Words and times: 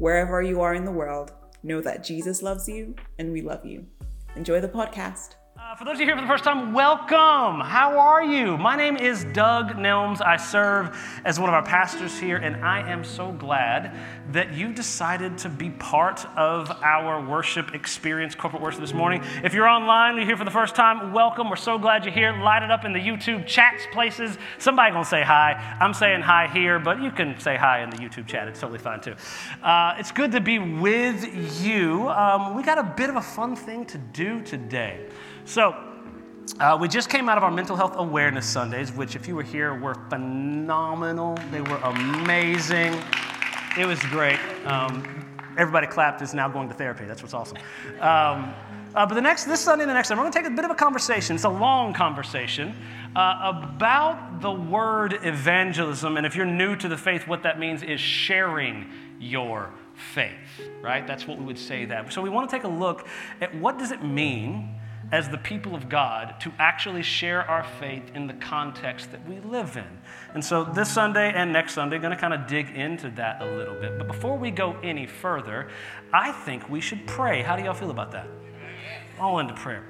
Wherever 0.00 0.40
you 0.40 0.62
are 0.62 0.72
in 0.72 0.86
the 0.86 0.90
world, 0.90 1.32
know 1.62 1.82
that 1.82 2.02
Jesus 2.02 2.40
loves 2.40 2.66
you 2.66 2.94
and 3.18 3.30
we 3.34 3.42
love 3.42 3.66
you. 3.66 3.84
Enjoy 4.34 4.58
the 4.58 4.66
podcast. 4.66 5.34
Uh, 5.70 5.74
for 5.76 5.84
those 5.84 5.94
of 5.94 6.00
you 6.00 6.06
here 6.06 6.16
for 6.16 6.22
the 6.22 6.26
first 6.26 6.42
time, 6.42 6.72
welcome. 6.72 7.60
How 7.60 7.96
are 7.96 8.24
you? 8.24 8.58
My 8.58 8.74
name 8.74 8.96
is 8.96 9.22
Doug 9.26 9.74
Nelms. 9.74 10.20
I 10.20 10.36
serve 10.36 10.98
as 11.24 11.38
one 11.38 11.48
of 11.48 11.54
our 11.54 11.62
pastors 11.62 12.18
here, 12.18 12.38
and 12.38 12.56
I 12.64 12.90
am 12.90 13.04
so 13.04 13.30
glad 13.30 13.96
that 14.32 14.52
you 14.52 14.72
decided 14.72 15.38
to 15.38 15.48
be 15.48 15.70
part 15.70 16.26
of 16.36 16.72
our 16.82 17.24
worship 17.24 17.72
experience, 17.72 18.34
corporate 18.34 18.62
worship 18.62 18.80
this 18.80 18.92
morning. 18.92 19.22
If 19.44 19.54
you're 19.54 19.68
online, 19.68 20.16
you're 20.16 20.26
here 20.26 20.36
for 20.36 20.44
the 20.44 20.50
first 20.50 20.74
time, 20.74 21.12
welcome. 21.12 21.48
We're 21.48 21.54
so 21.54 21.78
glad 21.78 22.04
you're 22.04 22.14
here. 22.14 22.32
Light 22.32 22.64
it 22.64 22.72
up 22.72 22.84
in 22.84 22.92
the 22.92 22.98
YouTube 22.98 23.46
chats 23.46 23.84
places. 23.92 24.38
Somebody 24.58 24.90
gonna 24.90 25.04
say 25.04 25.22
hi. 25.22 25.76
I'm 25.80 25.94
saying 25.94 26.22
hi 26.22 26.48
here, 26.48 26.80
but 26.80 27.00
you 27.00 27.12
can 27.12 27.38
say 27.38 27.56
hi 27.56 27.84
in 27.84 27.90
the 27.90 27.96
YouTube 27.96 28.26
chat. 28.26 28.48
It's 28.48 28.58
totally 28.58 28.80
fine 28.80 29.00
too. 29.00 29.14
Uh, 29.62 29.94
it's 30.00 30.10
good 30.10 30.32
to 30.32 30.40
be 30.40 30.58
with 30.58 31.62
you. 31.62 32.08
Um, 32.08 32.56
we 32.56 32.64
got 32.64 32.78
a 32.78 32.92
bit 32.96 33.08
of 33.08 33.14
a 33.14 33.22
fun 33.22 33.54
thing 33.54 33.84
to 33.84 33.98
do 33.98 34.40
today. 34.42 35.06
So, 35.50 35.74
uh, 36.60 36.78
we 36.80 36.86
just 36.86 37.10
came 37.10 37.28
out 37.28 37.36
of 37.36 37.42
our 37.42 37.50
mental 37.50 37.74
health 37.74 37.94
awareness 37.96 38.46
Sundays, 38.46 38.92
which, 38.92 39.16
if 39.16 39.26
you 39.26 39.34
were 39.34 39.42
here, 39.42 39.74
were 39.74 39.96
phenomenal. 40.08 41.36
They 41.50 41.60
were 41.60 41.78
amazing. 41.78 42.96
It 43.76 43.84
was 43.84 43.98
great. 44.10 44.38
Um, 44.64 45.02
everybody 45.58 45.88
clapped 45.88 46.22
is 46.22 46.34
now 46.34 46.48
going 46.48 46.68
to 46.68 46.74
therapy. 46.76 47.04
That's 47.04 47.20
what's 47.20 47.34
awesome. 47.34 47.56
Um, 47.98 48.54
uh, 48.94 49.04
but 49.06 49.14
the 49.14 49.20
next, 49.20 49.42
this 49.42 49.60
Sunday 49.60 49.82
and 49.82 49.90
the 49.90 49.94
next 49.94 50.06
Sunday, 50.06 50.20
we're 50.20 50.30
going 50.30 50.34
to 50.34 50.38
take 50.38 50.52
a 50.52 50.54
bit 50.54 50.64
of 50.64 50.70
a 50.70 50.76
conversation. 50.76 51.34
It's 51.34 51.44
a 51.44 51.48
long 51.48 51.94
conversation 51.94 52.72
uh, 53.16 53.52
about 53.52 54.40
the 54.40 54.52
word 54.52 55.18
evangelism. 55.24 56.16
And 56.16 56.24
if 56.24 56.36
you're 56.36 56.46
new 56.46 56.76
to 56.76 56.88
the 56.88 56.96
faith, 56.96 57.26
what 57.26 57.42
that 57.42 57.58
means 57.58 57.82
is 57.82 57.98
sharing 57.98 58.88
your 59.18 59.72
faith, 60.14 60.70
right? 60.80 61.04
That's 61.08 61.26
what 61.26 61.38
we 61.38 61.44
would 61.44 61.58
say 61.58 61.86
that. 61.86 62.12
So 62.12 62.22
we 62.22 62.30
want 62.30 62.48
to 62.48 62.56
take 62.56 62.62
a 62.62 62.68
look 62.68 63.08
at 63.40 63.52
what 63.52 63.78
does 63.78 63.90
it 63.90 64.04
mean 64.04 64.76
as 65.12 65.28
the 65.28 65.38
people 65.38 65.74
of 65.74 65.88
God 65.88 66.36
to 66.40 66.52
actually 66.58 67.02
share 67.02 67.42
our 67.42 67.64
faith 67.64 68.10
in 68.14 68.26
the 68.26 68.34
context 68.34 69.10
that 69.10 69.26
we 69.28 69.40
live 69.40 69.76
in. 69.76 69.98
And 70.34 70.44
so 70.44 70.64
this 70.64 70.88
Sunday 70.88 71.32
and 71.34 71.52
next 71.52 71.74
Sunday, 71.74 71.98
going 71.98 72.14
to 72.14 72.20
kind 72.20 72.32
of 72.32 72.46
dig 72.46 72.70
into 72.70 73.10
that 73.10 73.42
a 73.42 73.44
little 73.44 73.74
bit. 73.74 73.98
But 73.98 74.06
before 74.06 74.38
we 74.38 74.50
go 74.50 74.76
any 74.82 75.06
further, 75.06 75.68
I 76.12 76.32
think 76.32 76.68
we 76.68 76.80
should 76.80 77.06
pray. 77.06 77.42
How 77.42 77.56
do 77.56 77.64
y'all 77.64 77.74
feel 77.74 77.90
about 77.90 78.12
that? 78.12 78.28
All 79.18 79.40
into 79.40 79.54
prayer. 79.54 79.84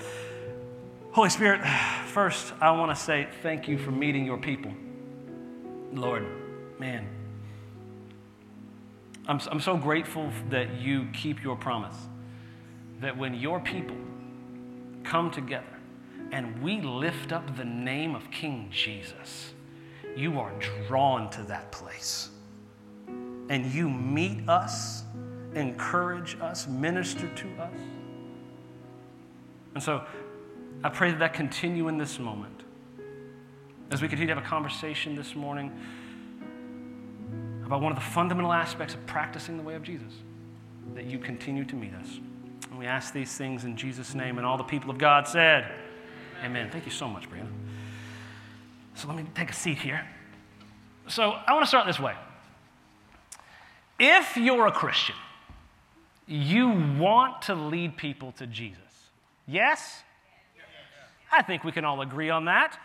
Holy 1.12 1.30
Spirit, 1.30 1.66
first, 2.06 2.52
I 2.60 2.70
want 2.70 2.96
to 2.96 3.02
say 3.02 3.28
thank 3.42 3.68
you 3.68 3.76
for 3.76 3.91
meeting 3.91 4.24
your 4.24 4.38
people. 4.38 4.72
Lord, 5.92 6.24
man, 6.78 7.06
I'm, 9.26 9.41
I'm 9.50 9.60
so 9.60 9.76
grateful 9.76 10.30
that 10.48 10.80
you 10.80 11.08
keep 11.12 11.42
your 11.42 11.56
promise. 11.56 11.96
That 13.00 13.16
when 13.16 13.34
your 13.34 13.60
people 13.60 13.96
come 15.11 15.30
together 15.30 15.66
and 16.30 16.62
we 16.62 16.80
lift 16.80 17.33
up 17.33 17.56
the 17.56 17.64
name 17.64 18.14
of 18.14 18.30
King 18.30 18.69
Jesus, 18.71 19.53
you 20.16 20.38
are 20.38 20.53
drawn 20.87 21.28
to 21.31 21.43
that 21.43 21.72
place. 21.72 22.28
And 23.09 23.66
you 23.66 23.91
meet 23.91 24.49
us, 24.49 25.03
encourage 25.54 26.37
us, 26.41 26.69
minister 26.69 27.28
to 27.28 27.49
us. 27.60 27.81
And 29.75 29.82
so 29.82 30.04
I 30.84 30.88
pray 30.88 31.10
that 31.10 31.19
that 31.19 31.34
continue 31.34 31.88
in 31.88 31.99
this 31.99 32.20
moment. 32.20 32.62
As 33.91 34.00
we 34.00 34.06
continue 34.06 34.32
to 34.32 34.34
have 34.37 34.44
a 34.44 34.49
conversation 34.49 35.16
this 35.16 35.34
morning 35.34 35.76
about 37.66 37.81
one 37.82 37.91
of 37.91 37.99
the 37.99 38.04
fundamental 38.04 38.53
aspects 38.53 38.94
of 38.94 39.04
practicing 39.06 39.56
the 39.56 39.62
way 39.65 39.75
of 39.75 39.82
Jesus, 39.82 40.12
that 40.94 41.06
you 41.06 41.19
continue 41.19 41.65
to 41.65 41.75
meet 41.75 41.94
us. 41.94 42.20
And 42.70 42.78
we 42.78 42.86
ask 42.86 43.12
these 43.12 43.36
things 43.36 43.64
in 43.64 43.76
Jesus' 43.76 44.14
name, 44.14 44.38
and 44.38 44.47
all 44.47 44.56
the 44.56 44.64
people 44.64 44.91
of 44.91 44.98
God 44.98 45.26
said, 45.26 45.64
Amen. 46.38 46.47
Amen. 46.47 46.70
Thank 46.70 46.86
you 46.86 46.92
so 46.92 47.08
much, 47.08 47.28
Brianna. 47.28 47.50
So 48.94 49.08
let 49.08 49.16
me 49.16 49.25
take 49.34 49.50
a 49.50 49.54
seat 49.54 49.78
here. 49.78 50.06
So 51.08 51.32
I 51.32 51.53
want 51.53 51.64
to 51.64 51.69
start 51.69 51.86
this 51.86 51.98
way. 51.98 52.14
If 53.98 54.36
you're 54.36 54.66
a 54.66 54.72
Christian, 54.72 55.16
you 56.26 56.97
want 56.98 57.42
to 57.42 57.54
lead 57.54 57.97
people 57.97 58.32
to 58.32 58.47
Jesus. 58.47 58.78
Yes? 59.47 60.02
I 61.32 61.42
think 61.42 61.64
we 61.64 61.72
can 61.72 61.84
all 61.84 62.00
agree 62.00 62.31
on 62.31 62.47
that. 62.47 62.78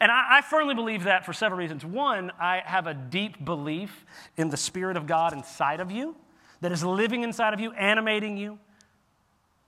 And 0.00 0.10
I, 0.10 0.38
I, 0.38 0.40
firmly 0.40 0.74
believe 0.74 1.04
that 1.04 1.26
for 1.26 1.32
several 1.32 1.58
reasons. 1.58 1.84
One, 1.84 2.32
I 2.40 2.62
have 2.64 2.86
a 2.86 2.94
deep 2.94 3.44
belief 3.44 4.06
in 4.36 4.48
the 4.48 4.56
Spirit 4.56 4.96
of 4.96 5.06
God 5.06 5.32
inside 5.32 5.80
of 5.80 5.90
you 5.90 6.16
that 6.60 6.72
is 6.72 6.82
living 6.82 7.22
inside 7.22 7.52
of 7.52 7.60
you, 7.60 7.72
animating 7.72 8.36
you, 8.36 8.58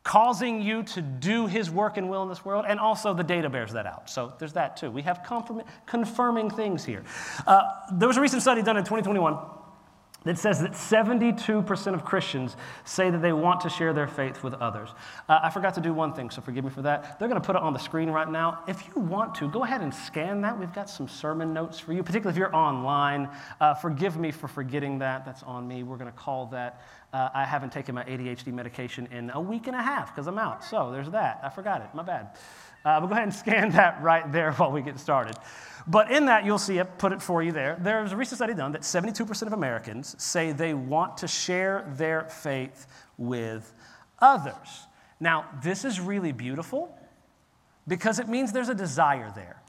causing 0.05 0.61
you 0.61 0.83
to 0.83 1.01
do 1.01 1.47
his 1.47 1.71
work 1.71 1.97
and 1.97 2.09
will 2.09 2.23
in 2.23 2.29
this 2.29 2.45
world, 2.45 2.67
and 2.69 2.79
also 2.79 3.15
the 3.15 3.25
data 3.25 3.49
bears 3.49 3.73
that 3.73 3.87
out. 3.87 4.09
So 4.09 4.35
there's 4.39 4.53
that 4.53 4.77
too. 4.77 4.91
We 4.91 5.03
have 5.03 5.25
confirm, 5.25 5.63
confirming 5.87 6.51
things 6.51 6.85
here. 6.85 7.03
Uh, 7.47 7.63
there 7.93 8.07
was 8.07 8.19
a 8.19 8.21
recent 8.21 8.43
study 8.43 8.63
done 8.63 8.77
in 8.77 8.85
2021 8.85 9.37
that 10.25 10.39
says 10.39 10.61
that 10.61 10.73
72% 10.73 11.95
of 11.95 12.05
Christians 12.05 12.57
say 12.85 13.11
that 13.11 13.21
they 13.21 13.33
want 13.33 13.61
to 13.61 13.69
share 13.69 13.93
their 13.93 14.09
faith 14.09 14.43
with 14.43 14.55
others. 14.55 14.89
Uh, 15.29 15.41
I 15.43 15.51
forgot 15.51 15.75
to 15.75 15.81
do 15.81 15.93
one 15.93 16.15
thing, 16.15 16.31
so 16.31 16.41
forgive 16.41 16.65
me 16.65 16.71
for 16.71 16.83
that. 16.83 17.19
They're 17.19 17.29
going 17.29 17.41
to 17.41 17.47
put 17.47 17.57
it 17.57 17.63
on 17.63 17.75
the 17.75 17.79
screen 17.79 18.11
right 18.11 18.29
now. 18.29 18.63
If 18.67 18.87
you 18.87 19.03
want 19.03 19.35
to, 19.37 19.49
go 19.49 19.65
ahead 19.65 19.83
and 19.83 19.95
scan 19.95 20.41
that. 20.41 20.59
We've 20.59 20.73
got 20.73 20.89
some 20.89 21.09
sermon 21.09 21.53
notes 21.53 21.79
for 21.79 21.93
you, 21.93 22.03
particularly 22.03 22.35
if 22.35 22.39
you're 22.39 22.57
online. 22.57 23.29
Uh, 23.61 23.75
forgive 23.75 24.17
me 24.17 24.31
for 24.31 24.49
forgetting 24.49 24.99
that. 25.01 25.27
That's 25.27 25.43
on 25.43 25.69
me. 25.69 25.83
We're 25.83 25.99
going 25.99 26.11
to 26.11 26.19
call 26.19 26.47
that. 26.47 26.83
Uh, 27.15 27.31
I 27.33 27.45
haven't 27.45 27.71
taken 27.71 27.95
my 27.95 28.03
ADHD 28.03 28.53
medication 28.53 29.07
in 29.13 29.31
a 29.31 29.41
week 29.41 29.69
and 29.69 29.77
a 29.77 29.83
half 29.83 30.13
because 30.13 30.27
I'm 30.27 30.37
out. 30.37 30.65
So 30.65 30.91
there's 30.91 31.09
that. 31.11 31.39
I 31.45 31.49
forgot 31.49 31.81
it. 31.81 31.87
My 31.95 32.03
bad. 32.03 32.31
Uh, 32.85 32.99
but 32.99 33.07
go 33.07 33.13
ahead 33.13 33.23
and 33.23 33.33
scan 33.45 33.71
that 33.71 34.03
right 34.03 34.33
there 34.33 34.51
while 34.55 34.73
we 34.73 34.83
get 34.83 34.99
started. 34.99 35.37
But 35.87 36.11
in 36.11 36.27
that, 36.27 36.45
you'll 36.45 36.59
see 36.59 36.79
it, 36.79 36.99
put 36.99 37.13
it 37.13 37.23
for 37.23 37.41
you 37.41 37.53
there. 37.53 37.79
There's 37.81 38.11
a 38.11 38.17
recent 38.17 38.39
study 38.39 38.53
done 38.53 38.73
that 38.73 38.81
72% 38.81 39.43
of 39.47 39.53
Americans 39.53 40.21
say 40.21 40.51
they 40.51 40.75
want 40.75 41.19
to 41.19 41.29
share 41.29 41.89
their 41.97 42.25
faith 42.25 42.89
with 43.17 43.73
others. 44.19 44.89
Now, 45.21 45.45
this 45.63 45.85
is 45.85 46.01
really 46.01 46.33
beautiful 46.33 46.99
because 47.87 48.19
it 48.19 48.29
means 48.29 48.51
there's 48.51 48.71
a 48.71 48.75
desire 48.75 49.31
there, 49.37 49.63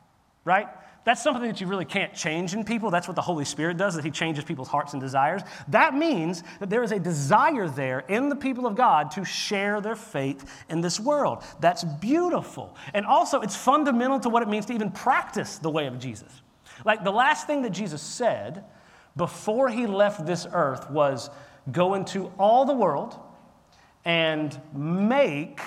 right? 0.46 0.68
That's 1.06 1.22
something 1.22 1.44
that 1.44 1.62
you 1.62 1.68
really 1.68 1.86
can't 1.86 2.14
change 2.14 2.56
in 2.56 2.64
people. 2.64 2.90
That's 2.90 3.08
what 3.08 3.16
the 3.16 3.22
Holy 3.22 3.46
Spirit 3.46 3.78
does, 3.78 3.96
that 3.96 4.04
He 4.04 4.12
changes 4.12 4.44
people's 4.44 4.68
hearts 4.68 4.94
and 4.94 5.02
desires. 5.02 5.44
That 5.68 5.94
means 5.94 6.44
that 6.60 6.70
there 6.70 6.84
is 6.84 6.92
a 6.92 7.00
desire 7.00 7.70
there 7.70 8.00
in 8.00 8.28
the 8.28 8.36
people 8.36 8.66
of 8.66 8.76
God 8.76 9.12
to 9.12 9.24
share 9.24 9.82
their 9.82 9.96
faith 9.96 10.66
in 10.68 10.82
this 10.82 11.00
world. 11.00 11.44
That's 11.60 11.84
beautiful. 11.84 12.76
And 12.96 13.06
also, 13.06 13.42
it's 13.42 13.56
fundamental 13.56 14.20
to 14.22 14.30
what 14.30 14.42
it 14.42 14.50
means 14.50 14.66
to 14.66 14.74
even 14.74 14.90
practice 14.92 15.60
the 15.60 15.70
way 15.70 15.86
of 15.86 16.00
Jesus. 16.00 16.42
Like 16.84 17.04
the 17.04 17.12
last 17.12 17.46
thing 17.46 17.62
that 17.62 17.72
Jesus 17.72 18.02
said 18.02 18.66
before 19.16 19.70
He 19.70 19.86
left 19.86 20.26
this 20.26 20.48
earth 20.52 20.90
was 20.90 21.30
go 21.72 21.94
into 21.94 22.32
all 22.40 22.66
the 22.66 22.74
world 22.74 23.18
and 24.04 24.60
make 24.74 25.62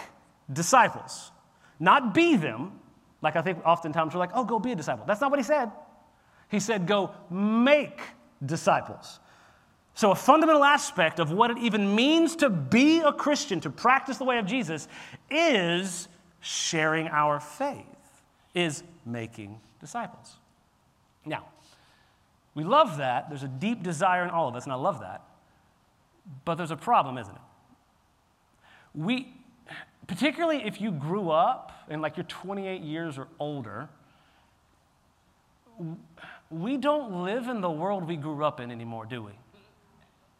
disciples. 0.53 1.31
Not 1.79 2.13
be 2.13 2.37
them, 2.37 2.78
like 3.23 3.37
I 3.37 3.43
think 3.43 3.65
oftentimes 3.65 4.15
we're 4.15 4.21
like, 4.21 4.31
oh, 4.35 4.45
go 4.45 4.59
be 4.59 4.73
a 4.73 4.77
disciple. 4.77 5.05
That's 5.07 5.21
not 5.21 5.31
what 5.31 5.39
he 5.39 5.45
said. 5.45 5.71
He 6.51 6.61
said, 6.61 6.87
go 6.87 7.11
make 7.31 8.01
disciples. 8.45 9.21
So, 9.95 10.13
a 10.13 10.15
fundamental 10.15 10.63
aspect 10.63 11.19
of 11.19 11.33
what 11.33 11.51
it 11.51 11.59
even 11.59 11.97
means 11.97 12.37
to 12.37 12.49
be 12.49 13.01
a 13.01 13.13
Christian, 13.13 13.61
to 13.63 13.71
practice 13.71 14.17
the 14.17 14.25
way 14.25 14.39
of 14.39 14.47
Jesus, 14.47 14.87
is 15.29 16.07
sharing 16.41 17.09
our 17.09 17.41
faith, 17.41 17.85
is 18.55 18.85
making 19.05 19.61
disciples. 19.81 20.37
Now, 21.27 21.47
we 22.55 22.63
love 22.63 22.99
that. 22.99 23.29
There's 23.29 23.43
a 23.43 23.49
deep 23.49 23.83
desire 23.83 24.23
in 24.23 24.31
all 24.31 24.49
of 24.49 24.55
us, 24.55 24.65
and 24.65 24.73
I 24.73 24.77
love 24.77 25.01
that. 25.01 25.23
But 26.45 26.55
there's 26.55 26.71
a 26.71 26.77
problem, 26.77 27.19
isn't 27.19 27.35
it? 27.35 27.41
We, 28.95 29.35
particularly 30.09 30.65
if 30.67 30.81
you 30.81 30.91
grew 30.91 31.31
up 31.31 31.73
and 31.89 32.03
like 32.03 32.17
you're 32.17 32.25
28 32.25 32.81
years 32.81 33.17
or 33.17 33.29
older, 33.39 33.89
we 36.51 36.77
don't 36.77 37.23
live 37.23 37.47
in 37.47 37.61
the 37.61 37.71
world 37.71 38.09
we 38.09 38.17
grew 38.17 38.45
up 38.45 38.59
in 38.59 38.73
anymore, 38.73 39.07
do 39.07 39.23
we? 39.23 39.33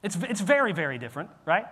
It's, 0.03 0.17
it's 0.17 0.41
very, 0.41 0.73
very 0.73 0.99
different, 0.99 1.31
right? 1.45 1.67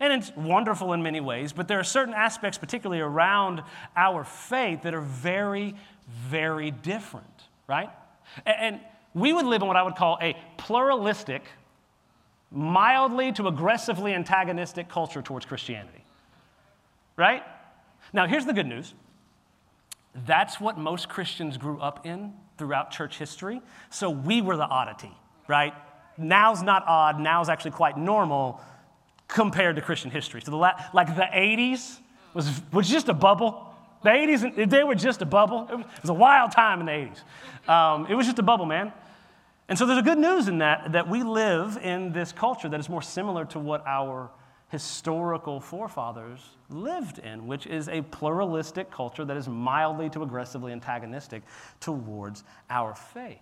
And 0.00 0.12
it's 0.12 0.34
wonderful 0.34 0.92
in 0.94 1.02
many 1.02 1.20
ways, 1.20 1.52
but 1.52 1.68
there 1.68 1.78
are 1.78 1.84
certain 1.84 2.14
aspects, 2.14 2.58
particularly 2.58 3.00
around 3.00 3.62
our 3.96 4.24
faith, 4.24 4.82
that 4.82 4.94
are 4.94 5.00
very, 5.00 5.76
very 6.08 6.70
different, 6.70 7.26
right? 7.68 7.90
And 8.46 8.80
we 9.14 9.32
would 9.32 9.46
live 9.46 9.62
in 9.62 9.68
what 9.68 9.76
I 9.76 9.82
would 9.82 9.96
call 9.96 10.18
a 10.20 10.36
pluralistic, 10.56 11.42
mildly 12.50 13.32
to 13.32 13.46
aggressively 13.46 14.14
antagonistic 14.14 14.88
culture 14.88 15.22
towards 15.22 15.44
Christianity, 15.46 16.01
right? 17.16 17.42
Now, 18.12 18.26
here's 18.26 18.46
the 18.46 18.52
good 18.52 18.66
news 18.66 18.94
that's 20.26 20.60
what 20.60 20.76
most 20.76 21.08
Christians 21.08 21.56
grew 21.56 21.80
up 21.80 22.06
in 22.06 22.34
throughout 22.58 22.90
church 22.90 23.18
history. 23.18 23.62
So 23.88 24.10
we 24.10 24.42
were 24.42 24.56
the 24.56 24.66
oddity, 24.66 25.10
right? 25.48 25.72
Now's 26.18 26.62
not 26.62 26.84
odd, 26.86 27.18
now's 27.18 27.48
actually 27.48 27.70
quite 27.70 27.96
normal 27.96 28.60
compared 29.26 29.76
to 29.76 29.82
Christian 29.82 30.10
history. 30.10 30.42
So, 30.42 30.50
the 30.50 30.58
la- 30.58 30.78
like 30.92 31.16
the 31.16 31.22
80s 31.22 31.98
was, 32.34 32.60
was 32.72 32.88
just 32.88 33.08
a 33.08 33.14
bubble. 33.14 33.74
The 34.02 34.10
80s, 34.10 34.68
they 34.68 34.84
were 34.84 34.94
just 34.94 35.22
a 35.22 35.26
bubble. 35.26 35.68
It 35.70 36.02
was 36.02 36.10
a 36.10 36.14
wild 36.14 36.52
time 36.52 36.80
in 36.80 36.86
the 36.86 36.92
80s. 36.92 37.70
Um, 37.70 38.06
it 38.10 38.14
was 38.14 38.26
just 38.26 38.38
a 38.38 38.42
bubble, 38.42 38.66
man. 38.66 38.92
And 39.68 39.78
so 39.78 39.86
there's 39.86 39.98
a 39.98 40.02
good 40.02 40.18
news 40.18 40.48
in 40.48 40.58
that, 40.58 40.92
that 40.92 41.08
we 41.08 41.22
live 41.22 41.78
in 41.82 42.12
this 42.12 42.32
culture 42.32 42.68
that 42.68 42.78
is 42.78 42.88
more 42.88 43.00
similar 43.00 43.44
to 43.46 43.58
what 43.58 43.86
our 43.86 44.30
historical 44.72 45.60
forefathers 45.60 46.40
lived 46.70 47.18
in, 47.18 47.46
which 47.46 47.66
is 47.66 47.90
a 47.90 48.00
pluralistic 48.00 48.90
culture 48.90 49.22
that 49.22 49.36
is 49.36 49.46
mildly 49.46 50.08
to 50.08 50.22
aggressively 50.22 50.72
antagonistic 50.72 51.42
towards 51.78 52.42
our 52.70 52.94
faith. 52.94 53.36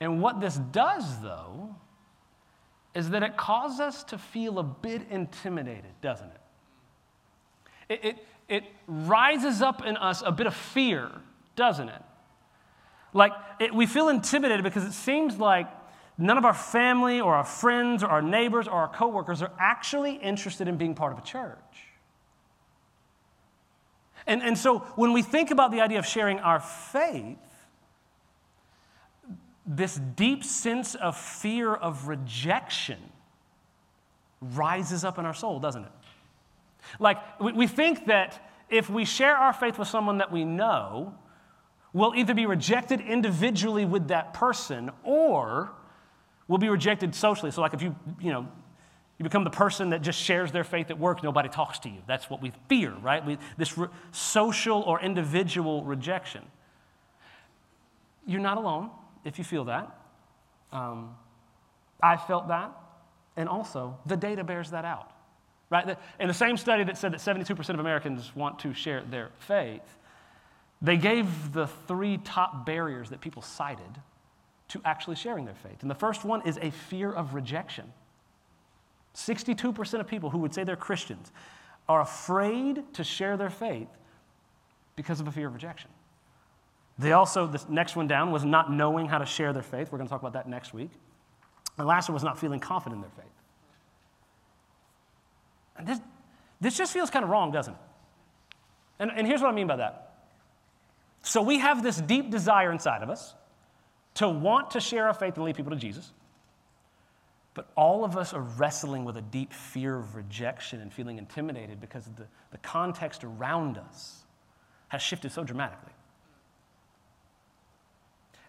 And 0.00 0.22
what 0.22 0.40
this 0.40 0.56
does, 0.56 1.20
though, 1.20 1.76
is 2.94 3.10
that 3.10 3.22
it 3.22 3.36
causes 3.36 3.80
us 3.80 4.04
to 4.04 4.16
feel 4.16 4.58
a 4.58 4.62
bit 4.62 5.02
intimidated, 5.10 5.92
doesn't 6.00 6.30
it? 6.30 6.40
It, 7.90 8.04
it, 8.04 8.26
it 8.48 8.64
rises 8.86 9.60
up 9.60 9.84
in 9.84 9.98
us 9.98 10.22
a 10.24 10.32
bit 10.32 10.46
of 10.46 10.54
fear, 10.54 11.10
doesn't 11.54 11.90
it? 11.90 12.02
Like, 13.12 13.32
it, 13.60 13.74
we 13.74 13.84
feel 13.84 14.08
intimidated 14.08 14.64
because 14.64 14.84
it 14.84 14.92
seems 14.92 15.38
like 15.38 15.68
none 16.18 16.38
of 16.38 16.44
our 16.44 16.54
family 16.54 17.20
or 17.20 17.34
our 17.34 17.44
friends 17.44 18.02
or 18.02 18.08
our 18.08 18.22
neighbors 18.22 18.66
or 18.66 18.74
our 18.74 18.88
coworkers 18.88 19.42
are 19.42 19.52
actually 19.58 20.14
interested 20.14 20.68
in 20.68 20.76
being 20.76 20.94
part 20.94 21.12
of 21.12 21.18
a 21.18 21.22
church. 21.22 21.56
And, 24.26 24.42
and 24.42 24.58
so 24.58 24.80
when 24.96 25.12
we 25.12 25.22
think 25.22 25.50
about 25.50 25.70
the 25.70 25.80
idea 25.80 25.98
of 25.98 26.06
sharing 26.06 26.40
our 26.40 26.60
faith, 26.60 27.38
this 29.66 29.96
deep 29.96 30.44
sense 30.44 30.94
of 30.94 31.16
fear 31.16 31.74
of 31.74 32.08
rejection 32.08 32.98
rises 34.40 35.04
up 35.04 35.18
in 35.18 35.26
our 35.26 35.34
soul, 35.34 35.58
doesn't 35.60 35.84
it? 35.84 35.90
Like, 36.98 37.18
we, 37.40 37.52
we 37.52 37.66
think 37.66 38.06
that 38.06 38.40
if 38.68 38.88
we 38.88 39.04
share 39.04 39.36
our 39.36 39.52
faith 39.52 39.78
with 39.78 39.88
someone 39.88 40.18
that 40.18 40.30
we 40.30 40.44
know, 40.44 41.14
we'll 41.92 42.14
either 42.14 42.34
be 42.34 42.46
rejected 42.46 43.00
individually 43.00 43.84
with 43.84 44.08
that 44.08 44.34
person 44.34 44.90
or 45.04 45.70
we'll 46.48 46.58
be 46.58 46.68
rejected 46.68 47.14
socially. 47.14 47.50
So, 47.50 47.60
like, 47.60 47.74
if 47.74 47.82
you, 47.82 47.94
you 48.20 48.32
know, 48.32 48.46
you 49.18 49.22
become 49.22 49.44
the 49.44 49.50
person 49.50 49.90
that 49.90 50.02
just 50.02 50.20
shares 50.20 50.52
their 50.52 50.64
faith 50.64 50.90
at 50.90 50.98
work, 50.98 51.22
nobody 51.22 51.48
talks 51.48 51.78
to 51.80 51.88
you. 51.88 52.02
That's 52.06 52.28
what 52.28 52.42
we 52.42 52.52
fear, 52.68 52.92
right? 53.00 53.24
We, 53.24 53.38
this 53.56 53.78
re- 53.78 53.88
social 54.12 54.82
or 54.82 55.00
individual 55.00 55.82
rejection. 55.84 56.42
You're 58.26 58.40
not 58.40 58.58
alone 58.58 58.90
if 59.24 59.38
you 59.38 59.44
feel 59.44 59.64
that. 59.64 59.96
Um, 60.72 61.14
I 62.02 62.16
felt 62.16 62.48
that, 62.48 62.72
and 63.36 63.48
also 63.48 63.96
the 64.04 64.16
data 64.16 64.44
bears 64.44 64.70
that 64.70 64.84
out. 64.84 65.12
Right? 65.70 65.96
In 66.20 66.28
the 66.28 66.34
same 66.34 66.56
study 66.56 66.84
that 66.84 66.96
said 66.96 67.12
that 67.12 67.20
72% 67.20 67.68
of 67.70 67.80
Americans 67.80 68.36
want 68.36 68.60
to 68.60 68.72
share 68.72 69.02
their 69.02 69.30
faith, 69.38 69.82
they 70.80 70.96
gave 70.96 71.52
the 71.52 71.66
three 71.88 72.18
top 72.18 72.66
barriers 72.66 73.10
that 73.10 73.20
people 73.20 73.42
cited 73.42 74.00
to 74.68 74.80
actually 74.84 75.16
sharing 75.16 75.44
their 75.44 75.54
faith. 75.54 75.82
And 75.82 75.90
the 75.90 75.94
first 75.94 76.24
one 76.24 76.46
is 76.46 76.58
a 76.60 76.70
fear 76.70 77.12
of 77.12 77.34
rejection. 77.34 77.92
62% 79.14 80.00
of 80.00 80.06
people 80.06 80.30
who 80.30 80.38
would 80.38 80.52
say 80.52 80.64
they're 80.64 80.76
Christians 80.76 81.32
are 81.88 82.00
afraid 82.00 82.82
to 82.94 83.04
share 83.04 83.36
their 83.36 83.50
faith 83.50 83.88
because 84.96 85.20
of 85.20 85.28
a 85.28 85.32
fear 85.32 85.46
of 85.46 85.54
rejection. 85.54 85.90
They 86.98 87.12
also, 87.12 87.46
the 87.46 87.62
next 87.68 87.94
one 87.94 88.06
down 88.06 88.32
was 88.32 88.44
not 88.44 88.72
knowing 88.72 89.06
how 89.06 89.18
to 89.18 89.26
share 89.26 89.52
their 89.52 89.62
faith. 89.62 89.92
We're 89.92 89.98
going 89.98 90.08
to 90.08 90.10
talk 90.10 90.22
about 90.22 90.32
that 90.32 90.48
next 90.48 90.72
week. 90.72 90.90
The 91.76 91.84
last 91.84 92.08
one 92.08 92.14
was 92.14 92.24
not 92.24 92.38
feeling 92.38 92.58
confident 92.58 92.96
in 92.96 93.02
their 93.02 93.24
faith. 93.24 93.32
And 95.76 95.86
this, 95.86 96.00
this 96.60 96.76
just 96.76 96.92
feels 96.92 97.10
kind 97.10 97.22
of 97.22 97.30
wrong, 97.30 97.52
doesn't 97.52 97.74
it? 97.74 97.80
And, 98.98 99.10
and 99.14 99.26
here's 99.26 99.42
what 99.42 99.50
I 99.50 99.54
mean 99.54 99.66
by 99.66 99.76
that. 99.76 100.14
So 101.22 101.42
we 101.42 101.58
have 101.58 101.82
this 101.82 101.98
deep 101.98 102.30
desire 102.30 102.72
inside 102.72 103.02
of 103.02 103.10
us 103.10 103.34
to 104.16 104.28
want 104.28 104.72
to 104.72 104.80
share 104.80 105.06
our 105.06 105.14
faith 105.14 105.36
and 105.36 105.44
lead 105.44 105.56
people 105.56 105.72
to 105.72 105.78
Jesus. 105.78 106.10
But 107.54 107.70
all 107.74 108.04
of 108.04 108.16
us 108.18 108.34
are 108.34 108.42
wrestling 108.42 109.04
with 109.04 109.16
a 109.16 109.22
deep 109.22 109.52
fear 109.52 109.96
of 109.96 110.14
rejection 110.14 110.80
and 110.80 110.92
feeling 110.92 111.16
intimidated 111.16 111.80
because 111.80 112.04
the, 112.04 112.26
the 112.50 112.58
context 112.58 113.24
around 113.24 113.78
us 113.78 114.24
has 114.88 115.00
shifted 115.00 115.32
so 115.32 115.42
dramatically. 115.42 115.92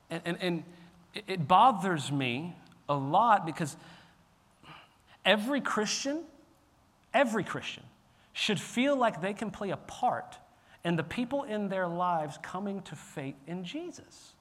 And, 0.10 0.22
and, 0.26 0.38
and 0.42 0.64
it 1.28 1.48
bothers 1.48 2.12
me 2.12 2.56
a 2.90 2.96
lot 2.96 3.46
because 3.46 3.76
every 5.26 5.62
Christian, 5.62 6.24
every 7.14 7.44
Christian 7.44 7.84
should 8.34 8.60
feel 8.60 8.96
like 8.96 9.22
they 9.22 9.34
can 9.34 9.52
play 9.52 9.72
a 9.72 9.78
part 9.78 10.38
in 10.84 10.96
the 10.96 11.04
people 11.04 11.44
in 11.44 11.70
their 11.70 11.88
lives 11.88 12.38
coming 12.42 12.82
to 12.84 12.96
faith 12.96 13.36
in 13.48 13.64
Jesus. 13.64 14.34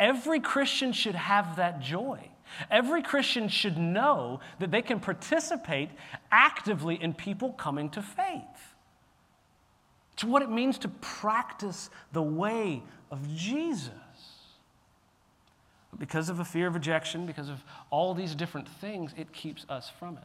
Every 0.00 0.40
Christian 0.40 0.92
should 0.92 1.14
have 1.14 1.56
that 1.56 1.80
joy. 1.80 2.30
Every 2.70 3.02
Christian 3.02 3.48
should 3.48 3.78
know 3.78 4.40
that 4.58 4.70
they 4.70 4.82
can 4.82 4.98
participate 4.98 5.90
actively 6.32 7.00
in 7.00 7.14
people 7.14 7.52
coming 7.52 7.90
to 7.90 8.02
faith. 8.02 8.42
It's 10.14 10.24
what 10.24 10.42
it 10.42 10.50
means 10.50 10.78
to 10.78 10.88
practice 10.88 11.90
the 12.12 12.22
way 12.22 12.82
of 13.10 13.34
Jesus 13.36 13.92
because 15.98 16.28
of 16.28 16.40
a 16.40 16.44
fear 16.44 16.66
of 16.66 16.74
rejection, 16.74 17.26
because 17.26 17.48
of 17.48 17.62
all 17.90 18.14
these 18.14 18.34
different 18.34 18.68
things, 18.68 19.12
it 19.16 19.32
keeps 19.32 19.66
us 19.68 19.90
from 19.98 20.16
it. 20.16 20.24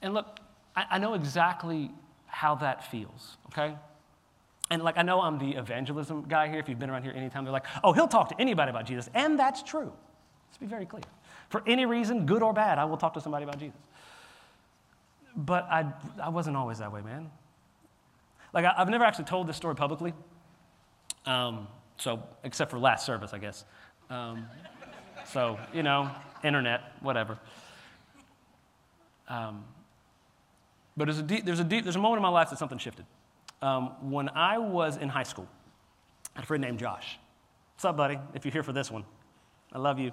And 0.00 0.14
look, 0.14 0.38
I, 0.74 0.84
I 0.92 0.98
know 0.98 1.14
exactly 1.14 1.90
how 2.26 2.54
that 2.56 2.90
feels, 2.90 3.36
okay? 3.46 3.74
And 4.70 4.82
like, 4.82 4.98
I 4.98 5.02
know 5.02 5.20
I'm 5.20 5.38
the 5.38 5.52
evangelism 5.52 6.24
guy 6.28 6.48
here. 6.48 6.58
If 6.58 6.68
you've 6.68 6.78
been 6.78 6.90
around 6.90 7.04
here 7.04 7.12
anytime, 7.12 7.44
they're 7.44 7.52
like, 7.52 7.66
oh, 7.84 7.92
he'll 7.92 8.08
talk 8.08 8.28
to 8.30 8.40
anybody 8.40 8.70
about 8.70 8.84
Jesus. 8.84 9.08
And 9.14 9.38
that's 9.38 9.62
true. 9.62 9.92
Let's 10.48 10.58
be 10.58 10.66
very 10.66 10.86
clear. 10.86 11.02
For 11.50 11.62
any 11.66 11.86
reason, 11.86 12.26
good 12.26 12.42
or 12.42 12.52
bad, 12.52 12.78
I 12.78 12.84
will 12.84 12.96
talk 12.96 13.14
to 13.14 13.20
somebody 13.20 13.44
about 13.44 13.58
Jesus. 13.58 13.78
But 15.36 15.64
I, 15.70 15.92
I 16.20 16.30
wasn't 16.30 16.56
always 16.56 16.78
that 16.78 16.92
way, 16.92 17.02
man. 17.02 17.30
Like, 18.52 18.64
I, 18.64 18.74
have 18.76 18.88
never 18.88 19.04
actually 19.04 19.26
told 19.26 19.46
this 19.46 19.56
story 19.56 19.74
publicly. 19.74 20.14
Um, 21.26 21.68
so, 21.98 22.22
except 22.42 22.70
for 22.70 22.78
last 22.78 23.06
service, 23.06 23.32
I 23.32 23.38
guess. 23.38 23.64
Um, 24.10 24.46
so, 25.26 25.58
you 25.72 25.82
know, 25.82 26.10
internet, 26.42 26.80
whatever. 27.00 27.38
Um, 29.28 29.64
but 30.96 31.04
there's 31.04 31.18
a, 31.18 31.22
deep, 31.22 31.44
there's, 31.44 31.60
a 31.60 31.64
deep, 31.64 31.84
there's 31.84 31.96
a 31.96 32.00
moment 32.00 32.18
in 32.18 32.22
my 32.22 32.28
life 32.30 32.50
that 32.50 32.58
something 32.58 32.78
shifted. 32.78 33.04
Um, 33.62 34.10
when 34.10 34.28
I 34.30 34.58
was 34.58 34.96
in 34.96 35.08
high 35.08 35.22
school, 35.22 35.48
I 36.34 36.40
had 36.40 36.44
a 36.44 36.46
friend 36.46 36.62
named 36.62 36.78
Josh. 36.78 37.18
What's 37.74 37.84
up, 37.84 37.96
buddy? 37.96 38.18
If 38.34 38.44
you're 38.44 38.52
here 38.52 38.62
for 38.62 38.72
this 38.72 38.90
one, 38.90 39.04
I 39.72 39.78
love 39.78 39.98
you. 39.98 40.12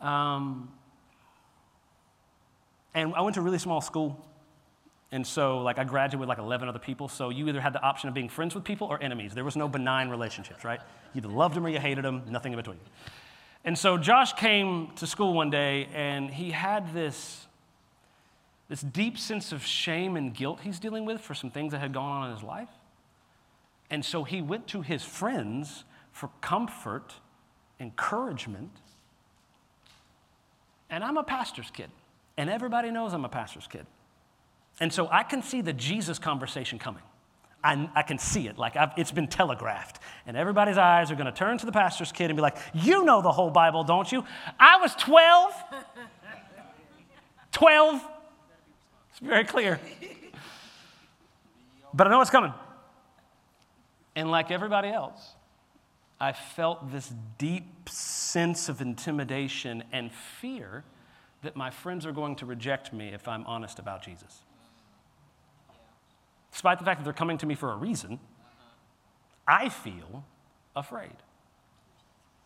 Um, 0.00 0.70
and 2.94 3.14
I 3.14 3.20
went 3.20 3.34
to 3.34 3.40
a 3.40 3.44
really 3.44 3.58
small 3.58 3.80
school. 3.80 4.22
And 5.12 5.26
so, 5.26 5.58
like, 5.58 5.78
I 5.78 5.84
graduated 5.84 6.20
with 6.20 6.28
like 6.28 6.38
11 6.38 6.68
other 6.68 6.78
people. 6.78 7.08
So 7.08 7.30
you 7.30 7.46
either 7.48 7.60
had 7.60 7.72
the 7.72 7.82
option 7.82 8.08
of 8.08 8.14
being 8.14 8.28
friends 8.28 8.54
with 8.54 8.64
people 8.64 8.88
or 8.88 9.00
enemies. 9.02 9.34
There 9.34 9.44
was 9.44 9.56
no 9.56 9.68
benign 9.68 10.08
relationships, 10.08 10.64
right? 10.64 10.80
You 11.14 11.18
either 11.18 11.28
loved 11.28 11.54
them 11.54 11.64
or 11.64 11.68
you 11.68 11.78
hated 11.78 12.04
them, 12.04 12.22
nothing 12.28 12.52
in 12.52 12.56
between. 12.56 12.78
And 13.64 13.78
so 13.78 13.98
Josh 13.98 14.32
came 14.32 14.90
to 14.96 15.06
school 15.06 15.34
one 15.34 15.50
day 15.50 15.88
and 15.94 16.30
he 16.30 16.50
had 16.50 16.92
this, 16.94 17.45
this 18.68 18.80
deep 18.80 19.18
sense 19.18 19.52
of 19.52 19.64
shame 19.64 20.16
and 20.16 20.34
guilt 20.34 20.60
he's 20.62 20.78
dealing 20.78 21.04
with 21.04 21.20
for 21.20 21.34
some 21.34 21.50
things 21.50 21.72
that 21.72 21.78
had 21.78 21.92
gone 21.92 22.22
on 22.22 22.28
in 22.28 22.34
his 22.34 22.42
life. 22.42 22.68
And 23.90 24.04
so 24.04 24.24
he 24.24 24.42
went 24.42 24.66
to 24.68 24.82
his 24.82 25.04
friends 25.04 25.84
for 26.10 26.30
comfort, 26.40 27.14
encouragement. 27.78 28.72
And 30.90 31.04
I'm 31.04 31.16
a 31.16 31.22
pastor's 31.22 31.70
kid, 31.70 31.90
and 32.36 32.50
everybody 32.50 32.90
knows 32.90 33.12
I'm 33.12 33.24
a 33.24 33.28
pastor's 33.28 33.66
kid. 33.66 33.86
And 34.80 34.92
so 34.92 35.08
I 35.10 35.22
can 35.22 35.42
see 35.42 35.60
the 35.60 35.72
Jesus 35.72 36.18
conversation 36.18 36.78
coming. 36.78 37.02
I, 37.64 37.88
I 37.94 38.02
can 38.02 38.18
see 38.18 38.46
it, 38.46 38.58
like 38.58 38.76
I've, 38.76 38.90
it's 38.96 39.10
been 39.10 39.26
telegraphed. 39.26 40.00
And 40.26 40.36
everybody's 40.36 40.78
eyes 40.78 41.10
are 41.10 41.14
going 41.16 41.26
to 41.26 41.32
turn 41.32 41.58
to 41.58 41.66
the 41.66 41.72
pastor's 41.72 42.12
kid 42.12 42.30
and 42.30 42.36
be 42.36 42.42
like, 42.42 42.56
You 42.74 43.04
know 43.04 43.22
the 43.22 43.32
whole 43.32 43.50
Bible, 43.50 43.82
don't 43.82 44.10
you? 44.10 44.24
I 44.60 44.76
was 44.80 44.94
12. 44.94 45.52
12. 47.52 48.08
It's 49.16 49.26
very 49.26 49.44
clear. 49.44 49.80
But 51.94 52.06
I 52.06 52.10
know 52.10 52.20
it's 52.20 52.28
coming. 52.28 52.52
And 54.14 54.30
like 54.30 54.50
everybody 54.50 54.88
else, 54.88 55.32
I 56.20 56.32
felt 56.32 56.92
this 56.92 57.10
deep 57.38 57.88
sense 57.88 58.68
of 58.68 58.82
intimidation 58.82 59.84
and 59.90 60.12
fear 60.12 60.84
that 61.40 61.56
my 61.56 61.70
friends 61.70 62.04
are 62.04 62.12
going 62.12 62.36
to 62.36 62.46
reject 62.46 62.92
me 62.92 63.08
if 63.08 63.26
I'm 63.26 63.46
honest 63.46 63.78
about 63.78 64.02
Jesus. 64.02 64.42
Despite 66.52 66.78
the 66.78 66.84
fact 66.84 67.00
that 67.00 67.04
they're 67.04 67.14
coming 67.14 67.38
to 67.38 67.46
me 67.46 67.54
for 67.54 67.72
a 67.72 67.76
reason, 67.76 68.20
I 69.48 69.70
feel 69.70 70.24
afraid. 70.74 71.16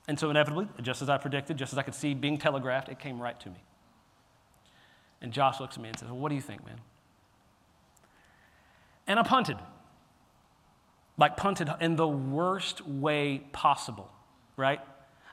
And 0.06 0.18
so, 0.18 0.30
inevitably, 0.30 0.68
just 0.82 1.02
as 1.02 1.08
I 1.08 1.18
predicted, 1.18 1.56
just 1.56 1.72
as 1.72 1.78
I 1.78 1.82
could 1.82 1.94
see 1.94 2.14
being 2.14 2.38
telegraphed, 2.38 2.88
it 2.88 3.00
came 3.00 3.20
right 3.20 3.38
to 3.40 3.48
me. 3.48 3.58
And 5.22 5.32
Josh 5.32 5.60
looks 5.60 5.76
at 5.76 5.82
me 5.82 5.88
and 5.88 5.98
says, 5.98 6.08
well, 6.08 6.18
What 6.18 6.28
do 6.30 6.34
you 6.34 6.40
think, 6.40 6.64
man? 6.64 6.80
And 9.06 9.18
I 9.18 9.22
punted. 9.22 9.56
Like, 11.18 11.36
punted 11.36 11.68
in 11.80 11.96
the 11.96 12.08
worst 12.08 12.86
way 12.86 13.42
possible, 13.52 14.10
right? 14.56 14.80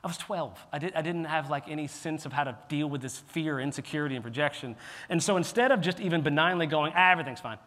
I 0.02 0.06
was 0.06 0.18
12. 0.18 0.66
I, 0.72 0.78
did, 0.78 0.94
I 0.94 1.02
didn't 1.02 1.24
have 1.24 1.50
like 1.50 1.68
any 1.68 1.86
sense 1.86 2.24
of 2.26 2.32
how 2.32 2.44
to 2.44 2.56
deal 2.68 2.88
with 2.88 3.00
this 3.00 3.18
fear, 3.18 3.58
insecurity, 3.58 4.14
and 4.14 4.22
projection. 4.22 4.76
And 5.08 5.22
so 5.22 5.36
instead 5.36 5.72
of 5.72 5.80
just 5.80 6.00
even 6.00 6.22
benignly 6.22 6.66
going, 6.66 6.92
ah, 6.94 7.10
everything's 7.10 7.40
fine, 7.40 7.58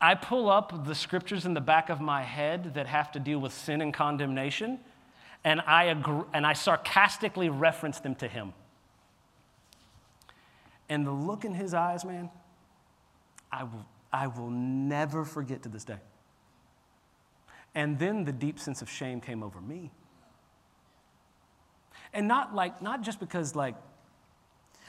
I 0.00 0.14
pull 0.14 0.50
up 0.50 0.84
the 0.84 0.94
scriptures 0.94 1.46
in 1.46 1.54
the 1.54 1.60
back 1.60 1.88
of 1.88 2.00
my 2.00 2.22
head 2.22 2.74
that 2.74 2.86
have 2.86 3.10
to 3.12 3.20
deal 3.20 3.38
with 3.38 3.52
sin 3.52 3.80
and 3.80 3.92
condemnation, 3.92 4.78
and 5.42 5.60
I, 5.66 5.84
agree, 5.84 6.24
and 6.34 6.46
I 6.46 6.52
sarcastically 6.52 7.48
reference 7.48 8.00
them 8.00 8.14
to 8.16 8.28
him. 8.28 8.52
And 10.88 11.06
the 11.06 11.12
look 11.12 11.44
in 11.44 11.54
his 11.54 11.74
eyes, 11.74 12.04
man, 12.04 12.30
I 13.50 13.64
will, 13.64 13.86
I 14.12 14.26
will 14.28 14.50
never 14.50 15.24
forget 15.24 15.62
to 15.62 15.68
this 15.68 15.84
day. 15.84 15.98
And 17.74 17.98
then 17.98 18.24
the 18.24 18.32
deep 18.32 18.58
sense 18.58 18.82
of 18.82 18.90
shame 18.90 19.20
came 19.20 19.42
over 19.42 19.60
me. 19.60 19.90
And 22.14 22.26
not 22.28 22.54
like, 22.54 22.80
not 22.80 23.02
just 23.02 23.20
because 23.20 23.54
like 23.54 23.74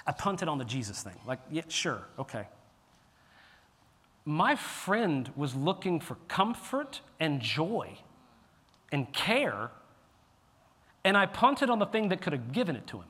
I 0.06 0.12
punted 0.12 0.48
on 0.48 0.58
the 0.58 0.66
Jesus 0.66 1.02
thing. 1.02 1.16
Like, 1.26 1.40
yeah, 1.52 1.64
sure, 1.68 2.02
okay 2.18 2.48
my 4.28 4.58
friend 4.58 5.32
was 5.38 5.56
looking 5.56 6.02
for 6.02 6.16
comfort 6.28 7.00
and 7.18 7.40
joy 7.40 7.98
and 8.92 9.12
care, 9.14 9.72
and 11.06 11.16
I 11.16 11.26
punted 11.26 11.70
on 11.70 11.80
the 11.80 11.86
thing 11.86 12.10
that 12.10 12.22
could 12.22 12.34
have 12.34 12.52
given 12.52 12.76
it 12.76 12.86
to 12.88 12.98
him. 12.98 13.08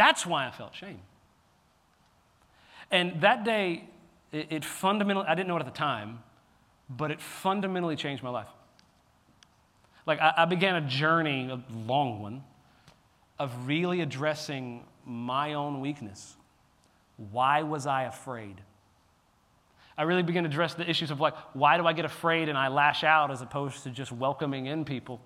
That's 0.00 0.24
why 0.24 0.46
I 0.46 0.50
felt 0.50 0.74
shame. 0.74 1.02
And 2.90 3.20
that 3.20 3.44
day, 3.44 3.84
it, 4.32 4.46
it 4.48 4.64
fundamentally, 4.64 5.26
I 5.28 5.34
didn't 5.34 5.48
know 5.48 5.56
it 5.58 5.60
at 5.60 5.66
the 5.66 5.78
time, 5.78 6.20
but 6.88 7.10
it 7.10 7.20
fundamentally 7.20 7.96
changed 7.96 8.22
my 8.22 8.30
life. 8.30 8.48
Like, 10.06 10.18
I, 10.18 10.32
I 10.38 10.44
began 10.46 10.76
a 10.76 10.80
journey, 10.80 11.50
a 11.50 11.62
long 11.86 12.22
one, 12.22 12.42
of 13.38 13.66
really 13.66 14.00
addressing 14.00 14.84
my 15.04 15.52
own 15.52 15.82
weakness. 15.82 16.34
Why 17.30 17.60
was 17.64 17.86
I 17.86 18.04
afraid? 18.04 18.58
I 19.98 20.04
really 20.04 20.22
began 20.22 20.44
to 20.44 20.48
address 20.48 20.72
the 20.72 20.88
issues 20.88 21.10
of 21.10 21.20
like, 21.20 21.34
why 21.52 21.76
do 21.76 21.86
I 21.86 21.92
get 21.92 22.06
afraid 22.06 22.48
and 22.48 22.56
I 22.56 22.68
lash 22.68 23.04
out 23.04 23.30
as 23.30 23.42
opposed 23.42 23.82
to 23.82 23.90
just 23.90 24.12
welcoming 24.12 24.64
in 24.64 24.86
people? 24.86 25.20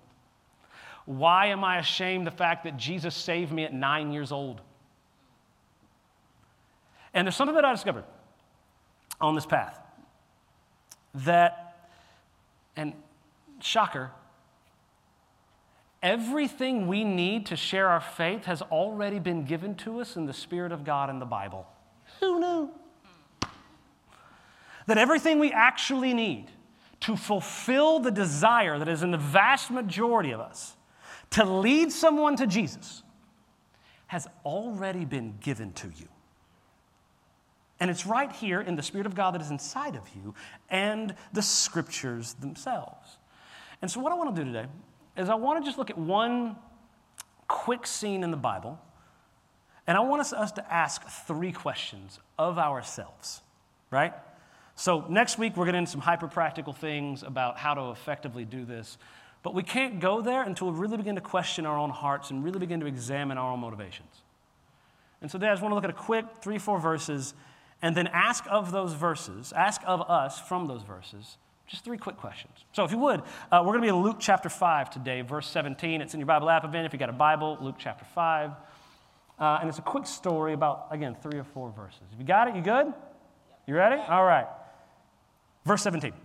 Why 1.05 1.47
am 1.47 1.63
I 1.63 1.77
ashamed 1.77 2.25
the 2.25 2.31
fact 2.31 2.63
that 2.63 2.77
Jesus 2.77 3.15
saved 3.15 3.51
me 3.51 3.63
at 3.63 3.73
nine 3.73 4.11
years 4.11 4.31
old? 4.31 4.61
And 7.13 7.25
there's 7.25 7.35
something 7.35 7.55
that 7.55 7.65
I 7.65 7.71
discovered 7.71 8.03
on 9.21 9.35
this 9.35 9.45
path 9.45 9.79
that, 11.13 11.89
and 12.75 12.93
shocker, 13.61 14.11
everything 16.03 16.87
we 16.87 17.03
need 17.03 17.45
to 17.47 17.55
share 17.55 17.87
our 17.87 18.01
faith 18.01 18.45
has 18.45 18.61
already 18.63 19.19
been 19.19 19.45
given 19.45 19.75
to 19.75 20.01
us 20.01 20.17
in 20.17 20.25
the 20.25 20.33
Spirit 20.33 20.71
of 20.71 20.83
God 20.83 21.09
in 21.09 21.19
the 21.19 21.25
Bible. 21.25 21.67
Who 22.19 22.39
knew? 22.39 22.71
that 24.87 24.97
everything 24.97 25.39
we 25.39 25.51
actually 25.51 26.13
need 26.13 26.51
to 27.01 27.15
fulfill 27.15 27.99
the 27.99 28.11
desire 28.11 28.79
that 28.79 28.87
is 28.87 29.03
in 29.03 29.11
the 29.11 29.17
vast 29.17 29.71
majority 29.71 30.31
of 30.31 30.39
us 30.39 30.74
to 31.35 31.43
lead 31.43 31.91
someone 31.91 32.37
to 32.37 32.47
Jesus 32.47 33.03
has 34.07 34.25
already 34.45 35.03
been 35.03 35.35
given 35.41 35.73
to 35.73 35.87
you. 35.87 36.07
And 37.81 37.91
it's 37.91 38.05
right 38.05 38.31
here 38.31 38.61
in 38.61 38.77
the 38.77 38.81
Spirit 38.81 39.05
of 39.05 39.15
God 39.15 39.33
that 39.33 39.41
is 39.41 39.51
inside 39.51 39.97
of 39.97 40.03
you 40.15 40.33
and 40.69 41.13
the 41.33 41.41
scriptures 41.41 42.35
themselves. 42.35 43.17
And 43.81 43.91
so, 43.91 43.99
what 43.99 44.13
I 44.13 44.15
want 44.15 44.33
to 44.33 44.43
do 44.43 44.49
today 44.49 44.69
is 45.17 45.27
I 45.27 45.35
want 45.35 45.61
to 45.61 45.67
just 45.67 45.77
look 45.77 45.89
at 45.89 45.97
one 45.97 46.55
quick 47.49 47.85
scene 47.85 48.23
in 48.23 48.31
the 48.31 48.37
Bible, 48.37 48.79
and 49.87 49.97
I 49.97 50.01
want 50.01 50.21
us, 50.21 50.51
to 50.53 50.73
ask 50.73 51.05
three 51.27 51.51
questions 51.51 52.17
of 52.39 52.57
ourselves, 52.57 53.41
right? 53.91 54.13
So, 54.75 55.05
next 55.09 55.37
week, 55.37 55.57
we're 55.57 55.65
getting 55.65 55.79
into 55.79 55.91
some 55.91 56.01
hyper 56.01 56.29
practical 56.29 56.71
things 56.71 57.23
about 57.23 57.57
how 57.57 57.73
to 57.73 57.91
effectively 57.91 58.45
do 58.45 58.63
this. 58.63 58.97
But 59.45 59.53
we 59.53 59.61
can't 59.61 59.99
go 59.99 60.21
there 60.21 60.41
until 60.41 60.71
we 60.71 60.79
really 60.79 60.97
begin 60.97 61.13
to 61.13 61.21
question 61.21 61.67
our 61.67 61.77
own 61.77 61.91
hearts 61.91 62.31
and 62.31 62.43
really 62.43 62.57
begin 62.57 62.79
to 62.79 62.87
examine 62.87 63.37
our 63.37 63.51
own 63.51 63.59
motivations. 63.59 64.23
And 65.21 65.29
so, 65.29 65.37
today, 65.37 65.49
I 65.49 65.53
just 65.53 65.61
want 65.61 65.69
to 65.69 65.75
look 65.75 65.83
at 65.83 65.91
a 65.91 65.93
quick 65.93 66.25
three, 66.41 66.57
four 66.57 66.79
verses 66.79 67.35
and 67.79 67.95
then 67.95 68.07
ask 68.07 68.43
of 68.49 68.71
those 68.71 68.93
verses, 68.93 69.53
ask 69.55 69.81
of 69.85 70.01
us 70.09 70.39
from 70.39 70.65
those 70.65 70.81
verses, 70.81 71.37
just 71.67 71.83
three 71.83 71.99
quick 71.99 72.17
questions. 72.17 72.65
So, 72.73 72.85
if 72.85 72.91
you 72.91 72.97
would, 72.97 73.21
uh, 73.51 73.61
we're 73.61 73.73
going 73.73 73.81
to 73.81 73.83
be 73.83 73.89
in 73.89 73.97
Luke 73.97 74.17
chapter 74.19 74.49
5 74.49 74.89
today, 74.89 75.21
verse 75.21 75.47
17. 75.47 76.01
It's 76.01 76.15
in 76.15 76.19
your 76.19 76.25
Bible 76.25 76.49
app 76.49 76.65
event 76.65 76.87
if 76.87 76.93
you 76.93 76.97
got 76.97 77.09
a 77.09 77.13
Bible, 77.13 77.59
Luke 77.61 77.75
chapter 77.77 78.03
5. 78.15 78.49
Uh, 78.49 79.57
and 79.61 79.69
it's 79.69 79.77
a 79.77 79.83
quick 79.83 80.07
story 80.07 80.53
about, 80.53 80.87
again, 80.89 81.15
three 81.21 81.37
or 81.37 81.43
four 81.43 81.69
verses. 81.69 82.01
If 82.11 82.17
you 82.17 82.25
got 82.25 82.47
it, 82.47 82.55
you 82.55 82.63
good? 82.63 82.91
You 83.67 83.75
ready? 83.75 84.01
All 84.09 84.25
right. 84.25 84.47
Verse 85.65 85.83
17 85.83 86.13
it 86.13 86.21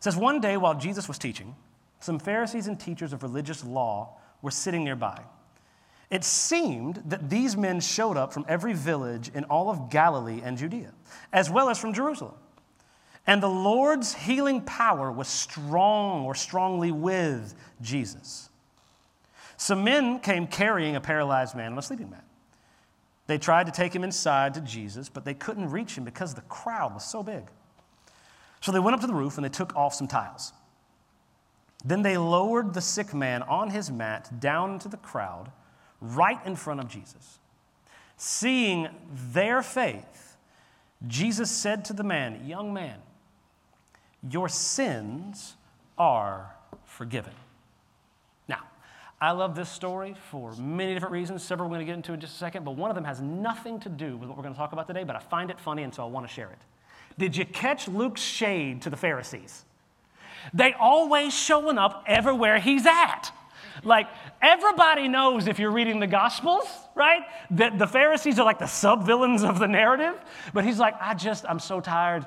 says, 0.00 0.18
One 0.18 0.42
day 0.42 0.58
while 0.58 0.74
Jesus 0.74 1.08
was 1.08 1.16
teaching, 1.16 1.56
some 2.00 2.18
Pharisees 2.18 2.68
and 2.68 2.78
teachers 2.78 3.12
of 3.12 3.22
religious 3.22 3.64
law 3.64 4.16
were 4.42 4.50
sitting 4.50 4.84
nearby. 4.84 5.20
It 6.10 6.24
seemed 6.24 7.02
that 7.06 7.28
these 7.28 7.56
men 7.56 7.80
showed 7.80 8.16
up 8.16 8.32
from 8.32 8.46
every 8.48 8.72
village 8.72 9.30
in 9.34 9.44
all 9.44 9.68
of 9.68 9.90
Galilee 9.90 10.40
and 10.42 10.56
Judea, 10.56 10.92
as 11.32 11.50
well 11.50 11.68
as 11.68 11.78
from 11.78 11.92
Jerusalem. 11.92 12.34
And 13.26 13.42
the 13.42 13.48
Lord's 13.48 14.14
healing 14.14 14.62
power 14.62 15.12
was 15.12 15.28
strong 15.28 16.24
or 16.24 16.34
strongly 16.34 16.92
with 16.92 17.54
Jesus. 17.82 18.48
Some 19.58 19.84
men 19.84 20.20
came 20.20 20.46
carrying 20.46 20.96
a 20.96 21.00
paralyzed 21.00 21.54
man 21.54 21.72
on 21.72 21.78
a 21.78 21.82
sleeping 21.82 22.08
mat. 22.08 22.24
They 23.26 23.36
tried 23.36 23.66
to 23.66 23.72
take 23.72 23.94
him 23.94 24.02
inside 24.02 24.54
to 24.54 24.62
Jesus, 24.62 25.10
but 25.10 25.26
they 25.26 25.34
couldn't 25.34 25.68
reach 25.68 25.98
him 25.98 26.04
because 26.04 26.32
the 26.32 26.40
crowd 26.42 26.94
was 26.94 27.04
so 27.04 27.22
big. 27.22 27.44
So 28.62 28.72
they 28.72 28.80
went 28.80 28.94
up 28.94 29.02
to 29.02 29.06
the 29.06 29.14
roof 29.14 29.36
and 29.36 29.44
they 29.44 29.50
took 29.50 29.76
off 29.76 29.92
some 29.92 30.08
tiles. 30.08 30.54
Then 31.84 32.02
they 32.02 32.16
lowered 32.16 32.74
the 32.74 32.80
sick 32.80 33.14
man 33.14 33.42
on 33.42 33.70
his 33.70 33.90
mat 33.90 34.40
down 34.40 34.72
into 34.72 34.88
the 34.88 34.96
crowd, 34.96 35.52
right 36.00 36.44
in 36.44 36.56
front 36.56 36.80
of 36.80 36.88
Jesus. 36.88 37.38
Seeing 38.16 38.88
their 39.32 39.62
faith, 39.62 40.36
Jesus 41.06 41.50
said 41.50 41.84
to 41.86 41.92
the 41.92 42.02
man, 42.02 42.44
Young 42.46 42.74
man, 42.74 42.98
your 44.28 44.48
sins 44.48 45.54
are 45.96 46.54
forgiven. 46.84 47.32
Now, 48.48 48.62
I 49.20 49.30
love 49.30 49.54
this 49.54 49.68
story 49.68 50.16
for 50.30 50.56
many 50.56 50.94
different 50.94 51.12
reasons, 51.12 51.44
several 51.44 51.68
we're 51.68 51.76
going 51.76 51.86
to 51.86 51.92
get 51.92 51.96
into 51.96 52.12
in 52.12 52.20
just 52.20 52.34
a 52.34 52.38
second, 52.38 52.64
but 52.64 52.72
one 52.72 52.90
of 52.90 52.96
them 52.96 53.04
has 53.04 53.20
nothing 53.20 53.78
to 53.80 53.88
do 53.88 54.16
with 54.16 54.28
what 54.28 54.36
we're 54.36 54.42
going 54.42 54.54
to 54.54 54.58
talk 54.58 54.72
about 54.72 54.88
today, 54.88 55.04
but 55.04 55.14
I 55.14 55.20
find 55.20 55.50
it 55.50 55.60
funny 55.60 55.84
and 55.84 55.94
so 55.94 56.02
I 56.02 56.06
want 56.06 56.26
to 56.26 56.32
share 56.32 56.50
it. 56.50 56.58
Did 57.18 57.36
you 57.36 57.44
catch 57.44 57.86
Luke's 57.86 58.20
shade 58.20 58.82
to 58.82 58.90
the 58.90 58.96
Pharisees? 58.96 59.64
They 60.54 60.72
always 60.74 61.34
showing 61.34 61.78
up 61.78 62.04
everywhere 62.06 62.58
he's 62.58 62.86
at. 62.86 63.30
Like 63.84 64.08
everybody 64.42 65.08
knows 65.08 65.46
if 65.46 65.58
you're 65.58 65.70
reading 65.70 66.00
the 66.00 66.06
Gospels, 66.06 66.66
right? 66.94 67.22
That 67.50 67.78
the 67.78 67.86
Pharisees 67.86 68.38
are 68.38 68.44
like 68.44 68.58
the 68.58 68.66
sub-villains 68.66 69.42
of 69.42 69.58
the 69.58 69.68
narrative. 69.68 70.14
But 70.52 70.64
he's 70.64 70.78
like, 70.78 70.94
I 71.00 71.14
just, 71.14 71.44
I'm 71.48 71.58
so 71.58 71.80
tired. 71.80 72.26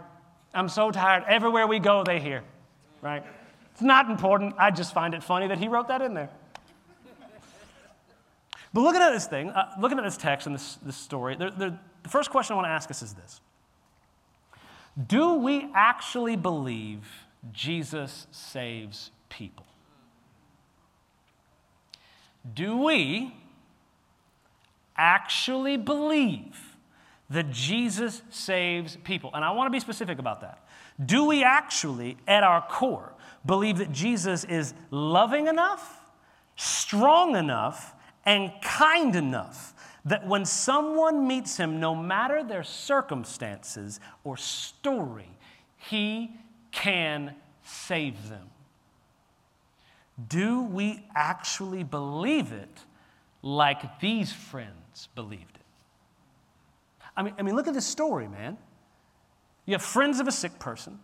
I'm 0.54 0.70
so 0.70 0.92
tired. 0.92 1.24
Everywhere 1.28 1.68
we 1.68 1.80
go, 1.80 2.04
they 2.04 2.20
hear, 2.20 2.44
right? 3.02 3.24
It's 3.74 3.82
not 3.82 4.10
important. 4.10 4.56
I 4.58 4.72
just 4.72 4.94
find 4.94 5.14
it 5.14 5.24
funny 5.24 5.48
that 5.48 5.58
he 5.58 5.68
wrote 5.68 5.88
that 5.88 6.02
in 6.02 6.14
there. 6.14 6.30
But 8.74 8.82
looking 8.82 9.02
at 9.02 9.12
this 9.12 9.28
thing, 9.28 9.50
uh, 9.50 9.72
looking 9.80 9.98
at 9.98 10.04
this 10.04 10.18
text 10.18 10.48
and 10.48 10.56
this, 10.56 10.76
this 10.78 10.96
story, 10.96 11.36
the, 11.36 11.52
the, 11.52 11.78
the 12.04 12.10
first 12.10 12.30
question 12.30 12.54
I 12.54 12.56
want 12.56 12.68
to 12.68 12.72
ask 12.72 12.90
us 12.90 13.02
is 13.02 13.14
this 13.14 13.42
do 15.08 15.36
we 15.36 15.70
actually 15.74 16.36
believe 16.36 17.21
Jesus 17.52 18.28
saves 18.32 19.12
people? 19.30 19.66
Do 22.54 22.78
we 22.78 23.36
actually 24.96 25.78
believe 25.78 26.78
that 27.30 27.52
Jesus 27.52 28.22
saves 28.30 28.98
people? 29.04 29.32
And 29.34 29.44
I 29.44 29.52
want 29.52 29.68
to 29.68 29.72
be 29.72 29.80
specific 29.80 30.20
about 30.20 30.42
that. 30.42 30.64
Do 31.04 31.26
we 31.26 31.44
actually, 31.44 32.18
at 32.28 32.44
our 32.44 32.62
core, 32.68 33.14
believe 33.46 33.78
that 33.78 33.92
Jesus 33.92 34.44
is 34.44 34.74
loving 34.92 35.48
enough, 35.48 36.02
strong 36.56 37.36
enough, 37.36 37.96
and 38.26 38.52
kind 38.62 39.16
enough 39.16 39.74
that 40.06 40.28
when 40.28 40.46
someone 40.46 41.28
meets 41.28 41.58
him, 41.58 41.80
no 41.80 41.94
matter 41.96 42.44
their 42.44 42.64
circumstances 42.64 44.00
or 44.24 44.36
story, 44.36 45.30
he 45.78 46.32
can 46.72 47.36
save 47.64 48.30
them? 48.30 48.50
Do 50.28 50.62
we 50.64 51.06
actually 51.16 51.84
believe 51.84 52.52
it 52.52 52.80
like 53.42 54.00
these 54.00 54.32
friends 54.32 55.10
believed 55.16 55.56
it? 55.56 55.62
I 57.16 57.24
mean, 57.24 57.34
I 57.40 57.42
mean, 57.42 57.56
look 57.56 57.68
at 57.68 57.74
this 57.74 57.88
story, 57.88 58.28
man. 58.28 58.58
You 59.66 59.74
have 59.74 59.82
friends 59.82 60.20
of 60.20 60.28
a 60.28 60.32
sick 60.32 60.60
person. 60.60 61.00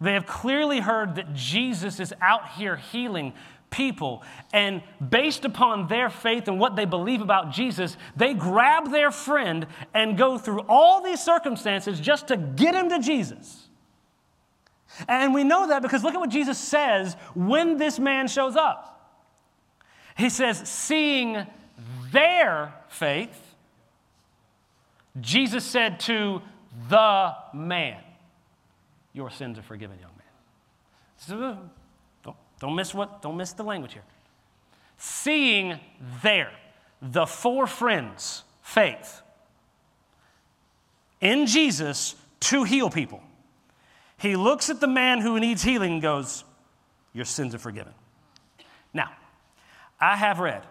They 0.00 0.12
have 0.12 0.26
clearly 0.26 0.80
heard 0.80 1.16
that 1.16 1.34
Jesus 1.34 2.00
is 2.00 2.14
out 2.20 2.50
here 2.50 2.76
healing 2.76 3.32
people. 3.70 4.22
And 4.52 4.82
based 5.10 5.44
upon 5.44 5.88
their 5.88 6.08
faith 6.08 6.48
and 6.48 6.58
what 6.60 6.76
they 6.76 6.84
believe 6.84 7.20
about 7.20 7.50
Jesus, 7.50 7.96
they 8.16 8.34
grab 8.34 8.90
their 8.90 9.10
friend 9.10 9.66
and 9.94 10.16
go 10.16 10.38
through 10.38 10.60
all 10.68 11.02
these 11.02 11.22
circumstances 11.22 12.00
just 12.00 12.28
to 12.28 12.36
get 12.36 12.74
him 12.74 12.88
to 12.90 13.00
Jesus. 13.00 13.67
And 15.06 15.32
we 15.32 15.44
know 15.44 15.68
that 15.68 15.82
because 15.82 16.02
look 16.02 16.14
at 16.14 16.20
what 16.20 16.30
Jesus 16.30 16.58
says 16.58 17.14
when 17.34 17.76
this 17.76 17.98
man 17.98 18.26
shows 18.26 18.56
up. 18.56 18.94
He 20.16 20.30
says, 20.30 20.68
seeing 20.68 21.46
their 22.10 22.74
faith, 22.88 23.54
Jesus 25.20 25.64
said 25.64 26.00
to 26.00 26.42
the 26.88 27.34
man, 27.52 28.00
Your 29.12 29.30
sins 29.30 29.58
are 29.58 29.62
forgiven, 29.62 29.98
young 30.00 30.10
man. 31.48 31.58
Don't, 32.24 32.36
don't 32.60 32.74
miss 32.74 32.94
what, 32.94 33.22
don't 33.22 33.36
miss 33.36 33.52
the 33.52 33.64
language 33.64 33.92
here. 33.92 34.04
Seeing 34.96 35.78
their, 36.22 36.50
the 37.00 37.26
four 37.26 37.66
friends' 37.66 38.42
faith 38.62 39.22
in 41.20 41.46
Jesus 41.46 42.14
to 42.40 42.64
heal 42.64 42.90
people. 42.90 43.22
He 44.18 44.36
looks 44.36 44.68
at 44.68 44.80
the 44.80 44.88
man 44.88 45.20
who 45.20 45.38
needs 45.40 45.62
healing 45.62 45.94
and 45.94 46.02
goes, 46.02 46.44
Your 47.12 47.24
sins 47.24 47.54
are 47.54 47.58
forgiven. 47.58 47.94
Now, 48.92 49.10
I 50.00 50.16
have 50.16 50.40
read 50.40 50.64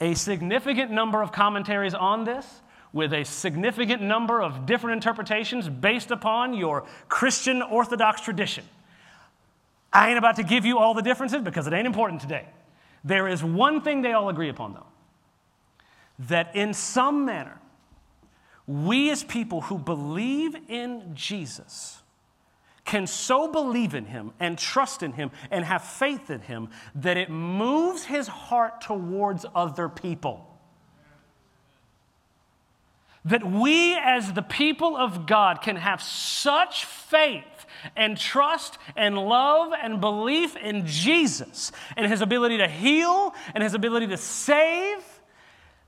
a 0.00 0.14
significant 0.14 0.90
number 0.90 1.22
of 1.22 1.32
commentaries 1.32 1.94
on 1.94 2.24
this 2.24 2.62
with 2.92 3.12
a 3.12 3.24
significant 3.24 4.00
number 4.00 4.40
of 4.40 4.64
different 4.64 4.94
interpretations 4.96 5.68
based 5.68 6.10
upon 6.10 6.54
your 6.54 6.86
Christian 7.08 7.60
Orthodox 7.62 8.20
tradition. 8.22 8.64
I 9.92 10.08
ain't 10.08 10.18
about 10.18 10.36
to 10.36 10.42
give 10.42 10.64
you 10.64 10.78
all 10.78 10.94
the 10.94 11.02
differences 11.02 11.42
because 11.42 11.66
it 11.66 11.72
ain't 11.72 11.86
important 11.86 12.20
today. 12.20 12.46
There 13.04 13.28
is 13.28 13.44
one 13.44 13.82
thing 13.82 14.02
they 14.02 14.12
all 14.12 14.28
agree 14.28 14.48
upon, 14.48 14.74
though 14.74 14.86
that 16.20 16.54
in 16.56 16.74
some 16.74 17.24
manner, 17.24 17.60
we 18.66 19.10
as 19.10 19.22
people 19.22 19.62
who 19.62 19.78
believe 19.78 20.56
in 20.68 21.12
Jesus 21.14 22.02
can 22.88 23.06
so 23.06 23.46
believe 23.52 23.94
in 23.94 24.06
him 24.06 24.32
and 24.40 24.56
trust 24.56 25.02
in 25.02 25.12
him 25.12 25.30
and 25.50 25.62
have 25.62 25.84
faith 25.84 26.30
in 26.30 26.40
him 26.40 26.70
that 26.94 27.18
it 27.18 27.28
moves 27.28 28.04
his 28.04 28.26
heart 28.26 28.80
towards 28.80 29.44
other 29.54 29.90
people. 29.90 30.58
That 33.26 33.44
we, 33.44 33.94
as 33.94 34.32
the 34.32 34.40
people 34.40 34.96
of 34.96 35.26
God, 35.26 35.60
can 35.60 35.76
have 35.76 36.00
such 36.00 36.86
faith 36.86 37.66
and 37.94 38.16
trust 38.16 38.78
and 38.96 39.18
love 39.18 39.74
and 39.78 40.00
belief 40.00 40.56
in 40.56 40.86
Jesus 40.86 41.72
and 41.94 42.10
his 42.10 42.22
ability 42.22 42.56
to 42.56 42.68
heal 42.68 43.34
and 43.54 43.62
his 43.62 43.74
ability 43.74 44.06
to 44.06 44.16
save 44.16 45.04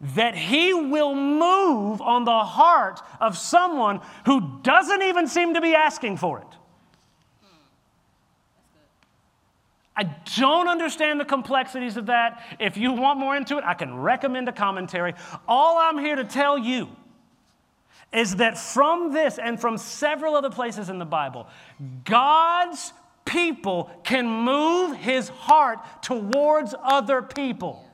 that 0.03 0.35
he 0.35 0.75
will 0.75 1.15
move 1.15 2.03
on 2.03 2.27
the 2.27 2.45
heart 2.45 3.01
of 3.21 3.39
someone 3.39 4.03
who 4.27 4.61
doesn't 4.63 5.01
even 5.01 5.27
seem 5.27 5.55
to 5.55 5.63
be 5.63 5.75
asking 5.75 6.19
for 6.19 6.41
it. 6.41 6.60
I 10.01 10.05
don't 10.39 10.67
understand 10.67 11.21
the 11.21 11.27
complexities 11.27 11.99
of 11.99 12.07
that. 12.07 12.43
If 12.59 12.79
you 12.79 12.91
want 12.91 13.21
more 13.21 13.37
into 13.37 13.59
it, 13.59 13.65
I 13.67 13.75
can 13.75 13.99
recommend 13.99 14.49
a 14.49 14.53
commentary. 14.53 15.13
All 15.47 15.77
I'm 15.77 15.99
here 15.99 16.17
to 16.17 16.25
tell 16.25 16.57
you 16.57 16.89
is 18.11 18.37
that 18.37 18.57
from 18.57 19.13
this 19.13 19.39
and 19.39 19.61
from 19.61 19.77
several 19.77 20.35
other 20.35 20.49
places 20.49 20.89
in 20.89 20.99
the 20.99 21.05
Bible, 21.05 21.49
God's 22.05 22.95
people 23.27 23.91
can 24.03 24.27
move 24.27 24.97
his 24.97 25.29
heart 25.29 25.81
towards 26.01 26.75
other 26.83 27.21
people. 27.21 27.87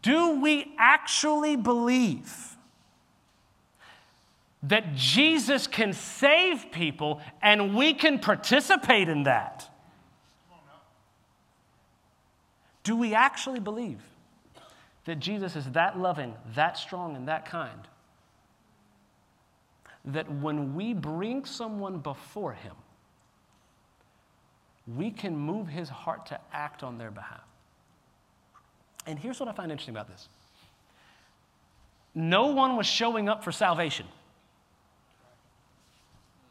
Do 0.00 0.40
we 0.40 0.76
actually 0.78 1.56
believe 1.56 2.56
that 4.62 4.94
Jesus 4.94 5.66
can 5.66 5.92
save 5.92 6.70
people 6.70 7.20
and 7.42 7.74
we 7.74 7.94
can 7.94 8.20
participate 8.20 9.08
in 9.08 9.24
that? 9.24 9.68
Do 12.88 12.96
we 12.96 13.14
actually 13.14 13.60
believe 13.60 14.00
that 15.04 15.16
Jesus 15.16 15.56
is 15.56 15.66
that 15.72 15.98
loving, 15.98 16.32
that 16.54 16.78
strong, 16.78 17.16
and 17.16 17.28
that 17.28 17.44
kind? 17.44 17.86
That 20.06 20.32
when 20.32 20.74
we 20.74 20.94
bring 20.94 21.44
someone 21.44 21.98
before 21.98 22.54
Him, 22.54 22.72
we 24.96 25.10
can 25.10 25.36
move 25.36 25.68
His 25.68 25.90
heart 25.90 26.24
to 26.28 26.40
act 26.50 26.82
on 26.82 26.96
their 26.96 27.10
behalf. 27.10 27.44
And 29.06 29.18
here's 29.18 29.38
what 29.38 29.50
I 29.50 29.52
find 29.52 29.70
interesting 29.70 29.94
about 29.94 30.08
this 30.08 30.26
no 32.14 32.46
one 32.46 32.74
was 32.74 32.86
showing 32.86 33.28
up 33.28 33.44
for 33.44 33.52
salvation. 33.52 34.06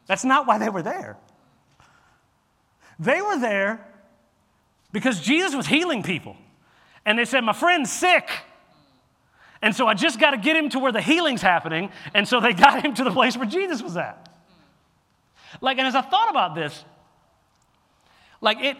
That's 0.06 0.24
not 0.24 0.46
why 0.46 0.58
they 0.58 0.68
were 0.68 0.82
there. 0.82 1.16
They 3.00 3.20
were 3.22 3.40
there 3.40 3.87
because 4.92 5.20
Jesus 5.20 5.54
was 5.54 5.66
healing 5.66 6.02
people. 6.02 6.36
And 7.04 7.18
they 7.18 7.24
said, 7.24 7.42
My 7.42 7.52
friend's 7.52 7.92
sick. 7.92 8.28
And 9.60 9.74
so 9.74 9.86
I 9.86 9.94
just 9.94 10.20
got 10.20 10.30
to 10.30 10.38
get 10.38 10.56
him 10.56 10.68
to 10.70 10.78
where 10.78 10.92
the 10.92 11.00
healing's 11.00 11.42
happening. 11.42 11.90
And 12.14 12.28
so 12.28 12.40
they 12.40 12.52
got 12.54 12.84
him 12.84 12.94
to 12.94 13.04
the 13.04 13.10
place 13.10 13.36
where 13.36 13.48
Jesus 13.48 13.82
was 13.82 13.96
at. 13.96 14.28
Like, 15.60 15.78
and 15.78 15.86
as 15.86 15.94
I 15.94 16.02
thought 16.02 16.30
about 16.30 16.54
this, 16.54 16.84
like 18.40 18.58
it, 18.60 18.76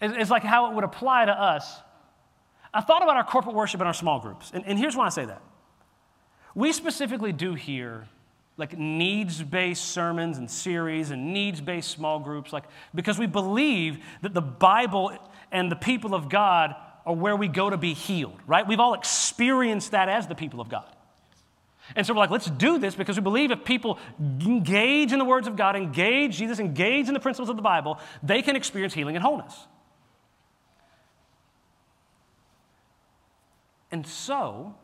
it's 0.00 0.30
like 0.30 0.42
how 0.42 0.70
it 0.70 0.74
would 0.74 0.84
apply 0.84 1.24
to 1.24 1.32
us. 1.32 1.78
I 2.74 2.80
thought 2.80 3.02
about 3.02 3.16
our 3.16 3.24
corporate 3.24 3.54
worship 3.54 3.80
and 3.80 3.86
our 3.86 3.94
small 3.94 4.20
groups. 4.20 4.50
And, 4.52 4.64
and 4.66 4.78
here's 4.78 4.96
why 4.96 5.06
I 5.06 5.10
say 5.10 5.24
that. 5.24 5.42
We 6.54 6.72
specifically 6.72 7.32
do 7.32 7.54
here 7.54 8.06
like 8.58 8.78
needs 8.78 9.42
based 9.42 9.84
sermons 9.86 10.38
and 10.38 10.50
series 10.50 11.10
and 11.10 11.32
needs 11.32 11.60
based 11.60 11.90
small 11.90 12.18
groups, 12.18 12.52
like 12.52 12.64
because 12.94 13.18
we 13.18 13.26
believe 13.26 13.98
that 14.20 14.34
the 14.34 14.42
Bible 14.42 15.12
and 15.52 15.70
the 15.70 15.76
people 15.76 16.14
of 16.14 16.28
God 16.28 16.74
are 17.06 17.14
where 17.14 17.36
we 17.36 17.46
go 17.46 17.70
to 17.70 17.76
be 17.76 17.94
healed, 17.94 18.40
right? 18.46 18.66
We've 18.66 18.80
all 18.80 18.94
experienced 18.94 19.92
that 19.92 20.08
as 20.08 20.26
the 20.26 20.34
people 20.34 20.60
of 20.60 20.68
God. 20.68 20.86
And 21.94 22.06
so 22.06 22.14
we're 22.14 22.20
like, 22.20 22.30
let's 22.30 22.48
do 22.48 22.78
this 22.78 22.94
because 22.94 23.16
we 23.16 23.22
believe 23.22 23.50
if 23.50 23.64
people 23.64 23.98
engage 24.18 25.12
in 25.12 25.18
the 25.18 25.24
words 25.24 25.46
of 25.46 25.56
God, 25.56 25.76
engage 25.76 26.38
Jesus, 26.38 26.58
engage 26.58 27.08
in 27.08 27.14
the 27.14 27.20
principles 27.20 27.50
of 27.50 27.56
the 27.56 27.62
Bible, 27.62 27.98
they 28.22 28.40
can 28.40 28.56
experience 28.56 28.94
healing 28.94 29.14
and 29.14 29.22
wholeness. 29.22 29.54
And 33.90 34.06
so, 34.06 34.74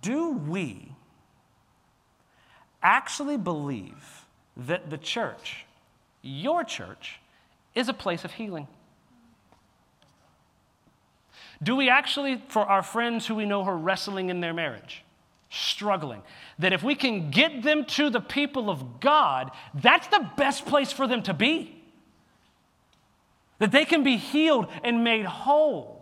do 0.00 0.30
we 0.30 0.92
actually 2.82 3.36
believe 3.36 4.24
that 4.56 4.88
the 4.88 4.96
church, 4.96 5.66
your 6.22 6.64
church, 6.64 7.20
is 7.74 7.88
a 7.88 7.92
place 7.92 8.24
of 8.24 8.32
healing? 8.32 8.66
Do 11.62 11.76
we 11.76 11.90
actually, 11.90 12.42
for 12.48 12.64
our 12.64 12.82
friends 12.82 13.26
who 13.26 13.34
we 13.34 13.44
know 13.44 13.62
are 13.62 13.76
wrestling 13.76 14.30
in 14.30 14.40
their 14.40 14.54
marriage, 14.54 15.04
struggling, 15.50 16.22
that 16.58 16.72
if 16.72 16.82
we 16.82 16.94
can 16.94 17.30
get 17.30 17.62
them 17.62 17.84
to 17.84 18.08
the 18.08 18.20
people 18.20 18.70
of 18.70 19.00
God, 19.00 19.50
that's 19.74 20.06
the 20.08 20.26
best 20.36 20.64
place 20.64 20.90
for 20.90 21.06
them 21.06 21.22
to 21.24 21.34
be? 21.34 21.76
That 23.58 23.72
they 23.72 23.84
can 23.84 24.02
be 24.02 24.16
healed 24.16 24.68
and 24.82 25.04
made 25.04 25.26
whole. 25.26 26.00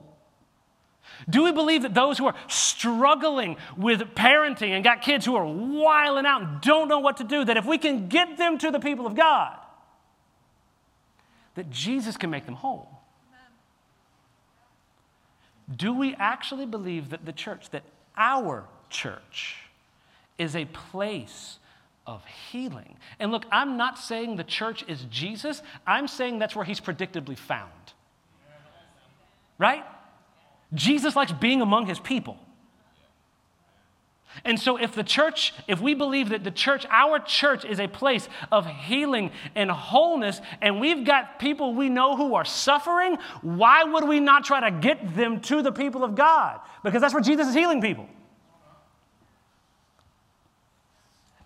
Do 1.28 1.42
we 1.42 1.50
believe 1.50 1.82
that 1.82 1.94
those 1.94 2.18
who 2.18 2.26
are 2.26 2.34
struggling 2.46 3.56
with 3.76 4.00
parenting 4.14 4.70
and 4.70 4.84
got 4.84 5.02
kids 5.02 5.24
who 5.24 5.34
are 5.34 5.44
wiling 5.44 6.26
out 6.26 6.42
and 6.42 6.60
don't 6.60 6.86
know 6.86 7.00
what 7.00 7.16
to 7.16 7.24
do, 7.24 7.44
that 7.44 7.56
if 7.56 7.64
we 7.64 7.78
can 7.78 8.08
get 8.08 8.36
them 8.36 8.58
to 8.58 8.70
the 8.70 8.78
people 8.78 9.06
of 9.06 9.16
God, 9.16 9.56
that 11.56 11.70
Jesus 11.70 12.16
can 12.16 12.30
make 12.30 12.46
them 12.46 12.54
whole? 12.54 12.97
Do 15.74 15.92
we 15.92 16.14
actually 16.14 16.66
believe 16.66 17.10
that 17.10 17.24
the 17.24 17.32
church, 17.32 17.70
that 17.70 17.82
our 18.16 18.64
church, 18.88 19.56
is 20.38 20.56
a 20.56 20.64
place 20.66 21.58
of 22.06 22.24
healing? 22.50 22.96
And 23.18 23.30
look, 23.30 23.44
I'm 23.50 23.76
not 23.76 23.98
saying 23.98 24.36
the 24.36 24.44
church 24.44 24.84
is 24.88 25.04
Jesus, 25.10 25.62
I'm 25.86 26.08
saying 26.08 26.38
that's 26.38 26.56
where 26.56 26.64
he's 26.64 26.80
predictably 26.80 27.36
found. 27.36 27.72
Right? 29.58 29.84
Jesus 30.74 31.16
likes 31.16 31.32
being 31.32 31.60
among 31.60 31.86
his 31.86 31.98
people. 31.98 32.38
And 34.44 34.58
so, 34.58 34.76
if 34.76 34.94
the 34.94 35.02
church, 35.02 35.54
if 35.66 35.80
we 35.80 35.94
believe 35.94 36.28
that 36.28 36.44
the 36.44 36.50
church, 36.50 36.86
our 36.90 37.18
church 37.18 37.64
is 37.64 37.80
a 37.80 37.88
place 37.88 38.28
of 38.52 38.66
healing 38.66 39.32
and 39.54 39.70
wholeness, 39.70 40.40
and 40.60 40.80
we've 40.80 41.04
got 41.04 41.38
people 41.38 41.74
we 41.74 41.88
know 41.88 42.16
who 42.16 42.34
are 42.34 42.44
suffering, 42.44 43.16
why 43.42 43.84
would 43.84 44.06
we 44.06 44.20
not 44.20 44.44
try 44.44 44.70
to 44.70 44.76
get 44.80 45.16
them 45.16 45.40
to 45.42 45.62
the 45.62 45.72
people 45.72 46.04
of 46.04 46.14
God? 46.14 46.60
Because 46.84 47.00
that's 47.00 47.14
where 47.14 47.22
Jesus 47.22 47.48
is 47.48 47.54
healing 47.54 47.80
people. 47.80 48.08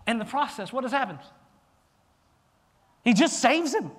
In 0.05 0.19
the 0.19 0.25
process, 0.25 0.71
what 0.71 0.83
has 0.83 0.91
happened? 0.91 1.19
He 3.03 3.13
just 3.13 3.39
saves 3.39 3.73
him. 3.73 3.91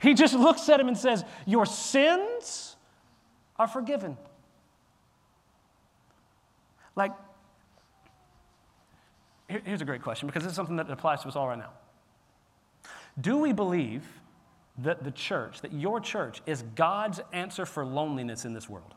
He 0.00 0.14
just 0.14 0.34
looks 0.38 0.68
at 0.68 0.80
him 0.80 0.88
and 0.88 0.98
says, 0.98 1.24
Your 1.46 1.66
sins 1.66 2.76
are 3.56 3.68
forgiven. 3.68 4.16
Like, 6.94 7.12
here's 9.48 9.80
a 9.80 9.84
great 9.84 10.02
question 10.02 10.26
because 10.26 10.44
is 10.44 10.54
something 10.54 10.76
that 10.76 10.90
applies 10.90 11.22
to 11.22 11.28
us 11.28 11.36
all 11.36 11.48
right 11.48 11.58
now. 11.58 11.70
Do 13.20 13.38
we 13.38 13.52
believe 13.52 14.06
that 14.78 15.04
the 15.04 15.10
church, 15.10 15.60
that 15.60 15.72
your 15.72 16.00
church, 16.00 16.40
is 16.46 16.62
God's 16.74 17.20
answer 17.32 17.66
for 17.66 17.84
loneliness 17.84 18.44
in 18.44 18.54
this 18.54 18.68
world? 18.68 18.94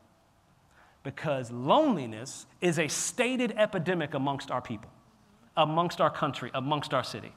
Because 1.03 1.51
loneliness 1.51 2.45
is 2.61 2.79
a 2.79 2.87
stated 2.87 3.53
epidemic 3.57 4.13
amongst 4.13 4.49
our 4.51 4.61
people, 4.61 4.89
amongst 5.57 6.01
our 6.01 6.09
country, 6.09 6.49
amongst 6.53 6.93
our 6.93 7.03
city. 7.03 7.31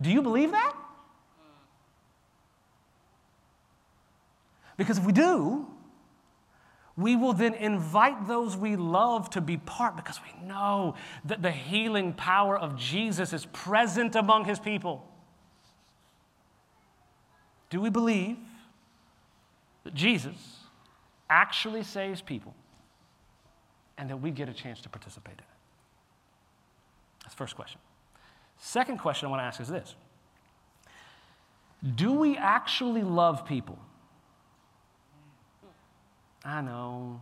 Do 0.00 0.10
you 0.10 0.22
believe 0.22 0.52
that? 0.52 0.74
Because 4.76 4.98
if 4.98 5.04
we 5.04 5.12
do, 5.12 5.66
we 6.96 7.14
will 7.14 7.34
then 7.34 7.54
invite 7.54 8.26
those 8.26 8.56
we 8.56 8.74
love 8.76 9.28
to 9.30 9.40
be 9.40 9.58
part 9.58 9.96
because 9.96 10.18
we 10.24 10.46
know 10.46 10.94
that 11.26 11.42
the 11.42 11.50
healing 11.50 12.14
power 12.14 12.58
of 12.58 12.76
Jesus 12.76 13.32
is 13.32 13.44
present 13.46 14.16
among 14.16 14.46
his 14.46 14.58
people. 14.58 15.06
Do 17.68 17.80
we 17.80 17.90
believe 17.90 18.38
that 19.84 19.94
Jesus 19.94 20.60
actually 21.28 21.82
saves 21.82 22.22
people 22.22 22.54
and 23.98 24.08
that 24.08 24.16
we 24.16 24.30
get 24.30 24.48
a 24.48 24.54
chance 24.54 24.80
to 24.80 24.88
participate 24.88 25.34
in 25.34 25.40
it? 25.40 25.44
That's 27.22 27.34
the 27.34 27.38
first 27.38 27.56
question. 27.56 27.80
Second 28.58 28.98
question 28.98 29.26
I 29.26 29.30
want 29.30 29.40
to 29.40 29.44
ask 29.44 29.60
is 29.60 29.68
this 29.68 29.94
Do 31.94 32.12
we 32.12 32.38
actually 32.38 33.02
love 33.02 33.44
people? 33.44 33.78
I 36.46 36.60
know. 36.60 37.20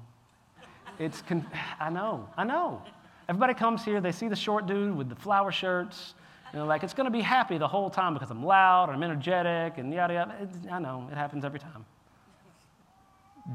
It's 0.99 1.23
con- 1.23 1.47
I 1.81 1.91
know. 1.91 2.29
I 2.37 2.45
know. 2.45 2.83
Everybody 3.29 3.55
comes 3.55 3.85
here, 3.85 4.01
they 4.03 4.13
see 4.13 4.29
the 4.29 4.37
short 4.37 4.67
dude 4.67 4.95
with 4.95 5.09
the 5.09 5.15
flower 5.15 5.51
shirts, 5.51 6.15
and 6.53 6.61
they're 6.61 6.69
like, 6.69 6.83
it's 6.83 6.93
going 6.93 7.07
to 7.07 7.11
be 7.11 7.23
happy 7.23 7.57
the 7.57 7.67
whole 7.67 7.89
time 7.89 8.13
because 8.13 8.31
I'm 8.31 8.45
loud 8.45 8.91
I'm 8.91 9.03
energetic 9.03 9.79
and 9.79 9.93
yada 9.93 10.15
yada. 10.15 10.49
I 10.71 10.79
know, 10.79 11.09
it 11.11 11.17
happens 11.17 11.45
every 11.45 11.59
time. 11.59 11.87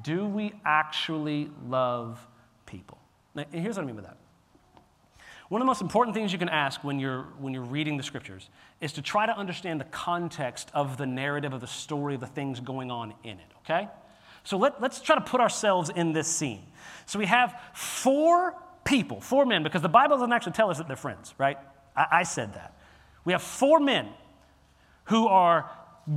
Do 0.02 0.26
we 0.26 0.54
actually 0.66 1.52
love 1.68 2.20
people? 2.66 2.98
Now, 3.36 3.46
here's 3.52 3.78
what 3.78 3.84
I 3.84 3.86
mean 3.86 3.96
by 3.96 4.02
that. 4.02 4.18
One 5.50 5.62
of 5.62 5.66
the 5.66 5.70
most 5.70 5.82
important 5.82 6.16
things 6.16 6.32
you 6.32 6.40
can 6.40 6.50
ask 6.50 6.84
when 6.84 7.00
you're, 7.00 7.24
when 7.40 7.54
you're 7.54 7.64
reading 7.64 7.98
the 7.98 8.04
scriptures 8.04 8.50
is 8.82 8.94
to 8.94 9.02
try 9.02 9.26
to 9.26 9.36
understand 9.36 9.80
the 9.80 9.86
context 9.86 10.70
of 10.74 10.98
the 10.98 11.08
narrative 11.08 11.54
of 11.54 11.62
the 11.62 11.68
story 11.68 12.16
of 12.16 12.22
the 12.22 12.28
things 12.28 12.60
going 12.60 12.92
on 12.92 13.14
in 13.24 13.32
it, 13.40 13.52
okay? 13.64 13.88
So 14.44 14.58
let, 14.58 14.82
let's 14.82 15.02
try 15.02 15.16
to 15.16 15.22
put 15.22 15.42
ourselves 15.42 15.90
in 15.90 16.14
this 16.14 16.28
scene. 16.28 16.62
So 17.06 17.20
we 17.20 17.26
have 17.26 17.60
four 17.74 18.56
people, 18.84 19.22
four 19.22 19.46
men, 19.46 19.64
because 19.64 19.82
the 19.82 19.90
Bible 19.90 20.18
doesn't 20.18 20.32
actually 20.32 20.54
tell 20.54 20.70
us 20.70 20.78
that 20.78 20.88
they're 20.88 20.96
friends, 20.96 21.34
right? 21.38 21.58
I, 21.96 22.06
I 22.12 22.24
said 22.24 22.54
that. 22.54 22.74
We 23.26 23.34
have 23.34 23.42
four 23.42 23.80
men 23.80 24.10
who 25.06 25.28
are 25.28 25.70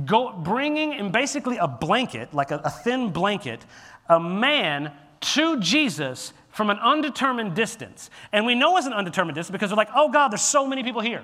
go, 0.05 0.31
bringing 0.33 0.93
in 0.93 1.11
basically 1.11 1.57
a 1.57 1.67
blanket, 1.67 2.33
like 2.33 2.51
a, 2.51 2.57
a 2.63 2.69
thin 2.69 3.11
blanket, 3.11 3.65
a 4.09 4.19
man 4.19 4.91
to 5.21 5.59
Jesus 5.59 6.33
from 6.49 6.69
an 6.69 6.77
undetermined 6.77 7.55
distance. 7.55 8.09
And 8.31 8.45
we 8.45 8.55
know 8.55 8.77
it's 8.77 8.87
an 8.87 8.93
undetermined 8.93 9.35
distance 9.35 9.51
because 9.51 9.69
they're 9.69 9.77
like, 9.77 9.89
oh 9.95 10.09
God, 10.09 10.29
there's 10.29 10.41
so 10.41 10.67
many 10.67 10.83
people 10.83 11.01
here. 11.01 11.23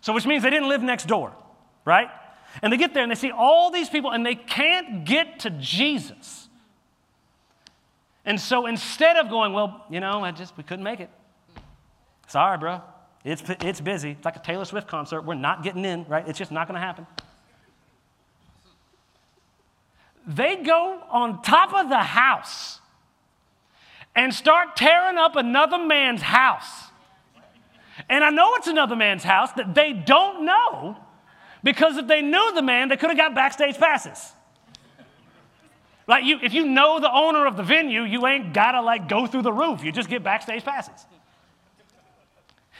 So, 0.00 0.12
which 0.12 0.26
means 0.26 0.42
they 0.42 0.50
didn't 0.50 0.68
live 0.68 0.82
next 0.82 1.06
door, 1.06 1.32
right? 1.84 2.08
And 2.62 2.72
they 2.72 2.76
get 2.76 2.94
there 2.94 3.02
and 3.02 3.10
they 3.10 3.16
see 3.16 3.30
all 3.30 3.70
these 3.70 3.88
people 3.88 4.10
and 4.10 4.24
they 4.24 4.34
can't 4.34 5.04
get 5.04 5.40
to 5.40 5.50
Jesus. 5.50 6.48
And 8.24 8.40
so 8.40 8.66
instead 8.66 9.16
of 9.16 9.30
going, 9.30 9.52
well, 9.52 9.84
you 9.88 10.00
know, 10.00 10.24
I 10.24 10.32
just, 10.32 10.56
we 10.56 10.62
couldn't 10.62 10.84
make 10.84 11.00
it. 11.00 11.10
Sorry, 12.26 12.58
bro. 12.58 12.82
It's, 13.24 13.42
it's 13.60 13.80
busy. 13.80 14.10
It's 14.12 14.24
like 14.24 14.36
a 14.36 14.40
Taylor 14.40 14.64
Swift 14.64 14.86
concert. 14.86 15.22
We're 15.22 15.34
not 15.34 15.62
getting 15.62 15.84
in, 15.84 16.04
right? 16.08 16.26
It's 16.28 16.38
just 16.38 16.50
not 16.50 16.68
going 16.68 16.74
to 16.74 16.80
happen. 16.80 17.06
They 20.26 20.56
go 20.56 21.00
on 21.10 21.40
top 21.42 21.72
of 21.72 21.88
the 21.88 22.02
house 22.02 22.80
and 24.14 24.34
start 24.34 24.76
tearing 24.76 25.16
up 25.16 25.36
another 25.36 25.78
man's 25.78 26.20
house. 26.20 26.88
And 28.08 28.22
I 28.22 28.30
know 28.30 28.54
it's 28.56 28.66
another 28.66 28.94
man's 28.94 29.24
house 29.24 29.52
that 29.52 29.74
they 29.74 29.92
don't 29.92 30.44
know 30.44 30.98
because 31.62 31.96
if 31.96 32.06
they 32.06 32.22
knew 32.22 32.52
the 32.54 32.62
man, 32.62 32.88
they 32.88 32.96
could 32.96 33.10
have 33.10 33.18
got 33.18 33.34
backstage 33.34 33.76
passes. 33.78 34.32
Like 36.06 36.24
you, 36.24 36.38
if 36.42 36.54
you 36.54 36.66
know 36.66 36.98
the 37.00 37.12
owner 37.12 37.46
of 37.46 37.56
the 37.56 37.62
venue, 37.62 38.02
you 38.02 38.26
ain't 38.26 38.54
gotta 38.54 38.80
like 38.80 39.08
go 39.08 39.26
through 39.26 39.42
the 39.42 39.52
roof. 39.52 39.84
You 39.84 39.92
just 39.92 40.08
get 40.08 40.24
backstage 40.24 40.64
passes. 40.64 41.06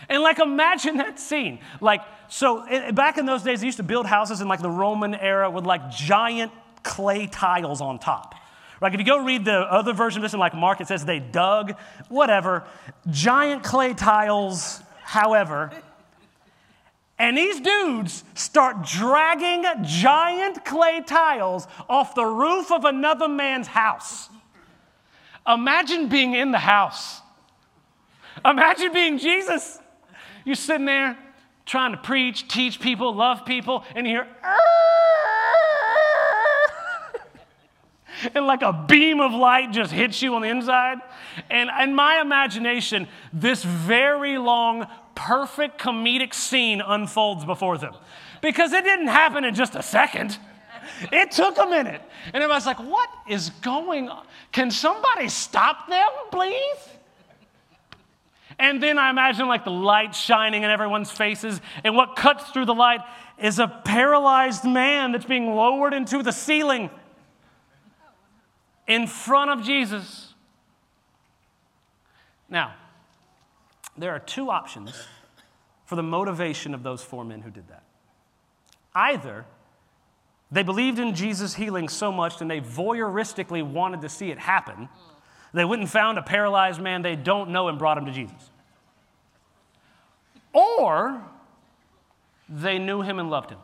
And 0.08 0.22
like 0.22 0.38
imagine 0.38 0.96
that 0.96 1.20
scene. 1.20 1.58
Like 1.80 2.00
so, 2.28 2.64
it, 2.66 2.94
back 2.94 3.18
in 3.18 3.26
those 3.26 3.42
days, 3.42 3.60
they 3.60 3.66
used 3.66 3.76
to 3.76 3.82
build 3.82 4.06
houses 4.06 4.40
in 4.40 4.48
like 4.48 4.60
the 4.60 4.70
Roman 4.70 5.14
era 5.14 5.50
with 5.50 5.66
like 5.66 5.90
giant 5.90 6.52
clay 6.82 7.26
tiles 7.26 7.80
on 7.80 7.98
top. 7.98 8.34
Like 8.80 8.94
if 8.94 9.00
you 9.00 9.06
go 9.06 9.22
read 9.24 9.44
the 9.44 9.58
other 9.58 9.92
version 9.92 10.20
of 10.20 10.22
this 10.22 10.32
in 10.32 10.40
like 10.40 10.54
Mark, 10.54 10.80
it 10.80 10.86
says 10.86 11.04
they 11.04 11.18
dug 11.18 11.74
whatever 12.08 12.64
giant 13.10 13.62
clay 13.62 13.92
tiles. 13.92 14.80
However, 15.02 15.70
and 17.18 17.36
these 17.36 17.60
dudes 17.60 18.22
start 18.34 18.82
dragging 18.82 19.64
giant 19.82 20.64
clay 20.64 21.02
tiles 21.04 21.66
off 21.88 22.14
the 22.14 22.24
roof 22.24 22.70
of 22.70 22.84
another 22.84 23.26
man's 23.26 23.66
house. 23.66 24.30
Imagine 25.46 26.08
being 26.08 26.34
in 26.34 26.52
the 26.52 26.58
house. 26.58 27.20
Imagine 28.44 28.92
being 28.92 29.18
Jesus. 29.18 29.80
You're 30.44 30.54
sitting 30.54 30.86
there 30.86 31.18
trying 31.66 31.90
to 31.92 31.98
preach, 31.98 32.46
teach 32.48 32.78
people, 32.80 33.14
love 33.14 33.44
people, 33.44 33.84
and 33.94 34.06
you 34.06 34.12
hear, 34.14 34.28
and 38.34 38.46
like 38.46 38.62
a 38.62 38.72
beam 38.72 39.20
of 39.20 39.32
light 39.32 39.72
just 39.72 39.92
hits 39.92 40.22
you 40.22 40.34
on 40.34 40.42
the 40.42 40.48
inside. 40.48 40.98
And 41.50 41.68
in 41.82 41.94
my 41.94 42.20
imagination, 42.20 43.08
this 43.32 43.64
very 43.64 44.38
long 44.38 44.86
perfect 45.18 45.80
comedic 45.80 46.32
scene 46.32 46.80
unfolds 46.80 47.44
before 47.44 47.76
them. 47.76 47.92
Because 48.40 48.72
it 48.72 48.84
didn't 48.84 49.08
happen 49.08 49.44
in 49.44 49.54
just 49.54 49.74
a 49.74 49.82
second. 49.82 50.38
It 51.10 51.32
took 51.32 51.58
a 51.58 51.66
minute. 51.66 52.00
And 52.26 52.36
everybody's 52.36 52.66
like, 52.66 52.78
what 52.78 53.10
is 53.28 53.50
going 53.60 54.08
on? 54.08 54.24
Can 54.52 54.70
somebody 54.70 55.28
stop 55.28 55.88
them, 55.88 56.08
please? 56.30 56.88
And 58.60 58.80
then 58.80 58.96
I 58.96 59.10
imagine 59.10 59.48
like 59.48 59.64
the 59.64 59.72
light 59.72 60.14
shining 60.14 60.62
in 60.62 60.70
everyone's 60.70 61.10
faces, 61.10 61.60
and 61.84 61.94
what 61.94 62.16
cuts 62.16 62.50
through 62.50 62.66
the 62.66 62.74
light 62.74 63.00
is 63.40 63.58
a 63.58 63.68
paralyzed 63.68 64.64
man 64.64 65.12
that's 65.12 65.24
being 65.24 65.54
lowered 65.54 65.94
into 65.94 66.22
the 66.22 66.32
ceiling 66.32 66.90
in 68.86 69.06
front 69.06 69.50
of 69.50 69.64
Jesus. 69.64 70.34
Now, 72.48 72.74
there 73.98 74.12
are 74.12 74.18
two 74.18 74.50
options 74.50 75.06
for 75.84 75.96
the 75.96 76.02
motivation 76.02 76.74
of 76.74 76.82
those 76.82 77.02
four 77.02 77.24
men 77.24 77.42
who 77.42 77.50
did 77.50 77.68
that. 77.68 77.82
Either 78.94 79.44
they 80.50 80.62
believed 80.62 80.98
in 80.98 81.14
Jesus' 81.14 81.54
healing 81.54 81.88
so 81.88 82.10
much 82.10 82.40
and 82.40 82.50
they 82.50 82.60
voyeuristically 82.60 83.62
wanted 83.62 84.00
to 84.02 84.08
see 84.08 84.30
it 84.30 84.38
happen, 84.38 84.88
they 85.52 85.64
went 85.64 85.80
and 85.80 85.90
found 85.90 86.18
a 86.18 86.22
paralyzed 86.22 86.80
man 86.80 87.02
they 87.02 87.16
don't 87.16 87.50
know 87.50 87.68
and 87.68 87.78
brought 87.78 87.98
him 87.98 88.06
to 88.06 88.12
Jesus. 88.12 88.50
Or 90.52 91.22
they 92.48 92.78
knew 92.78 93.02
him 93.02 93.18
and 93.18 93.30
loved 93.30 93.50
him. 93.50 93.58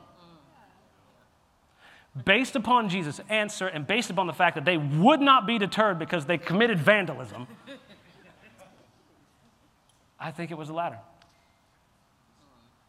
based 2.24 2.54
upon 2.54 2.88
Jesus' 2.88 3.20
answer 3.28 3.66
and 3.66 3.86
based 3.86 4.08
upon 4.10 4.26
the 4.26 4.32
fact 4.32 4.54
that 4.54 4.64
they 4.64 4.76
would 4.76 5.20
not 5.20 5.46
be 5.46 5.58
deterred 5.58 5.98
because 5.98 6.26
they 6.26 6.38
committed 6.38 6.78
vandalism, 6.78 7.48
I 10.24 10.30
think 10.30 10.50
it 10.50 10.56
was 10.56 10.68
the 10.68 10.74
latter. 10.74 10.98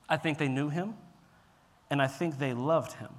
I 0.08 0.16
think 0.16 0.38
they 0.38 0.48
knew 0.48 0.70
him, 0.70 0.94
and 1.90 2.02
I 2.02 2.08
think 2.08 2.40
they 2.40 2.54
loved 2.54 2.94
him. 2.94 3.10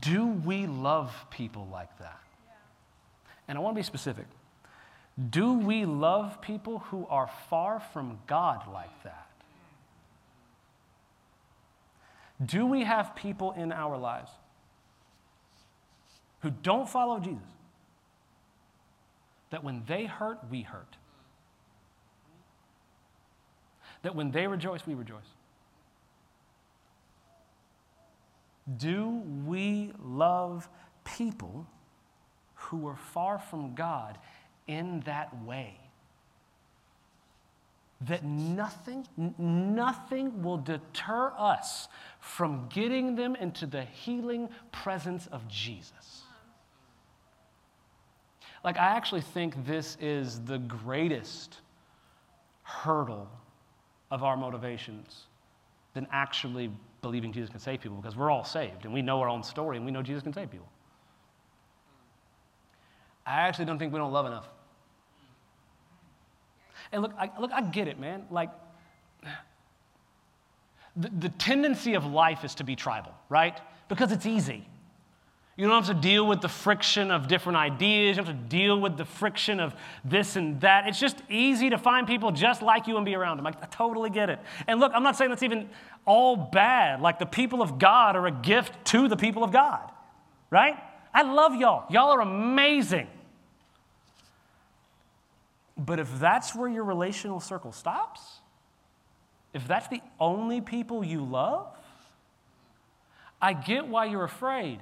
Do 0.00 0.26
we 0.26 0.66
love 0.66 1.14
people 1.28 1.68
like 1.70 1.98
that? 1.98 2.18
And 3.46 3.58
I 3.58 3.60
want 3.60 3.76
to 3.76 3.78
be 3.78 3.84
specific. 3.84 4.24
Do 5.28 5.52
we 5.52 5.84
love 5.84 6.40
people 6.40 6.78
who 6.78 7.06
are 7.10 7.28
far 7.50 7.80
from 7.92 8.20
God 8.26 8.62
like 8.72 9.02
that? 9.02 9.28
Do 12.42 12.64
we 12.64 12.84
have 12.84 13.14
people 13.14 13.52
in 13.52 13.70
our 13.70 13.98
lives 13.98 14.30
who 16.40 16.48
don't 16.48 16.88
follow 16.88 17.20
Jesus 17.20 17.42
that 19.50 19.62
when 19.62 19.82
they 19.86 20.06
hurt, 20.06 20.38
we 20.50 20.62
hurt? 20.62 20.96
That 24.02 24.14
when 24.14 24.30
they 24.30 24.46
rejoice, 24.46 24.86
we 24.86 24.94
rejoice? 24.94 25.20
Do 28.76 29.22
we 29.46 29.92
love 30.02 30.68
people 31.04 31.66
who 32.54 32.86
are 32.86 32.96
far 32.96 33.38
from 33.38 33.74
God 33.74 34.18
in 34.66 35.00
that 35.00 35.44
way? 35.44 35.78
That 38.02 38.24
nothing, 38.24 39.06
nothing 39.38 40.42
will 40.42 40.58
deter 40.58 41.32
us 41.36 41.88
from 42.18 42.68
getting 42.68 43.14
them 43.14 43.36
into 43.36 43.66
the 43.66 43.82
healing 43.82 44.48
presence 44.72 45.28
of 45.28 45.46
Jesus. 45.46 46.22
Like, 48.64 48.76
I 48.76 48.96
actually 48.96 49.20
think 49.20 49.66
this 49.66 49.96
is 50.00 50.40
the 50.40 50.58
greatest 50.58 51.58
hurdle 52.62 53.28
of 54.12 54.22
our 54.22 54.36
motivations 54.36 55.24
than 55.94 56.06
actually 56.12 56.70
believing 57.00 57.32
Jesus 57.32 57.50
can 57.50 57.58
save 57.58 57.80
people 57.80 57.96
because 57.96 58.14
we're 58.14 58.30
all 58.30 58.44
saved 58.44 58.84
and 58.84 58.92
we 58.92 59.00
know 59.02 59.20
our 59.20 59.28
own 59.28 59.42
story 59.42 59.78
and 59.78 59.86
we 59.86 59.90
know 59.90 60.02
Jesus 60.02 60.22
can 60.22 60.34
save 60.34 60.50
people. 60.50 60.68
I 63.26 63.40
actually 63.40 63.64
don't 63.64 63.78
think 63.78 63.92
we 63.92 63.98
don't 63.98 64.12
love 64.12 64.26
enough. 64.26 64.48
And 66.92 67.02
look, 67.02 67.12
I, 67.18 67.30
look, 67.40 67.50
I 67.52 67.62
get 67.62 67.88
it, 67.88 67.98
man. 67.98 68.24
Like, 68.30 68.50
the, 70.94 71.10
the 71.18 71.28
tendency 71.30 71.94
of 71.94 72.04
life 72.04 72.44
is 72.44 72.54
to 72.56 72.64
be 72.64 72.76
tribal, 72.76 73.14
right? 73.30 73.58
Because 73.88 74.12
it's 74.12 74.26
easy. 74.26 74.68
You 75.62 75.68
don't 75.68 75.86
have 75.86 75.94
to 75.94 76.02
deal 76.02 76.26
with 76.26 76.40
the 76.40 76.48
friction 76.48 77.12
of 77.12 77.28
different 77.28 77.56
ideas. 77.56 78.16
You 78.16 78.24
don't 78.24 78.34
have 78.34 78.42
to 78.42 78.48
deal 78.48 78.80
with 78.80 78.96
the 78.96 79.04
friction 79.04 79.60
of 79.60 79.76
this 80.04 80.34
and 80.34 80.60
that. 80.62 80.88
It's 80.88 80.98
just 80.98 81.18
easy 81.30 81.70
to 81.70 81.78
find 81.78 82.04
people 82.04 82.32
just 82.32 82.62
like 82.62 82.88
you 82.88 82.96
and 82.96 83.06
be 83.06 83.14
around 83.14 83.36
them. 83.36 83.46
I, 83.46 83.50
I 83.50 83.66
totally 83.66 84.10
get 84.10 84.28
it. 84.28 84.40
And 84.66 84.80
look, 84.80 84.90
I'm 84.92 85.04
not 85.04 85.16
saying 85.16 85.30
that's 85.30 85.44
even 85.44 85.70
all 86.04 86.34
bad. 86.34 87.00
Like 87.00 87.20
the 87.20 87.26
people 87.26 87.62
of 87.62 87.78
God 87.78 88.16
are 88.16 88.26
a 88.26 88.32
gift 88.32 88.86
to 88.86 89.06
the 89.06 89.16
people 89.16 89.44
of 89.44 89.52
God, 89.52 89.88
right? 90.50 90.76
I 91.14 91.22
love 91.22 91.54
y'all. 91.54 91.84
Y'all 91.90 92.10
are 92.10 92.22
amazing. 92.22 93.06
But 95.78 96.00
if 96.00 96.18
that's 96.18 96.56
where 96.56 96.68
your 96.68 96.82
relational 96.82 97.38
circle 97.38 97.70
stops, 97.70 98.40
if 99.54 99.68
that's 99.68 99.86
the 99.86 100.00
only 100.18 100.60
people 100.60 101.04
you 101.04 101.22
love, 101.22 101.68
I 103.40 103.52
get 103.52 103.86
why 103.86 104.06
you're 104.06 104.24
afraid. 104.24 104.80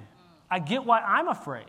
I 0.51 0.59
get 0.59 0.85
why 0.85 0.99
I'm 0.99 1.29
afraid. 1.29 1.65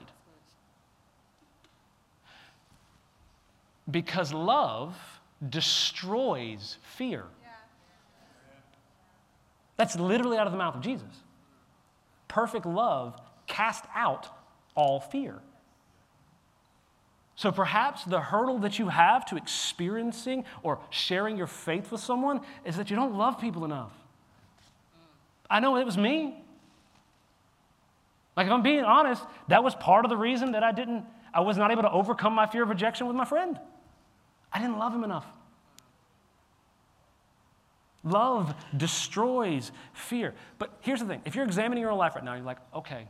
Because 3.89 4.33
love 4.33 4.97
destroys 5.49 6.77
fear. 6.83 7.25
That's 9.77 9.97
literally 9.97 10.37
out 10.37 10.47
of 10.47 10.53
the 10.53 10.59
mouth 10.59 10.75
of 10.75 10.83
Jesus. 10.83 11.09
Perfect 12.29 12.67
love 12.67 13.19
cast 13.47 13.85
out 13.95 14.29
all 14.75 15.01
fear. 15.01 15.39
So 17.35 17.51
perhaps 17.51 18.05
the 18.05 18.21
hurdle 18.21 18.59
that 18.61 18.79
you 18.79 18.89
have 18.89 19.25
to 19.27 19.37
experiencing 19.37 20.45
or 20.63 20.79
sharing 20.91 21.37
your 21.37 21.47
faith 21.47 21.91
with 21.91 22.01
someone 22.01 22.41
is 22.65 22.77
that 22.77 22.91
you 22.91 22.97
don't 22.97 23.17
love 23.17 23.41
people 23.41 23.65
enough. 23.65 23.93
I 25.51 25.61
know 25.61 25.77
it 25.77 25.85
was 25.85 25.99
me. 25.99 26.43
Like, 28.37 28.47
if 28.47 28.53
I'm 28.53 28.63
being 28.63 28.85
honest, 28.85 29.23
that 29.49 29.63
was 29.63 29.75
part 29.75 30.05
of 30.05 30.09
the 30.09 30.17
reason 30.17 30.53
that 30.53 30.63
I 30.63 30.73
didn't, 30.73 31.05
I 31.35 31.41
was 31.41 31.57
not 31.57 31.71
able 31.71 31.83
to 31.83 31.91
overcome 31.91 32.35
my 32.35 32.47
fear 32.47 32.63
of 32.63 32.69
rejection 32.69 33.07
with 33.07 33.17
my 33.17 33.25
friend. 33.25 33.59
I 34.53 34.61
didn't 34.61 34.79
love 34.79 34.95
him 34.95 35.05
enough. 35.05 35.27
Love 38.05 38.55
destroys 38.77 39.71
fear. 39.93 40.35
But 40.59 40.77
here's 40.81 41.01
the 41.01 41.07
thing 41.07 41.23
if 41.25 41.35
you're 41.35 41.45
examining 41.45 41.83
your 41.83 41.93
own 41.93 41.99
life 41.99 42.15
right 42.15 42.25
now, 42.25 42.35
you're 42.35 42.45
like, 42.45 42.59
okay, 42.75 43.07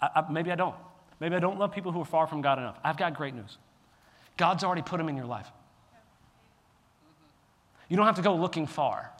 I, 0.00 0.08
I, 0.16 0.30
maybe 0.30 0.52
I 0.52 0.54
don't. 0.54 0.74
Maybe 1.18 1.34
I 1.34 1.38
don't 1.38 1.58
love 1.58 1.72
people 1.72 1.92
who 1.92 2.02
are 2.02 2.06
far 2.06 2.26
from 2.26 2.42
God 2.42 2.58
enough. 2.58 2.78
I've 2.84 2.98
got 2.98 3.14
great 3.14 3.34
news 3.34 3.58
God's 4.36 4.64
already 4.64 4.82
put 4.82 4.98
them 4.98 5.08
in 5.08 5.16
your 5.16 5.26
life. 5.26 5.50
You 7.88 7.96
don't 7.96 8.06
have 8.06 8.16
to 8.16 8.22
go 8.22 8.34
looking 8.34 8.66
far, 8.66 9.12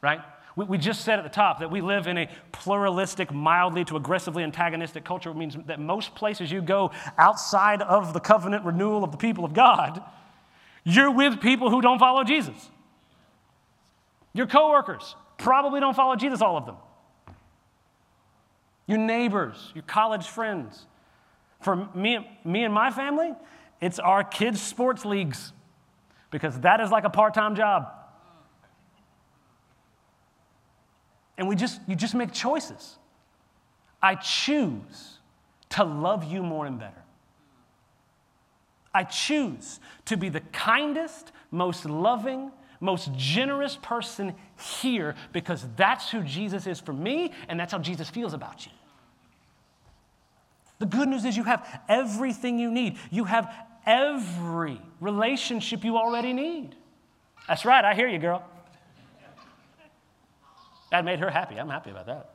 right? 0.00 0.20
We, 0.56 0.64
we 0.66 0.78
just 0.78 1.02
said 1.02 1.18
at 1.18 1.24
the 1.24 1.30
top 1.30 1.60
that 1.60 1.70
we 1.70 1.80
live 1.80 2.06
in 2.06 2.18
a 2.18 2.28
pluralistic, 2.52 3.32
mildly 3.32 3.84
to 3.86 3.96
aggressively 3.96 4.42
antagonistic 4.42 5.04
culture. 5.04 5.30
It 5.30 5.36
means 5.36 5.56
that 5.66 5.80
most 5.80 6.14
places 6.14 6.50
you 6.50 6.62
go 6.62 6.90
outside 7.18 7.82
of 7.82 8.12
the 8.12 8.20
covenant 8.20 8.64
renewal 8.64 9.04
of 9.04 9.12
the 9.12 9.18
people 9.18 9.44
of 9.44 9.54
God, 9.54 10.02
you're 10.84 11.10
with 11.10 11.40
people 11.40 11.70
who 11.70 11.80
don't 11.80 11.98
follow 11.98 12.24
Jesus. 12.24 12.70
Your 14.32 14.46
coworkers 14.46 15.14
probably 15.38 15.80
don't 15.80 15.94
follow 15.94 16.16
Jesus, 16.16 16.40
all 16.40 16.56
of 16.56 16.66
them. 16.66 16.76
Your 18.86 18.98
neighbors, 18.98 19.70
your 19.74 19.84
college 19.84 20.26
friends. 20.26 20.86
For 21.60 21.88
me, 21.94 22.28
me 22.44 22.64
and 22.64 22.74
my 22.74 22.90
family, 22.90 23.32
it's 23.80 23.98
our 23.98 24.24
kids' 24.24 24.60
sports 24.60 25.04
leagues 25.04 25.52
because 26.30 26.58
that 26.60 26.80
is 26.80 26.90
like 26.90 27.04
a 27.04 27.10
part 27.10 27.34
time 27.34 27.54
job. 27.54 27.88
And 31.42 31.48
we 31.48 31.56
just, 31.56 31.80
you 31.88 31.96
just 31.96 32.14
make 32.14 32.30
choices. 32.30 32.98
I 34.00 34.14
choose 34.14 35.18
to 35.70 35.82
love 35.82 36.22
you 36.22 36.40
more 36.40 36.66
and 36.66 36.78
better. 36.78 37.02
I 38.94 39.02
choose 39.02 39.80
to 40.04 40.16
be 40.16 40.28
the 40.28 40.38
kindest, 40.52 41.32
most 41.50 41.84
loving, 41.84 42.52
most 42.78 43.12
generous 43.16 43.76
person 43.82 44.36
here 44.78 45.16
because 45.32 45.66
that's 45.74 46.12
who 46.12 46.22
Jesus 46.22 46.68
is 46.68 46.78
for 46.78 46.92
me 46.92 47.32
and 47.48 47.58
that's 47.58 47.72
how 47.72 47.80
Jesus 47.80 48.08
feels 48.08 48.34
about 48.34 48.64
you. 48.64 48.70
The 50.78 50.86
good 50.86 51.08
news 51.08 51.24
is 51.24 51.36
you 51.36 51.42
have 51.42 51.66
everything 51.88 52.60
you 52.60 52.70
need. 52.70 52.98
You 53.10 53.24
have 53.24 53.52
every 53.84 54.80
relationship 55.00 55.82
you 55.82 55.96
already 55.96 56.34
need. 56.34 56.76
That's 57.48 57.64
right, 57.64 57.84
I 57.84 57.94
hear 57.94 58.06
you, 58.06 58.20
girl. 58.20 58.48
That 60.92 61.06
made 61.06 61.20
her 61.20 61.30
happy. 61.30 61.58
I'm 61.58 61.70
happy 61.70 61.90
about 61.90 62.04
that. 62.04 62.28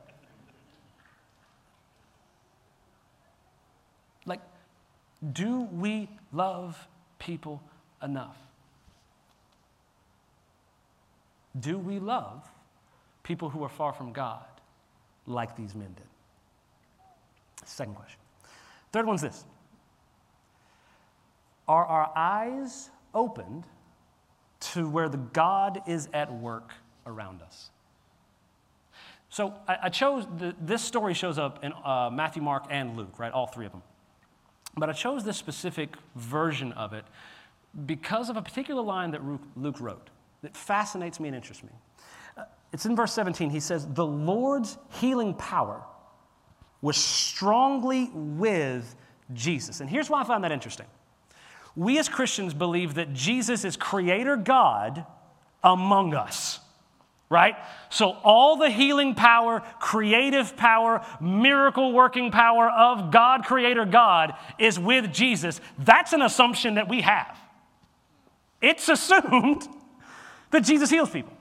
Like, 4.26 4.40
do 5.32 5.68
we 5.72 6.08
love 6.32 6.88
people 7.20 7.62
enough? 8.02 8.36
Do 11.60 11.78
we 11.78 12.00
love 12.00 12.50
people 13.22 13.48
who 13.48 13.62
are 13.62 13.68
far 13.68 13.92
from 13.92 14.12
God 14.12 14.44
like 15.28 15.54
these 15.54 15.76
men 15.76 15.94
did? 15.94 16.06
Second 17.64 17.94
question. 17.94 18.18
Third 18.90 19.06
one's 19.06 19.22
this 19.22 19.44
Are 21.68 21.86
our 21.86 22.10
eyes 22.16 22.90
opened 23.14 23.62
to 24.60 24.88
where 24.88 25.08
the 25.08 25.18
God 25.18 25.80
is 25.86 26.08
at 26.12 26.32
work 26.32 26.72
around 27.06 27.40
us? 27.40 27.70
So 29.30 29.54
I, 29.66 29.78
I 29.84 29.88
chose, 29.88 30.26
the, 30.38 30.54
this 30.60 30.82
story 30.82 31.14
shows 31.14 31.38
up 31.38 31.62
in 31.64 31.72
uh, 31.84 32.10
Matthew, 32.12 32.42
Mark, 32.42 32.64
and 32.70 32.96
Luke, 32.96 33.18
right? 33.18 33.32
All 33.32 33.46
three 33.46 33.66
of 33.66 33.72
them. 33.72 33.82
But 34.76 34.88
I 34.88 34.92
chose 34.92 35.24
this 35.24 35.36
specific 35.36 35.96
version 36.14 36.72
of 36.72 36.92
it 36.92 37.04
because 37.86 38.30
of 38.30 38.36
a 38.36 38.42
particular 38.42 38.82
line 38.82 39.10
that 39.10 39.20
Luke 39.56 39.80
wrote 39.80 40.10
that 40.42 40.56
fascinates 40.56 41.20
me 41.20 41.28
and 41.28 41.36
interests 41.36 41.62
me. 41.62 41.70
Uh, 42.36 42.44
it's 42.72 42.86
in 42.86 42.96
verse 42.96 43.12
17. 43.12 43.50
He 43.50 43.60
says, 43.60 43.86
The 43.86 44.06
Lord's 44.06 44.78
healing 44.90 45.34
power 45.34 45.82
was 46.80 46.96
strongly 46.96 48.10
with 48.14 48.94
Jesus. 49.34 49.80
And 49.80 49.90
here's 49.90 50.08
why 50.08 50.20
I 50.20 50.24
find 50.24 50.44
that 50.44 50.52
interesting. 50.52 50.86
We 51.76 51.98
as 51.98 52.08
Christians 52.08 52.54
believe 52.54 52.94
that 52.94 53.12
Jesus 53.12 53.64
is 53.64 53.76
creator 53.76 54.36
God 54.36 55.04
among 55.62 56.14
us. 56.14 56.60
Right? 57.30 57.56
So, 57.90 58.16
all 58.24 58.56
the 58.56 58.70
healing 58.70 59.14
power, 59.14 59.62
creative 59.80 60.56
power, 60.56 61.04
miracle 61.20 61.92
working 61.92 62.30
power 62.30 62.70
of 62.70 63.10
God, 63.10 63.44
Creator 63.44 63.84
God, 63.86 64.34
is 64.58 64.78
with 64.78 65.12
Jesus. 65.12 65.60
That's 65.78 66.12
an 66.12 66.22
assumption 66.22 66.74
that 66.74 66.88
we 66.88 67.02
have. 67.02 67.38
It's 68.60 68.88
assumed 68.88 69.68
that 70.50 70.60
Jesus 70.60 70.90
heals 70.90 71.10
people. 71.10 71.32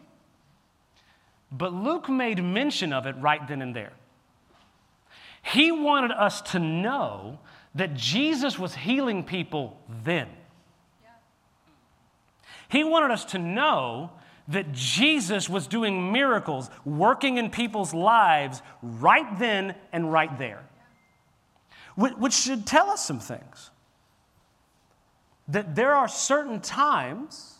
But 1.51 1.73
Luke 1.73 2.09
made 2.09 2.43
mention 2.43 2.91
of 2.91 3.05
it 3.05 3.15
right 3.19 3.45
then 3.47 3.61
and 3.61 3.75
there. 3.75 3.93
He 5.41 5.71
wanted 5.71 6.11
us 6.11 6.41
to 6.51 6.59
know 6.59 7.39
that 7.75 7.93
Jesus 7.93 8.59
was 8.59 8.75
healing 8.75 9.23
people 9.23 9.79
then. 10.03 10.27
He 12.69 12.83
wanted 12.83 13.11
us 13.11 13.23
to 13.25 13.39
know 13.39 14.11
that 14.47 14.71
Jesus 14.71 15.49
was 15.49 15.67
doing 15.67 16.11
miracles, 16.11 16.69
working 16.85 17.37
in 17.37 17.49
people's 17.49 17.93
lives 17.93 18.61
right 18.81 19.37
then 19.39 19.75
and 19.91 20.11
right 20.11 20.37
there. 20.37 20.63
Which 21.95 22.33
should 22.33 22.65
tell 22.65 22.89
us 22.89 23.03
some 23.03 23.19
things. 23.19 23.71
That 25.47 25.75
there 25.75 25.93
are 25.95 26.07
certain 26.07 26.59
times 26.61 27.55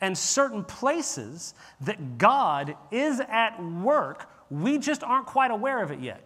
and 0.00 0.16
certain 0.16 0.64
places 0.64 1.54
that 1.80 2.18
God 2.18 2.76
is 2.90 3.20
at 3.20 3.62
work, 3.62 4.30
we 4.50 4.78
just 4.78 5.02
aren't 5.02 5.26
quite 5.26 5.50
aware 5.50 5.82
of 5.82 5.90
it 5.90 6.00
yet. 6.00 6.22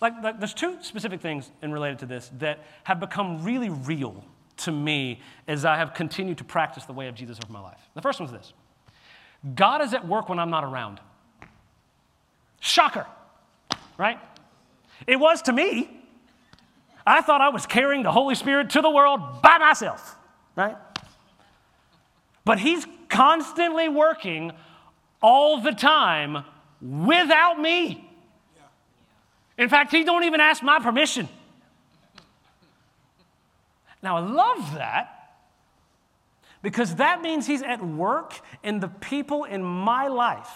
Like, 0.00 0.14
like, 0.22 0.38
there's 0.38 0.54
two 0.54 0.76
specific 0.82 1.20
things 1.20 1.50
in 1.62 1.72
related 1.72 1.98
to 2.00 2.06
this 2.06 2.30
that 2.38 2.64
have 2.84 3.00
become 3.00 3.42
really 3.42 3.68
real 3.68 4.24
to 4.58 4.72
me 4.72 5.20
as 5.46 5.64
I 5.64 5.76
have 5.76 5.94
continued 5.94 6.38
to 6.38 6.44
practice 6.44 6.84
the 6.84 6.92
way 6.92 7.08
of 7.08 7.14
Jesus 7.14 7.38
over 7.42 7.52
my 7.52 7.60
life. 7.60 7.80
The 7.94 8.02
first 8.02 8.20
one's 8.20 8.32
this 8.32 8.52
God 9.54 9.82
is 9.82 9.94
at 9.94 10.06
work 10.06 10.28
when 10.28 10.38
I'm 10.38 10.50
not 10.50 10.64
around. 10.64 11.00
Shocker, 12.60 13.06
right? 13.96 14.18
It 15.06 15.16
was 15.16 15.42
to 15.42 15.52
me. 15.52 15.90
I 17.06 17.22
thought 17.22 17.40
I 17.40 17.48
was 17.48 17.64
carrying 17.64 18.02
the 18.02 18.12
Holy 18.12 18.34
Spirit 18.34 18.70
to 18.70 18.82
the 18.82 18.90
world 18.90 19.40
by 19.40 19.58
myself, 19.58 20.16
right? 20.56 20.76
But 22.44 22.58
He's 22.58 22.86
constantly 23.08 23.88
working 23.88 24.52
all 25.22 25.60
the 25.60 25.72
time 25.72 26.44
without 26.82 27.58
me. 27.60 28.04
In 29.56 29.68
fact, 29.68 29.90
He 29.90 30.04
don't 30.04 30.24
even 30.24 30.40
ask 30.40 30.62
my 30.62 30.80
permission. 30.80 31.28
Now, 34.02 34.16
I 34.16 34.20
love 34.20 34.74
that 34.74 35.32
because 36.62 36.96
that 36.96 37.20
means 37.22 37.46
He's 37.46 37.62
at 37.62 37.84
work 37.84 38.40
in 38.62 38.80
the 38.80 38.88
people 38.88 39.44
in 39.44 39.62
my 39.62 40.08
life 40.08 40.50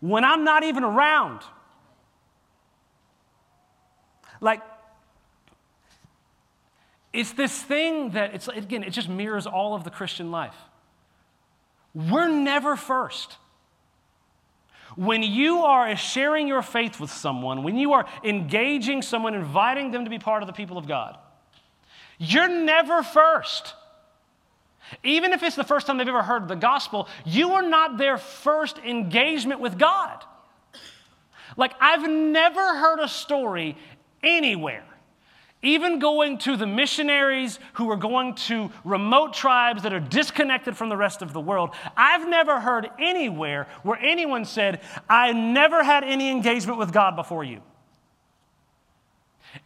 when 0.00 0.24
I'm 0.24 0.44
not 0.44 0.64
even 0.64 0.84
around. 0.84 1.40
Like, 4.40 4.62
it's 7.12 7.32
this 7.32 7.60
thing 7.62 8.10
that 8.10 8.34
it's 8.34 8.48
again, 8.48 8.82
it 8.82 8.90
just 8.90 9.08
mirrors 9.08 9.46
all 9.46 9.74
of 9.74 9.84
the 9.84 9.90
Christian 9.90 10.30
life. 10.30 10.54
We're 11.94 12.28
never 12.28 12.76
first. 12.76 13.36
When 14.96 15.22
you 15.22 15.62
are 15.62 15.94
sharing 15.96 16.48
your 16.48 16.62
faith 16.62 17.00
with 17.00 17.10
someone, 17.10 17.62
when 17.62 17.76
you 17.76 17.92
are 17.92 18.06
engaging 18.24 19.02
someone, 19.02 19.34
inviting 19.34 19.90
them 19.90 20.04
to 20.04 20.10
be 20.10 20.18
part 20.18 20.42
of 20.42 20.46
the 20.46 20.52
people 20.52 20.78
of 20.78 20.86
God, 20.86 21.16
you're 22.20 22.48
never 22.48 23.02
first. 23.02 23.74
Even 25.02 25.32
if 25.32 25.42
it's 25.42 25.56
the 25.56 25.64
first 25.64 25.86
time 25.86 25.98
they've 25.98 26.06
ever 26.06 26.22
heard 26.22 26.46
the 26.46 26.54
gospel, 26.54 27.08
you 27.24 27.52
are 27.52 27.62
not 27.62 27.96
their 27.96 28.18
first 28.18 28.78
engagement 28.78 29.60
with 29.60 29.78
God. 29.78 30.24
Like, 31.56 31.72
I've 31.80 32.08
never 32.08 32.60
heard 32.60 33.00
a 33.00 33.08
story 33.08 33.76
anywhere 34.22 34.84
even 35.62 35.98
going 35.98 36.38
to 36.38 36.56
the 36.56 36.66
missionaries 36.66 37.58
who 37.74 37.90
are 37.90 37.96
going 37.96 38.34
to 38.34 38.70
remote 38.84 39.34
tribes 39.34 39.82
that 39.82 39.92
are 39.92 40.00
disconnected 40.00 40.76
from 40.76 40.88
the 40.88 40.96
rest 40.96 41.20
of 41.20 41.32
the 41.32 41.40
world, 41.40 41.70
I've 41.96 42.28
never 42.28 42.60
heard 42.60 42.88
anywhere 42.98 43.66
where 43.82 43.98
anyone 43.98 44.44
said, 44.44 44.80
I 45.08 45.32
never 45.32 45.82
had 45.84 46.02
any 46.04 46.30
engagement 46.30 46.78
with 46.78 46.92
God 46.92 47.14
before 47.14 47.44
you. 47.44 47.60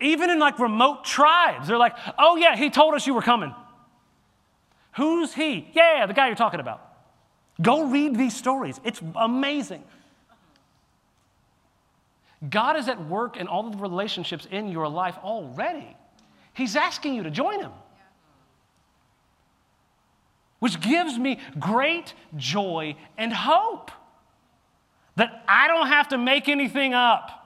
Even 0.01 0.31
in 0.31 0.39
like 0.39 0.59
remote 0.59 1.05
tribes, 1.05 1.69
they're 1.69 1.79
like, 1.79 1.97
oh 2.19 2.37
yeah, 2.37 2.57
he 2.57 2.71
told 2.71 2.95
us 2.95 3.07
you 3.07 3.15
were 3.15 3.23
coming. 3.23 3.55
Who's 4.97 5.35
he? 5.35 5.69
Yeah, 5.73 6.07
the 6.07 6.15
guy 6.15 6.29
you're 6.29 6.37
talking 6.37 6.61
about. 6.61 6.81
Go 7.61 7.85
read 7.85 8.17
these 8.17 8.37
stories. 8.37 8.81
It's 8.85 9.01
amazing. 9.17 9.83
God 12.49 12.77
is 12.77 12.89
at 12.89 13.05
work 13.09 13.37
in 13.37 13.47
all 13.47 13.67
of 13.67 13.73
the 13.73 13.79
relationships 13.79 14.47
in 14.51 14.69
your 14.69 14.89
life 14.89 15.17
already. 15.23 15.97
He's 16.53 16.77
asking 16.77 17.15
you 17.15 17.23
to 17.23 17.31
join 17.31 17.61
Him. 17.61 17.73
Which 20.59 20.81
gives 20.81 21.19
me 21.19 21.39
great 21.59 22.15
joy 22.37 22.97
and 23.19 23.33
hope 23.33 23.91
that 25.17 25.45
I 25.47 25.69
don't 25.69 25.89
have 25.89 26.09
to 26.09 26.19
make 26.19 26.49
anything 26.49 26.95
up. 26.95 27.44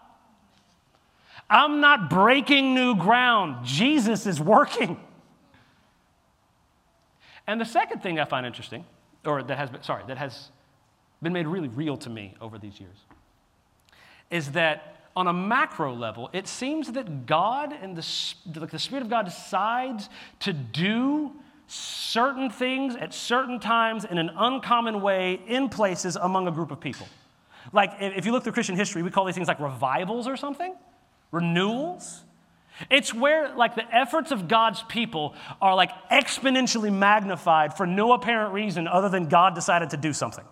I'm 1.51 1.81
not 1.81 2.11
breaking 2.11 2.75
new 2.75 2.95
ground. 2.95 3.65
Jesus 3.65 4.27
is 4.27 4.41
working. 4.41 5.01
And 7.47 7.61
the 7.61 7.65
second 7.65 8.03
thing 8.03 8.21
I 8.21 8.25
find 8.25 8.45
interesting, 8.45 8.85
or 9.25 9.43
that 9.43 9.57
has 9.57 9.71
been, 9.71 9.83
sorry, 9.83 10.05
that 10.09 10.19
has 10.19 10.51
been 11.23 11.33
made 11.33 11.47
really 11.47 11.69
real 11.69 11.97
to 11.97 12.11
me 12.11 12.35
over 12.41 12.59
these 12.59 12.79
years, 12.79 12.97
is 14.31 14.53
that 14.53 14.97
on 15.17 15.27
a 15.27 15.33
macro 15.33 15.95
level, 15.95 16.29
it 16.33 16.47
seems 16.47 16.93
that 16.93 17.27
God 17.27 17.73
and 17.73 17.97
the, 17.97 18.67
the 18.67 18.79
Spirit 18.79 19.03
of 19.03 19.09
God 19.09 19.25
decides 19.25 20.11
to 20.41 20.53
do 20.53 21.33
certain 21.67 22.51
things 22.51 22.95
at 22.97 23.13
certain 23.13 23.59
times 23.59 24.05
in 24.05 24.19
an 24.19 24.31
uncommon 24.37 25.01
way 25.01 25.41
in 25.47 25.69
places 25.69 26.17
among 26.17 26.47
a 26.49 26.51
group 26.51 26.71
of 26.71 26.81
people. 26.81 27.09
Like 27.73 27.93
if 28.01 28.27
you 28.27 28.33
look 28.33 28.45
through 28.45 28.53
Christian 28.53 28.77
history, 28.77 29.03
we 29.03 29.11
call 29.11 29.25
these 29.25 29.35
things 29.35 29.49
like 29.49 29.61
revivals 29.61 30.27
or 30.29 30.37
something, 30.37 30.75
renewals. 31.31 32.25
It's 32.91 33.13
where 33.13 33.55
like 33.57 33.75
the 33.75 33.95
efforts 33.95 34.31
of 34.31 34.47
God's 34.47 34.83
people 34.85 35.35
are 35.61 35.75
like 35.75 35.91
exponentially 36.11 36.93
magnified 36.93 37.77
for 37.77 37.87
no 37.87 38.13
apparent 38.13 38.53
reason 38.53 38.87
other 38.87 39.09
than 39.09 39.29
God 39.29 39.55
decided 39.55 39.91
to 39.91 39.97
do 39.97 40.13
something 40.13 40.45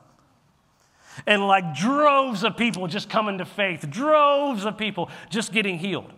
and 1.27 1.47
like 1.47 1.75
droves 1.75 2.43
of 2.43 2.57
people 2.57 2.87
just 2.87 3.09
coming 3.09 3.39
to 3.39 3.45
faith, 3.45 3.89
droves 3.89 4.65
of 4.65 4.77
people 4.77 5.11
just 5.31 5.53
getting 5.53 5.79
healed. 5.79 6.13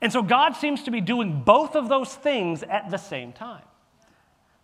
And 0.00 0.12
so 0.12 0.22
God 0.22 0.54
seems 0.56 0.82
to 0.84 0.90
be 0.90 1.00
doing 1.00 1.42
both 1.42 1.74
of 1.74 1.88
those 1.88 2.14
things 2.14 2.62
at 2.62 2.90
the 2.90 2.98
same 2.98 3.32
time. 3.32 3.62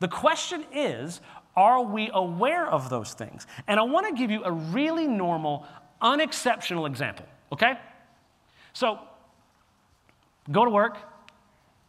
The 0.00 0.08
question 0.08 0.64
is, 0.72 1.20
are 1.56 1.82
we 1.82 2.10
aware 2.12 2.66
of 2.66 2.90
those 2.90 3.14
things? 3.14 3.46
And 3.66 3.78
I 3.78 3.82
want 3.84 4.06
to 4.08 4.14
give 4.14 4.30
you 4.30 4.42
a 4.44 4.52
really 4.52 5.06
normal, 5.06 5.66
unexceptional 6.00 6.86
example, 6.86 7.26
okay? 7.52 7.78
So, 8.72 8.98
go 10.50 10.64
to 10.64 10.70
work, 10.70 10.98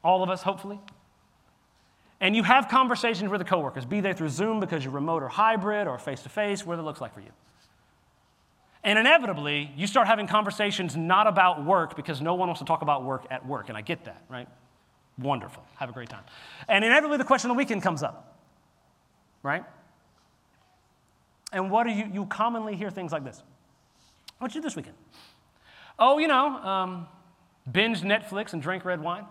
all 0.04 0.24
of 0.24 0.30
us, 0.30 0.42
hopefully 0.42 0.80
and 2.24 2.38
you 2.38 2.44
have 2.44 2.70
conversations 2.70 3.30
with 3.30 3.40
the 3.40 3.46
coworkers, 3.46 3.84
be 3.86 4.00
they 4.00 4.14
through 4.14 4.30
Zoom 4.30 4.62
because 4.62 4.86
you're 4.86 4.94
remote 4.94 5.24
or 5.24 5.28
hybrid 5.28 5.88
or 5.88 5.98
face 5.98 6.22
to 6.22 6.30
face, 6.30 6.66
whatever 6.66 6.82
it 6.82 6.86
looks 6.86 7.02
like 7.02 7.14
for 7.14 7.20
you. 7.20 7.32
And 8.82 8.98
inevitably, 8.98 9.74
you 9.76 9.88
start 9.88 10.08
having 10.08 10.26
conversations 10.26 10.96
not 10.96 11.28
about 11.28 11.66
work 11.66 11.98
because 11.98 12.22
no 12.22 12.36
one 12.36 12.48
wants 12.48 12.60
to 12.60 12.66
talk 12.66 12.82
about 12.82 13.04
work 13.04 13.26
at 13.30 13.46
work. 13.46 13.68
And 13.68 13.78
I 13.78 13.82
get 13.82 14.06
that, 14.06 14.24
right? 14.30 14.48
Wonderful. 15.18 15.66
Have 15.76 15.90
a 15.90 15.92
great 15.92 16.08
time. 16.08 16.24
And 16.70 16.86
inevitably, 16.86 17.18
the 17.18 17.26
question 17.26 17.52
of 17.52 17.56
the 17.56 17.58
weekend 17.58 17.84
comes 17.84 18.02
up, 18.02 18.38
right? 19.44 19.66
And 21.52 21.70
what 21.70 21.84
do 21.84 21.92
you, 21.92 22.10
you 22.10 22.26
commonly 22.28 22.78
hear 22.78 22.90
things 22.90 23.12
like 23.12 23.26
this? 23.26 23.44
What'd 24.40 24.56
you 24.56 24.62
do 24.62 24.68
this 24.68 24.78
weekend? 24.78 24.96
Oh, 26.00 26.18
you 26.18 26.28
know, 26.28 26.58
um, 26.58 27.08
binge 27.72 28.02
Netflix 28.02 28.54
and 28.54 28.62
drink 28.62 28.86
red 28.86 29.02
wine. 29.02 29.26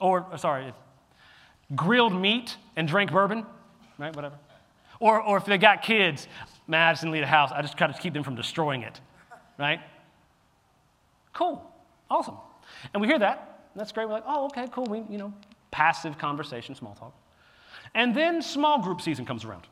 Or, 0.00 0.26
sorry, 0.36 0.72
grilled 1.74 2.14
meat 2.14 2.56
and 2.76 2.88
drank 2.88 3.12
bourbon, 3.12 3.46
right? 3.98 4.14
Whatever. 4.14 4.36
Or, 5.00 5.20
or 5.20 5.36
if 5.36 5.44
they 5.44 5.58
got 5.58 5.82
kids, 5.82 6.28
man, 6.66 6.88
I 6.88 6.92
just 6.92 7.02
the 7.02 7.26
house. 7.26 7.50
I 7.52 7.62
just 7.62 7.76
try 7.76 7.86
to 7.86 7.92
keep 7.92 8.14
them 8.14 8.22
from 8.22 8.34
destroying 8.34 8.82
it, 8.82 9.00
right? 9.58 9.80
Cool. 11.32 11.62
Awesome. 12.10 12.36
And 12.92 13.00
we 13.00 13.08
hear 13.08 13.18
that. 13.18 13.68
That's 13.76 13.92
great. 13.92 14.06
We're 14.06 14.14
like, 14.14 14.24
oh, 14.26 14.46
okay, 14.46 14.66
cool. 14.70 14.84
We, 14.84 15.02
you 15.10 15.18
know, 15.18 15.32
passive 15.70 16.16
conversation, 16.18 16.74
small 16.74 16.94
talk. 16.94 17.14
And 17.94 18.14
then 18.14 18.40
small 18.40 18.80
group 18.80 19.00
season 19.00 19.24
comes 19.24 19.44
around. 19.44 19.66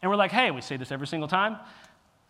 And 0.00 0.10
we're 0.10 0.16
like, 0.16 0.32
hey, 0.32 0.50
we 0.50 0.60
say 0.60 0.76
this 0.76 0.92
every 0.92 1.06
single 1.06 1.28
time. 1.28 1.56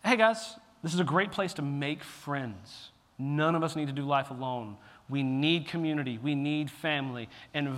Hey, 0.03 0.15
guys, 0.15 0.55
this 0.83 0.93
is 0.93 0.99
a 0.99 1.05
great 1.05 1.31
place 1.31 1.53
to 1.53 1.61
make 1.61 2.03
friends. 2.03 2.91
None 3.17 3.55
of 3.55 3.63
us 3.63 3.75
need 3.75 3.87
to 3.87 3.93
do 3.93 4.03
life 4.03 4.31
alone. 4.31 4.77
We 5.09 5.23
need 5.23 5.67
community, 5.67 6.17
we 6.17 6.35
need 6.35 6.71
family. 6.71 7.29
And 7.53 7.75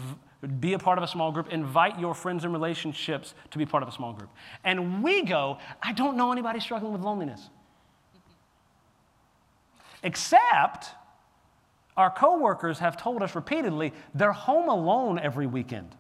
be 0.60 0.74
a 0.74 0.80
part 0.80 0.98
of 0.98 1.04
a 1.04 1.08
small 1.08 1.32
group, 1.32 1.50
invite 1.50 2.00
your 2.00 2.14
friends 2.14 2.44
and 2.44 2.54
relationships 2.54 3.34
to 3.52 3.58
be 3.58 3.66
part 3.66 3.84
of 3.84 3.90
a 3.90 3.92
small 3.92 4.14
group. 4.14 4.30
And 4.64 5.04
we 5.04 5.24
go, 5.24 5.58
I 5.82 5.94
don't 5.94 6.18
know 6.18 6.32
anybody 6.32 6.60
struggling 6.60 6.94
with 6.94 7.02
loneliness. 7.02 7.50
Except 10.04 10.88
our 11.96 12.10
coworkers 12.10 12.80
have 12.80 12.98
told 12.98 13.22
us 13.22 13.36
repeatedly 13.36 13.94
they're 14.16 14.32
home 14.32 14.70
alone 14.70 15.20
every 15.20 15.46
weekend. 15.46 15.96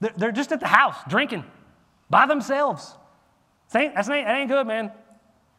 They're 0.00 0.30
just 0.30 0.52
at 0.52 0.60
the 0.60 0.68
house 0.68 0.96
drinking 1.08 1.44
by 2.08 2.26
themselves. 2.26 2.94
That 3.72 3.82
ain't, 3.82 3.94
that 3.94 4.08
ain't 4.08 4.48
good, 4.48 4.66
man. 4.66 4.90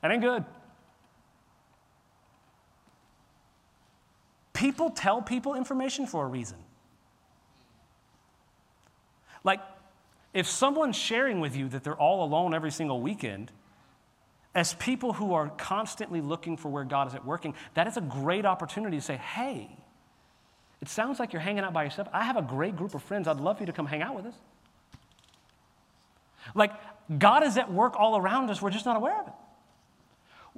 That 0.02 0.12
ain't 0.12 0.22
good. 0.22 0.44
People 4.54 4.90
tell 4.90 5.22
people 5.22 5.56
information 5.56 6.06
for 6.06 6.26
a 6.26 6.28
reason. 6.28 6.58
Like, 9.44 9.62
if 10.34 10.48
someone's 10.48 10.96
sharing 10.96 11.40
with 11.40 11.56
you 11.56 11.70
that 11.70 11.84
they're 11.84 11.96
all 11.96 12.24
alone 12.24 12.54
every 12.54 12.72
single 12.72 13.02
weekend, 13.02 13.52
as 14.56 14.74
people 14.74 15.14
who 15.14 15.34
are 15.34 15.50
constantly 15.50 16.22
looking 16.22 16.58
for 16.58 16.70
where 16.70 16.84
God 16.84 17.08
is 17.08 17.16
at 17.16 17.26
working, 17.26 17.54
that 17.76 17.88
is 17.88 17.98
a 17.98 18.02
great 18.02 18.46
opportunity 18.46 18.98
to 18.98 19.02
say, 19.02 19.18
hey, 19.18 19.70
it 20.82 20.90
sounds 20.90 21.20
like 21.20 21.34
you're 21.34 21.42
hanging 21.42 21.64
out 21.64 21.74
by 21.74 21.84
yourself. 21.84 22.08
I 22.12 22.24
have 22.24 22.38
a 22.38 22.42
great 22.42 22.76
group 22.76 22.96
of 22.96 23.04
friends. 23.04 23.28
I'd 23.28 23.38
love 23.38 23.58
for 23.58 23.64
you 23.64 23.68
to 23.68 23.74
come 23.74 23.86
hang 23.86 24.02
out 24.02 24.16
with 24.16 24.26
us. 24.26 24.36
Like, 26.56 26.72
God 27.18 27.44
is 27.44 27.58
at 27.58 27.72
work 27.72 27.96
all 27.98 28.18
around 28.18 28.50
us, 28.50 28.62
we're 28.62 28.70
just 28.70 28.86
not 28.86 28.98
aware 28.98 29.20
of 29.20 29.28
it. 29.28 29.34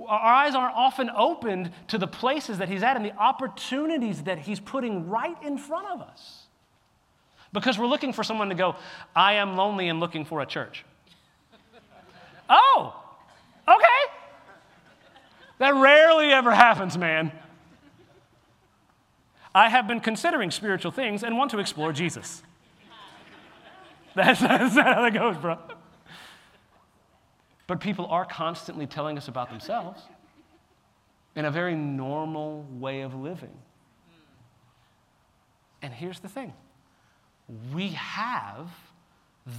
Our 0.07 0.33
eyes 0.33 0.55
aren't 0.55 0.75
often 0.75 1.09
opened 1.15 1.71
to 1.89 1.97
the 1.97 2.07
places 2.07 2.57
that 2.57 2.69
He's 2.69 2.83
at 2.83 2.95
and 2.95 3.05
the 3.05 3.15
opportunities 3.15 4.23
that 4.23 4.39
He's 4.39 4.59
putting 4.59 5.09
right 5.09 5.37
in 5.43 5.57
front 5.57 5.87
of 5.87 6.01
us. 6.01 6.47
Because 7.53 7.77
we're 7.77 7.87
looking 7.87 8.13
for 8.13 8.23
someone 8.23 8.49
to 8.49 8.55
go, 8.55 8.75
I 9.15 9.33
am 9.33 9.57
lonely 9.57 9.89
and 9.89 9.99
looking 9.99 10.25
for 10.25 10.41
a 10.41 10.45
church. 10.45 10.85
oh, 12.49 12.95
okay. 13.67 14.13
That 15.59 15.75
rarely 15.75 16.31
ever 16.31 16.51
happens, 16.51 16.97
man. 16.97 17.31
I 19.53 19.69
have 19.69 19.87
been 19.87 19.99
considering 19.99 20.49
spiritual 20.49 20.91
things 20.91 21.23
and 21.23 21.37
want 21.37 21.51
to 21.51 21.59
explore 21.59 21.91
Jesus. 21.91 22.41
That's, 24.15 24.41
that's 24.41 24.75
how 24.75 25.03
that 25.03 25.13
goes, 25.13 25.37
bro. 25.37 25.57
But 27.71 27.79
people 27.79 28.07
are 28.07 28.25
constantly 28.25 28.85
telling 28.85 29.17
us 29.17 29.29
about 29.29 29.49
themselves 29.49 30.01
in 31.37 31.45
a 31.45 31.51
very 31.51 31.73
normal 31.73 32.65
way 32.69 32.99
of 32.99 33.15
living. 33.15 33.57
And 35.81 35.93
here's 35.93 36.19
the 36.19 36.27
thing 36.27 36.51
we 37.73 37.91
have 37.91 38.67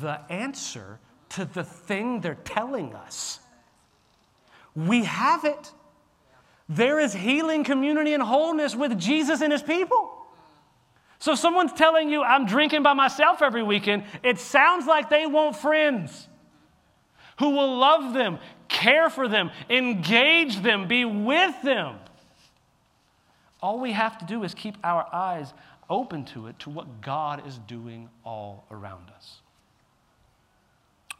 the 0.02 0.20
answer 0.30 0.98
to 1.30 1.46
the 1.46 1.64
thing 1.64 2.20
they're 2.20 2.34
telling 2.34 2.94
us. 2.94 3.40
We 4.76 5.04
have 5.04 5.46
it. 5.46 5.72
There 6.68 7.00
is 7.00 7.14
healing, 7.14 7.64
community, 7.64 8.12
and 8.12 8.22
wholeness 8.22 8.76
with 8.76 8.98
Jesus 8.98 9.40
and 9.40 9.50
his 9.50 9.62
people. 9.62 10.18
So, 11.18 11.32
if 11.32 11.38
someone's 11.38 11.72
telling 11.72 12.10
you, 12.10 12.22
I'm 12.22 12.44
drinking 12.44 12.82
by 12.82 12.92
myself 12.92 13.40
every 13.40 13.62
weekend, 13.62 14.04
it 14.22 14.38
sounds 14.38 14.86
like 14.86 15.08
they 15.08 15.24
want 15.24 15.56
friends 15.56 16.28
who 17.38 17.50
will 17.50 17.78
love 17.78 18.14
them, 18.14 18.38
care 18.68 19.10
for 19.10 19.28
them, 19.28 19.50
engage 19.70 20.60
them, 20.62 20.88
be 20.88 21.04
with 21.04 21.60
them. 21.62 21.96
All 23.60 23.78
we 23.78 23.92
have 23.92 24.18
to 24.18 24.24
do 24.24 24.42
is 24.42 24.54
keep 24.54 24.76
our 24.82 25.06
eyes 25.12 25.52
open 25.88 26.24
to 26.24 26.46
it, 26.46 26.58
to 26.60 26.70
what 26.70 27.00
God 27.00 27.46
is 27.46 27.58
doing 27.58 28.08
all 28.24 28.64
around 28.70 29.10
us. 29.14 29.40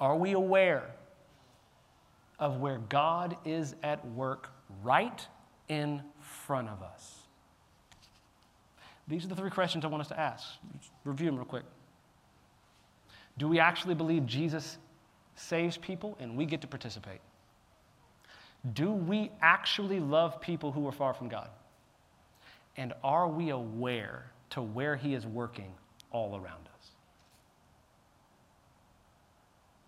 Are 0.01 0.17
we 0.17 0.33
aware 0.33 0.91
of 2.39 2.59
where 2.59 2.79
God 2.79 3.37
is 3.45 3.75
at 3.83 4.05
work 4.09 4.49
right 4.83 5.27
in 5.69 6.03
front 6.21 6.69
of 6.69 6.83
us? 6.83 7.19
These 9.07 9.25
are 9.25 9.29
the 9.29 9.37
three 9.37 9.51
questions 9.51 9.85
I 9.85 9.89
want 9.89 10.01
us 10.01 10.09
to 10.09 10.19
ask. 10.19 10.45
Review 11.05 11.27
them 11.27 11.37
real 11.37 11.45
quick. 11.45 11.65
Do 13.39 13.47
we 13.47 13.59
actually 13.61 13.95
believe 13.95 14.27
Jesus 14.27 14.79
saves 15.43 15.77
people 15.77 16.17
and 16.21 16.37
we 16.37 16.47
get 16.47 16.61
to 16.61 16.67
participate. 16.67 17.21
Do 18.75 18.93
we 18.93 19.31
actually 19.41 19.99
love 19.99 20.41
people 20.41 20.71
who 20.71 20.87
are 20.87 20.93
far 20.93 21.15
from 21.15 21.29
God? 21.29 21.49
And 22.77 22.93
are 23.03 23.29
we 23.29 23.51
aware 23.51 24.25
to 24.51 24.63
where 24.63 24.97
He 24.97 25.15
is 25.15 25.27
working 25.27 25.73
all 26.11 26.37
around 26.37 26.69
us? 26.75 26.91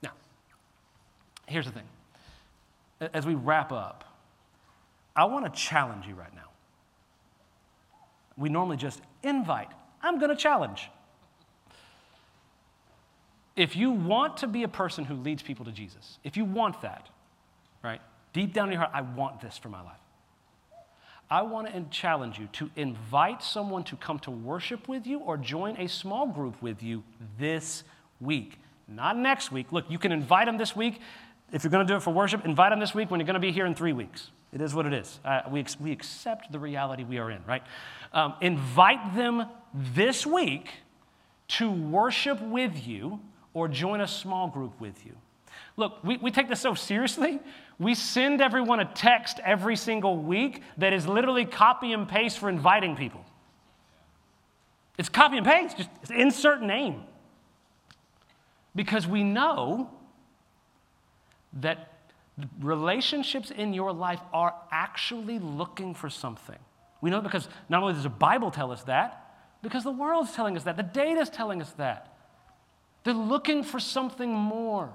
Now, 0.02 0.11
here's 1.46 1.66
the 1.66 1.72
thing. 1.72 1.88
As 3.12 3.26
we 3.26 3.34
wrap 3.34 3.70
up, 3.70 4.05
I 5.14 5.24
want 5.26 5.44
to 5.44 5.61
challenge 5.61 6.07
you 6.07 6.14
right 6.14 6.34
now. 6.34 6.50
We 8.36 8.48
normally 8.48 8.76
just 8.76 9.00
invite. 9.22 9.68
I'm 10.02 10.18
going 10.18 10.30
to 10.30 10.36
challenge. 10.36 10.90
If 13.57 13.76
you 13.76 13.90
want 13.90 14.38
to 14.38 14.46
be 14.46 14.64
a 14.64 14.68
person 14.68 15.05
who 15.05 15.14
leads 15.14 15.42
people 15.42 15.64
to 15.64 15.72
Jesus, 15.72 16.18
if 16.24 16.36
you 16.36 16.44
want 16.44 16.82
that, 16.82 17.09
right, 17.82 18.00
deep 18.32 18.52
down 18.52 18.68
in 18.68 18.72
your 18.72 18.80
heart, 18.80 18.92
I 18.92 19.02
want 19.02 19.40
this 19.40 19.57
for 19.57 19.68
my 19.68 19.82
life. 19.82 19.98
I 21.30 21.42
want 21.42 21.72
to 21.72 21.84
challenge 21.90 22.38
you 22.38 22.48
to 22.52 22.70
invite 22.76 23.42
someone 23.42 23.84
to 23.84 23.96
come 23.96 24.18
to 24.20 24.30
worship 24.30 24.88
with 24.88 25.07
you 25.07 25.20
or 25.20 25.36
join 25.36 25.76
a 25.78 25.88
small 25.88 26.26
group 26.26 26.61
with 26.61 26.82
you 26.82 27.02
this 27.38 27.84
week, 28.20 28.59
not 28.88 29.16
next 29.16 29.50
week. 29.50 29.72
Look, 29.72 29.90
you 29.90 29.98
can 29.98 30.12
invite 30.12 30.46
them 30.46 30.59
this 30.59 30.76
week. 30.76 31.00
If 31.52 31.64
you're 31.64 31.70
going 31.70 31.86
to 31.86 31.92
do 31.92 31.96
it 31.96 32.02
for 32.02 32.12
worship, 32.12 32.44
invite 32.44 32.72
them 32.72 32.80
this 32.80 32.94
week 32.94 33.11
when 33.11 33.20
you're 33.20 33.26
going 33.26 33.34
to 33.34 33.40
be 33.40 33.52
here 33.52 33.66
in 33.66 33.74
three 33.74 33.92
weeks. 33.92 34.30
It 34.52 34.61
is 34.61 34.74
what 34.74 34.86
it 34.86 34.92
is. 34.92 35.18
Uh, 35.24 35.42
we, 35.50 35.64
we 35.80 35.92
accept 35.92 36.52
the 36.52 36.59
reality 36.59 37.05
we 37.05 37.18
are 37.18 37.30
in, 37.30 37.42
right? 37.46 37.62
Um, 38.12 38.34
invite 38.40 39.16
them 39.16 39.46
this 39.72 40.26
week 40.26 40.70
to 41.48 41.70
worship 41.70 42.40
with 42.40 42.86
you 42.86 43.20
or 43.55 43.68
join 43.68 44.00
a 44.00 44.09
small 44.09 44.48
group 44.48 44.78
with 44.80 45.07
you. 45.07 45.16
Look, 45.76 46.05
we, 46.05 46.18
we 46.18 46.30
take 46.30 46.48
this 46.48 46.61
so 46.61 46.74
seriously. 46.74 47.40
We 47.78 47.94
send 47.94 48.40
everyone 48.40 48.80
a 48.80 48.84
text 48.84 49.40
every 49.44 49.76
single 49.76 50.16
week 50.16 50.62
that 50.78 50.92
is 50.92 51.07
literally 51.07 51.44
copy 51.44 51.92
and 51.92 52.09
paste 52.09 52.38
for 52.38 52.48
inviting 52.48 52.96
people. 52.96 53.24
It's 54.98 55.09
copy 55.09 55.36
and 55.36 55.46
paste, 55.46 55.76
just 55.76 55.90
insert 56.11 56.62
name. 56.62 57.02
Because 58.76 59.07
we 59.07 59.24
know 59.24 59.90
that 61.61 61.90
relationships 62.61 63.50
in 63.50 63.74
your 63.74 63.92
life 63.92 64.20
are 64.32 64.55
actually 64.70 65.38
looking 65.38 65.94
for 65.94 66.11
something. 66.11 66.59
We 67.00 67.11
know 67.11 67.20
because 67.20 67.48
not 67.68 67.82
only 67.82 67.94
does 67.94 68.02
the 68.05 68.09
Bible 68.09 68.50
tell 68.50 68.72
us 68.72 68.82
that, 68.84 69.20
because 69.62 69.84
the 69.84 69.92
world's 69.92 70.32
telling 70.32 70.57
us 70.57 70.64
that, 70.64 70.76
the 70.76 70.82
data 70.82 71.20
is 71.20 71.30
telling 71.30 71.61
us 71.61 71.70
that. 71.72 72.13
They're 73.05 73.14
looking 73.14 73.62
for 73.62 73.78
something 73.78 74.32
more. 74.32 74.90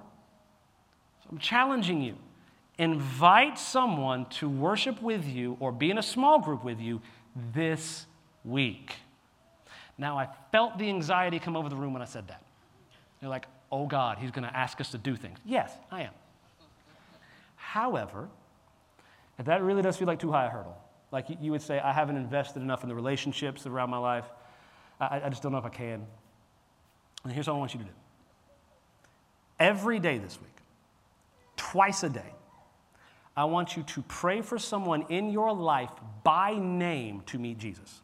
So 1.23 1.29
I'm 1.31 1.37
challenging 1.37 2.01
you. 2.01 2.15
Invite 2.77 3.59
someone 3.59 4.25
to 4.25 4.49
worship 4.49 5.01
with 5.01 5.25
you 5.25 5.57
or 5.59 5.71
be 5.71 5.91
in 5.91 5.97
a 5.97 6.03
small 6.03 6.39
group 6.39 6.63
with 6.63 6.79
you 6.79 7.01
this 7.53 8.05
week. 8.43 8.95
Now, 9.97 10.17
I 10.17 10.29
felt 10.51 10.77
the 10.77 10.89
anxiety 10.89 11.39
come 11.39 11.55
over 11.55 11.69
the 11.69 11.75
room 11.75 11.93
when 11.93 12.01
I 12.01 12.05
said 12.05 12.27
that. 12.29 12.41
You're 13.21 13.29
like, 13.29 13.45
oh 13.71 13.85
God, 13.85 14.17
he's 14.17 14.31
going 14.31 14.47
to 14.47 14.55
ask 14.55 14.79
us 14.81 14.91
to 14.91 14.97
do 14.97 15.15
things. 15.15 15.37
Yes, 15.45 15.71
I 15.91 16.03
am. 16.03 16.13
However, 17.57 18.29
if 19.37 19.45
that 19.45 19.61
really 19.61 19.81
does 19.81 19.97
feel 19.97 20.07
like 20.07 20.19
too 20.19 20.31
high 20.31 20.45
a 20.45 20.49
hurdle, 20.49 20.77
like 21.11 21.25
you 21.41 21.51
would 21.51 21.61
say, 21.61 21.79
I 21.79 21.91
haven't 21.91 22.17
invested 22.17 22.61
enough 22.61 22.83
in 22.83 22.89
the 22.89 22.95
relationships 22.95 23.65
around 23.65 23.89
my 23.89 23.97
life, 23.97 24.25
I, 24.99 25.21
I 25.25 25.29
just 25.29 25.43
don't 25.43 25.51
know 25.51 25.57
if 25.57 25.65
I 25.65 25.69
can. 25.69 26.05
And 27.23 27.33
here's 27.33 27.47
what 27.47 27.55
I 27.55 27.57
want 27.57 27.73
you 27.73 27.79
to 27.79 27.85
do 27.85 27.91
every 29.59 29.99
day 29.99 30.17
this 30.17 30.39
week, 30.39 30.55
twice 31.57 32.03
a 32.03 32.09
day, 32.09 32.33
I 33.35 33.45
want 33.45 33.77
you 33.77 33.83
to 33.83 34.01
pray 34.03 34.41
for 34.41 34.57
someone 34.57 35.05
in 35.09 35.29
your 35.29 35.53
life 35.53 35.91
by 36.23 36.55
name 36.55 37.21
to 37.27 37.37
meet 37.37 37.57
Jesus. 37.57 38.01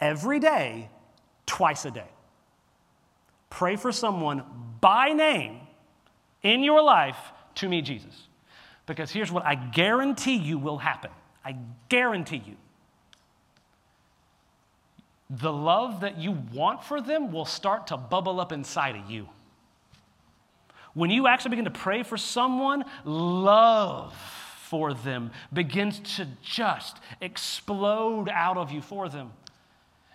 Every 0.00 0.38
day, 0.40 0.88
twice 1.46 1.84
a 1.84 1.90
day. 1.90 2.08
Pray 3.50 3.76
for 3.76 3.92
someone 3.92 4.44
by 4.80 5.12
name 5.12 5.60
in 6.42 6.62
your 6.62 6.82
life 6.82 7.16
to 7.56 7.68
meet 7.68 7.84
Jesus. 7.84 8.28
Because 8.86 9.10
here's 9.10 9.30
what 9.30 9.44
I 9.44 9.54
guarantee 9.54 10.36
you 10.36 10.58
will 10.58 10.78
happen 10.78 11.10
I 11.44 11.56
guarantee 11.88 12.42
you 12.46 12.56
the 15.30 15.52
love 15.52 16.00
that 16.00 16.18
you 16.18 16.32
want 16.52 16.82
for 16.82 17.00
them 17.00 17.30
will 17.30 17.44
start 17.44 17.86
to 17.86 17.96
bubble 17.96 18.40
up 18.40 18.50
inside 18.50 18.96
of 18.96 19.08
you. 19.08 19.28
When 20.92 21.10
you 21.10 21.28
actually 21.28 21.50
begin 21.50 21.66
to 21.66 21.70
pray 21.70 22.02
for 22.02 22.16
someone, 22.16 22.84
love 23.04 24.12
for 24.64 24.92
them 24.92 25.30
begins 25.52 26.00
to 26.16 26.26
just 26.42 26.98
explode 27.20 28.28
out 28.28 28.56
of 28.56 28.72
you 28.72 28.82
for 28.82 29.08
them. 29.08 29.32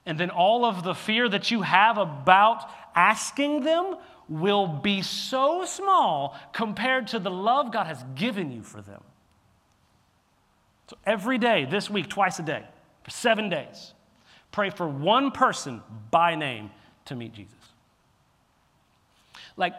And 0.06 0.20
then 0.20 0.30
all 0.30 0.66
of 0.66 0.84
the 0.84 0.94
fear 0.94 1.28
that 1.30 1.50
you 1.50 1.62
have 1.62 1.98
about 1.98 2.70
asking 2.94 3.64
them 3.64 3.96
will 4.28 4.68
be 4.68 5.02
so 5.02 5.66
small 5.66 6.38
compared 6.52 7.08
to 7.08 7.20
the 7.20 7.32
love 7.32 7.72
God 7.72 7.88
has 7.88 8.04
given 8.16 8.52
you 8.52 8.62
for 8.62 8.82
them. 8.82 9.02
So 10.88 10.98
every 11.06 11.38
day, 11.38 11.66
this 11.66 11.90
week, 11.90 12.10
twice 12.10 12.38
a 12.38 12.44
day, 12.44 12.64
for 13.04 13.12
seven 13.12 13.50
days, 13.50 13.95
pray 14.56 14.70
for 14.70 14.88
one 14.88 15.32
person 15.32 15.84
by 16.12 16.34
name 16.34 16.72
to 17.04 17.14
meet 17.14 17.34
Jesus. 17.34 17.54
Like, 19.58 19.74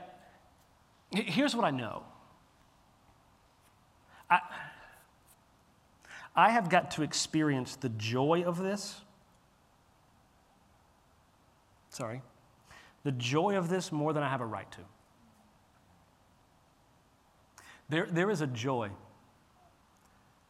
here's 1.11 1.57
what 1.57 1.65
I 1.65 1.71
know 1.71 2.03
I, 4.31 4.41
I 6.37 6.51
have 6.51 6.69
got 6.69 6.91
to 6.93 7.03
experience 7.03 7.77
the 7.77 7.89
joy 7.89 8.43
of 8.45 8.59
this. 8.59 9.01
Sorry. 11.89 12.21
The 13.03 13.13
joy 13.13 13.57
of 13.57 13.71
this 13.71 13.91
more 13.91 14.13
than 14.13 14.23
I 14.23 14.29
have 14.29 14.43
a 14.43 14.47
right 14.47 14.71
to. 14.73 14.81
There, 17.89 18.09
there 18.11 18.31
is 18.31 18.43
a 18.43 18.47
joy 18.47 18.91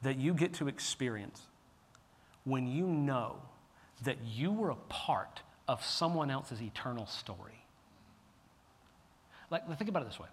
that 0.02 0.18
you 0.18 0.34
get 0.34 0.54
to 0.54 0.66
experience 0.66 1.42
when 2.42 2.66
you 2.66 2.88
know 2.88 3.36
that 4.04 4.18
you 4.24 4.52
were 4.52 4.70
a 4.70 4.76
part 4.88 5.40
of 5.68 5.84
someone 5.84 6.30
else's 6.30 6.62
eternal 6.62 7.06
story. 7.06 7.64
Like, 9.50 9.66
think 9.78 9.88
about 9.88 10.02
it 10.02 10.08
this 10.08 10.18
way 10.18 10.28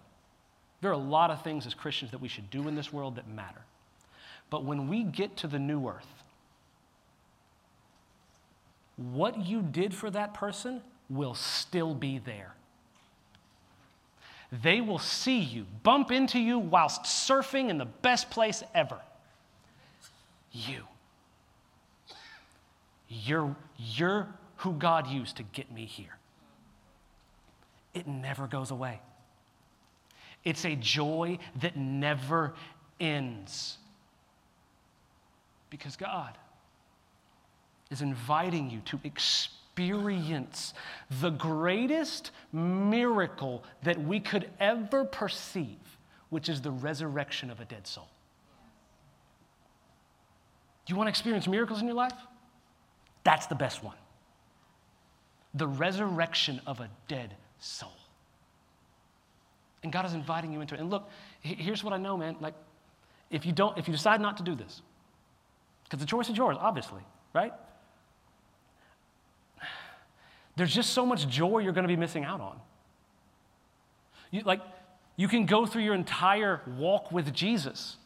there 0.80 0.90
are 0.90 0.94
a 0.94 0.98
lot 0.98 1.30
of 1.30 1.42
things 1.42 1.66
as 1.66 1.72
Christians 1.72 2.10
that 2.10 2.20
we 2.20 2.28
should 2.28 2.50
do 2.50 2.68
in 2.68 2.74
this 2.74 2.92
world 2.92 3.16
that 3.16 3.26
matter. 3.26 3.62
But 4.50 4.64
when 4.64 4.86
we 4.88 5.02
get 5.02 5.34
to 5.38 5.46
the 5.46 5.58
new 5.58 5.88
earth, 5.88 6.06
what 8.96 9.46
you 9.46 9.62
did 9.62 9.94
for 9.94 10.10
that 10.10 10.34
person 10.34 10.82
will 11.08 11.34
still 11.34 11.94
be 11.94 12.18
there. 12.18 12.52
They 14.62 14.82
will 14.82 14.98
see 14.98 15.40
you, 15.40 15.66
bump 15.82 16.12
into 16.12 16.38
you 16.38 16.58
whilst 16.58 17.04
surfing 17.04 17.70
in 17.70 17.78
the 17.78 17.86
best 17.86 18.30
place 18.30 18.62
ever. 18.74 19.00
You. 20.52 20.82
You're, 23.22 23.54
you're 23.76 24.26
who 24.56 24.72
God 24.72 25.06
used 25.06 25.36
to 25.36 25.42
get 25.42 25.70
me 25.70 25.84
here. 25.84 26.16
It 27.92 28.08
never 28.08 28.46
goes 28.46 28.70
away. 28.70 29.00
It's 30.44 30.64
a 30.64 30.74
joy 30.74 31.38
that 31.60 31.76
never 31.76 32.54
ends. 32.98 33.78
Because 35.70 35.96
God 35.96 36.36
is 37.90 38.02
inviting 38.02 38.70
you 38.70 38.80
to 38.86 38.98
experience 39.04 40.74
the 41.20 41.30
greatest 41.30 42.30
miracle 42.52 43.62
that 43.84 44.02
we 44.02 44.18
could 44.18 44.50
ever 44.58 45.04
perceive, 45.04 45.78
which 46.30 46.48
is 46.48 46.60
the 46.62 46.70
resurrection 46.70 47.50
of 47.50 47.60
a 47.60 47.64
dead 47.64 47.86
soul. 47.86 48.08
Do 50.86 50.92
you 50.92 50.96
want 50.96 51.06
to 51.06 51.10
experience 51.10 51.46
miracles 51.46 51.80
in 51.80 51.86
your 51.86 51.96
life? 51.96 52.12
That's 53.24 53.46
the 53.46 53.54
best 53.54 53.82
one. 53.82 53.96
The 55.54 55.66
resurrection 55.66 56.60
of 56.66 56.80
a 56.80 56.88
dead 57.08 57.34
soul. 57.58 57.92
And 59.82 59.92
God 59.92 60.06
is 60.06 60.14
inviting 60.14 60.52
you 60.52 60.60
into 60.60 60.74
it. 60.74 60.80
And 60.80 60.90
look, 60.90 61.10
here's 61.40 61.82
what 61.82 61.92
I 61.92 61.98
know, 61.98 62.16
man. 62.16 62.36
Like, 62.40 62.54
if 63.30 63.44
you 63.44 63.52
don't, 63.52 63.76
if 63.76 63.88
you 63.88 63.92
decide 63.92 64.20
not 64.20 64.36
to 64.38 64.42
do 64.42 64.54
this, 64.54 64.82
because 65.84 66.00
the 66.00 66.06
choice 66.06 66.28
is 66.28 66.36
yours, 66.36 66.56
obviously, 66.58 67.02
right? 67.32 67.52
There's 70.56 70.74
just 70.74 70.90
so 70.90 71.04
much 71.04 71.28
joy 71.28 71.58
you're 71.58 71.72
going 71.72 71.84
to 71.84 71.88
be 71.88 71.96
missing 71.96 72.24
out 72.24 72.40
on. 72.40 72.58
You, 74.30 74.42
like, 74.42 74.60
you 75.16 75.28
can 75.28 75.46
go 75.46 75.66
through 75.66 75.82
your 75.82 75.94
entire 75.94 76.60
walk 76.78 77.12
with 77.12 77.32
Jesus 77.32 77.96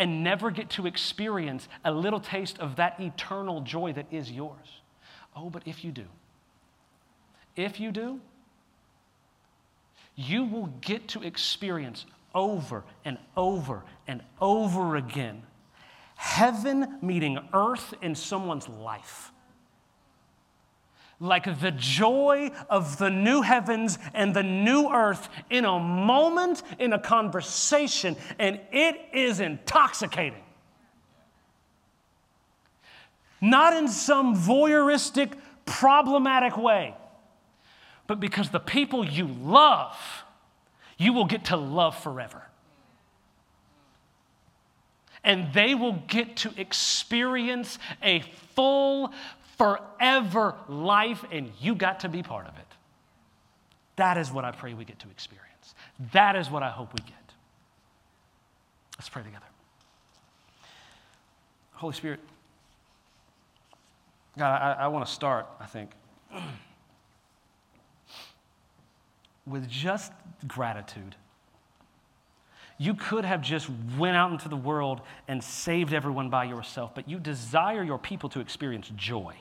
and 0.00 0.24
never 0.24 0.50
get 0.50 0.70
to 0.70 0.86
experience 0.86 1.68
a 1.84 1.92
little 1.92 2.18
taste 2.18 2.58
of 2.58 2.76
that 2.76 2.98
eternal 2.98 3.60
joy 3.60 3.92
that 3.92 4.06
is 4.10 4.32
yours. 4.32 4.80
Oh, 5.36 5.50
but 5.50 5.62
if 5.66 5.84
you 5.84 5.92
do, 5.92 6.06
if 7.54 7.78
you 7.78 7.92
do, 7.92 8.18
you 10.16 10.44
will 10.44 10.66
get 10.80 11.06
to 11.08 11.22
experience 11.22 12.06
over 12.34 12.82
and 13.04 13.18
over 13.36 13.84
and 14.08 14.22
over 14.40 14.96
again 14.96 15.42
heaven 16.20 16.98
meeting 17.00 17.38
earth 17.54 17.94
in 18.02 18.14
someone's 18.14 18.68
life. 18.68 19.32
Like 21.20 21.60
the 21.60 21.70
joy 21.70 22.50
of 22.68 22.96
the 22.98 23.10
new 23.10 23.42
heavens 23.42 23.98
and 24.14 24.34
the 24.34 24.42
new 24.42 24.90
earth 24.90 25.28
in 25.50 25.64
a 25.64 25.78
moment, 25.78 26.62
in 26.78 26.92
a 26.92 26.98
conversation, 26.98 28.16
and 28.38 28.58
it 28.72 28.98
is 29.12 29.38
intoxicating. 29.38 30.42
Not 33.40 33.74
in 33.74 33.86
some 33.86 34.34
voyeuristic, 34.34 35.34
problematic 35.66 36.56
way 36.56 36.96
but 38.10 38.18
because 38.18 38.50
the 38.50 38.58
people 38.58 39.06
you 39.06 39.28
love, 39.28 39.96
you 40.98 41.12
will 41.12 41.26
get 41.26 41.44
to 41.44 41.56
love 41.56 41.96
forever. 41.96 42.42
And 45.22 45.54
they 45.54 45.76
will 45.76 46.02
get 46.08 46.34
to 46.38 46.50
experience 46.56 47.78
a 48.02 48.24
full, 48.56 49.12
forever 49.60 50.54
life, 50.68 51.22
and 51.30 51.52
you 51.60 51.74
got 51.74 52.00
to 52.00 52.08
be 52.08 52.22
part 52.22 52.46
of 52.46 52.56
it. 52.56 52.66
That 53.96 54.16
is 54.16 54.32
what 54.32 54.42
I 54.42 54.52
pray 54.52 54.72
we 54.72 54.86
get 54.86 54.98
to 55.00 55.10
experience. 55.10 55.74
That 56.12 56.34
is 56.34 56.50
what 56.50 56.62
I 56.62 56.70
hope 56.70 56.94
we 56.94 57.00
get. 57.00 57.34
Let's 58.96 59.10
pray 59.10 59.22
together. 59.22 59.44
Holy 61.72 61.92
Spirit, 61.92 62.20
God, 64.38 64.62
I, 64.62 64.84
I 64.84 64.88
want 64.88 65.04
to 65.04 65.12
start, 65.12 65.46
I 65.60 65.66
think. 65.66 65.90
with 69.46 69.68
just 69.68 70.10
gratitude. 70.48 71.16
You 72.78 72.94
could 72.94 73.26
have 73.26 73.42
just 73.42 73.68
went 73.98 74.16
out 74.16 74.32
into 74.32 74.48
the 74.48 74.56
world 74.56 75.02
and 75.28 75.44
saved 75.44 75.92
everyone 75.92 76.30
by 76.30 76.44
yourself, 76.44 76.94
but 76.94 77.10
you 77.10 77.18
desire 77.18 77.82
your 77.82 77.98
people 77.98 78.30
to 78.30 78.40
experience 78.40 78.90
joy. 78.96 79.36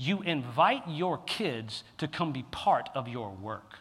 You 0.00 0.22
invite 0.22 0.88
your 0.88 1.18
kids 1.18 1.84
to 1.98 2.08
come 2.08 2.32
be 2.32 2.44
part 2.44 2.88
of 2.94 3.06
your 3.06 3.30
work. 3.30 3.80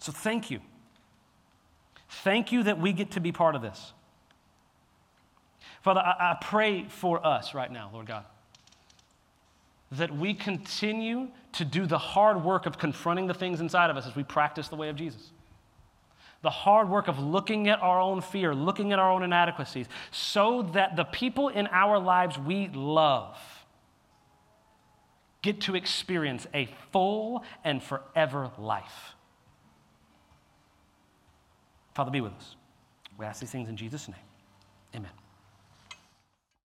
So 0.00 0.10
thank 0.10 0.50
you. 0.50 0.60
Thank 2.08 2.50
you 2.50 2.64
that 2.64 2.80
we 2.80 2.92
get 2.92 3.12
to 3.12 3.20
be 3.20 3.30
part 3.30 3.54
of 3.54 3.62
this. 3.62 3.92
Father, 5.82 6.00
I, 6.00 6.32
I 6.32 6.38
pray 6.40 6.86
for 6.88 7.24
us 7.24 7.54
right 7.54 7.70
now, 7.70 7.88
Lord 7.92 8.06
God 8.06 8.24
that 9.92 10.16
we 10.16 10.34
continue 10.34 11.28
to 11.52 11.64
do 11.64 11.86
the 11.86 11.98
hard 11.98 12.42
work 12.42 12.66
of 12.66 12.78
confronting 12.78 13.26
the 13.26 13.34
things 13.34 13.60
inside 13.60 13.90
of 13.90 13.96
us 13.96 14.06
as 14.06 14.16
we 14.16 14.24
practice 14.24 14.68
the 14.68 14.76
way 14.76 14.88
of 14.88 14.96
Jesus. 14.96 15.30
The 16.44 16.50
hard 16.50 16.90
work 16.90 17.08
of 17.08 17.18
looking 17.18 17.68
at 17.68 17.80
our 17.80 17.98
own 17.98 18.20
fear, 18.20 18.54
looking 18.54 18.92
at 18.92 18.98
our 18.98 19.10
own 19.10 19.22
inadequacies, 19.22 19.86
so 20.10 20.62
that 20.74 20.94
the 20.94 21.04
people 21.04 21.48
in 21.48 21.66
our 21.68 21.98
lives 21.98 22.38
we 22.38 22.68
love 22.68 23.38
get 25.40 25.62
to 25.62 25.74
experience 25.74 26.46
a 26.52 26.68
full 26.92 27.42
and 27.64 27.82
forever 27.82 28.50
life. 28.58 29.14
Father, 31.94 32.10
be 32.10 32.20
with 32.20 32.34
us. 32.34 32.56
We 33.16 33.24
ask 33.24 33.40
these 33.40 33.50
things 33.50 33.70
in 33.70 33.76
Jesus' 33.78 34.06
name. 34.06 34.16
Amen. 34.94 35.23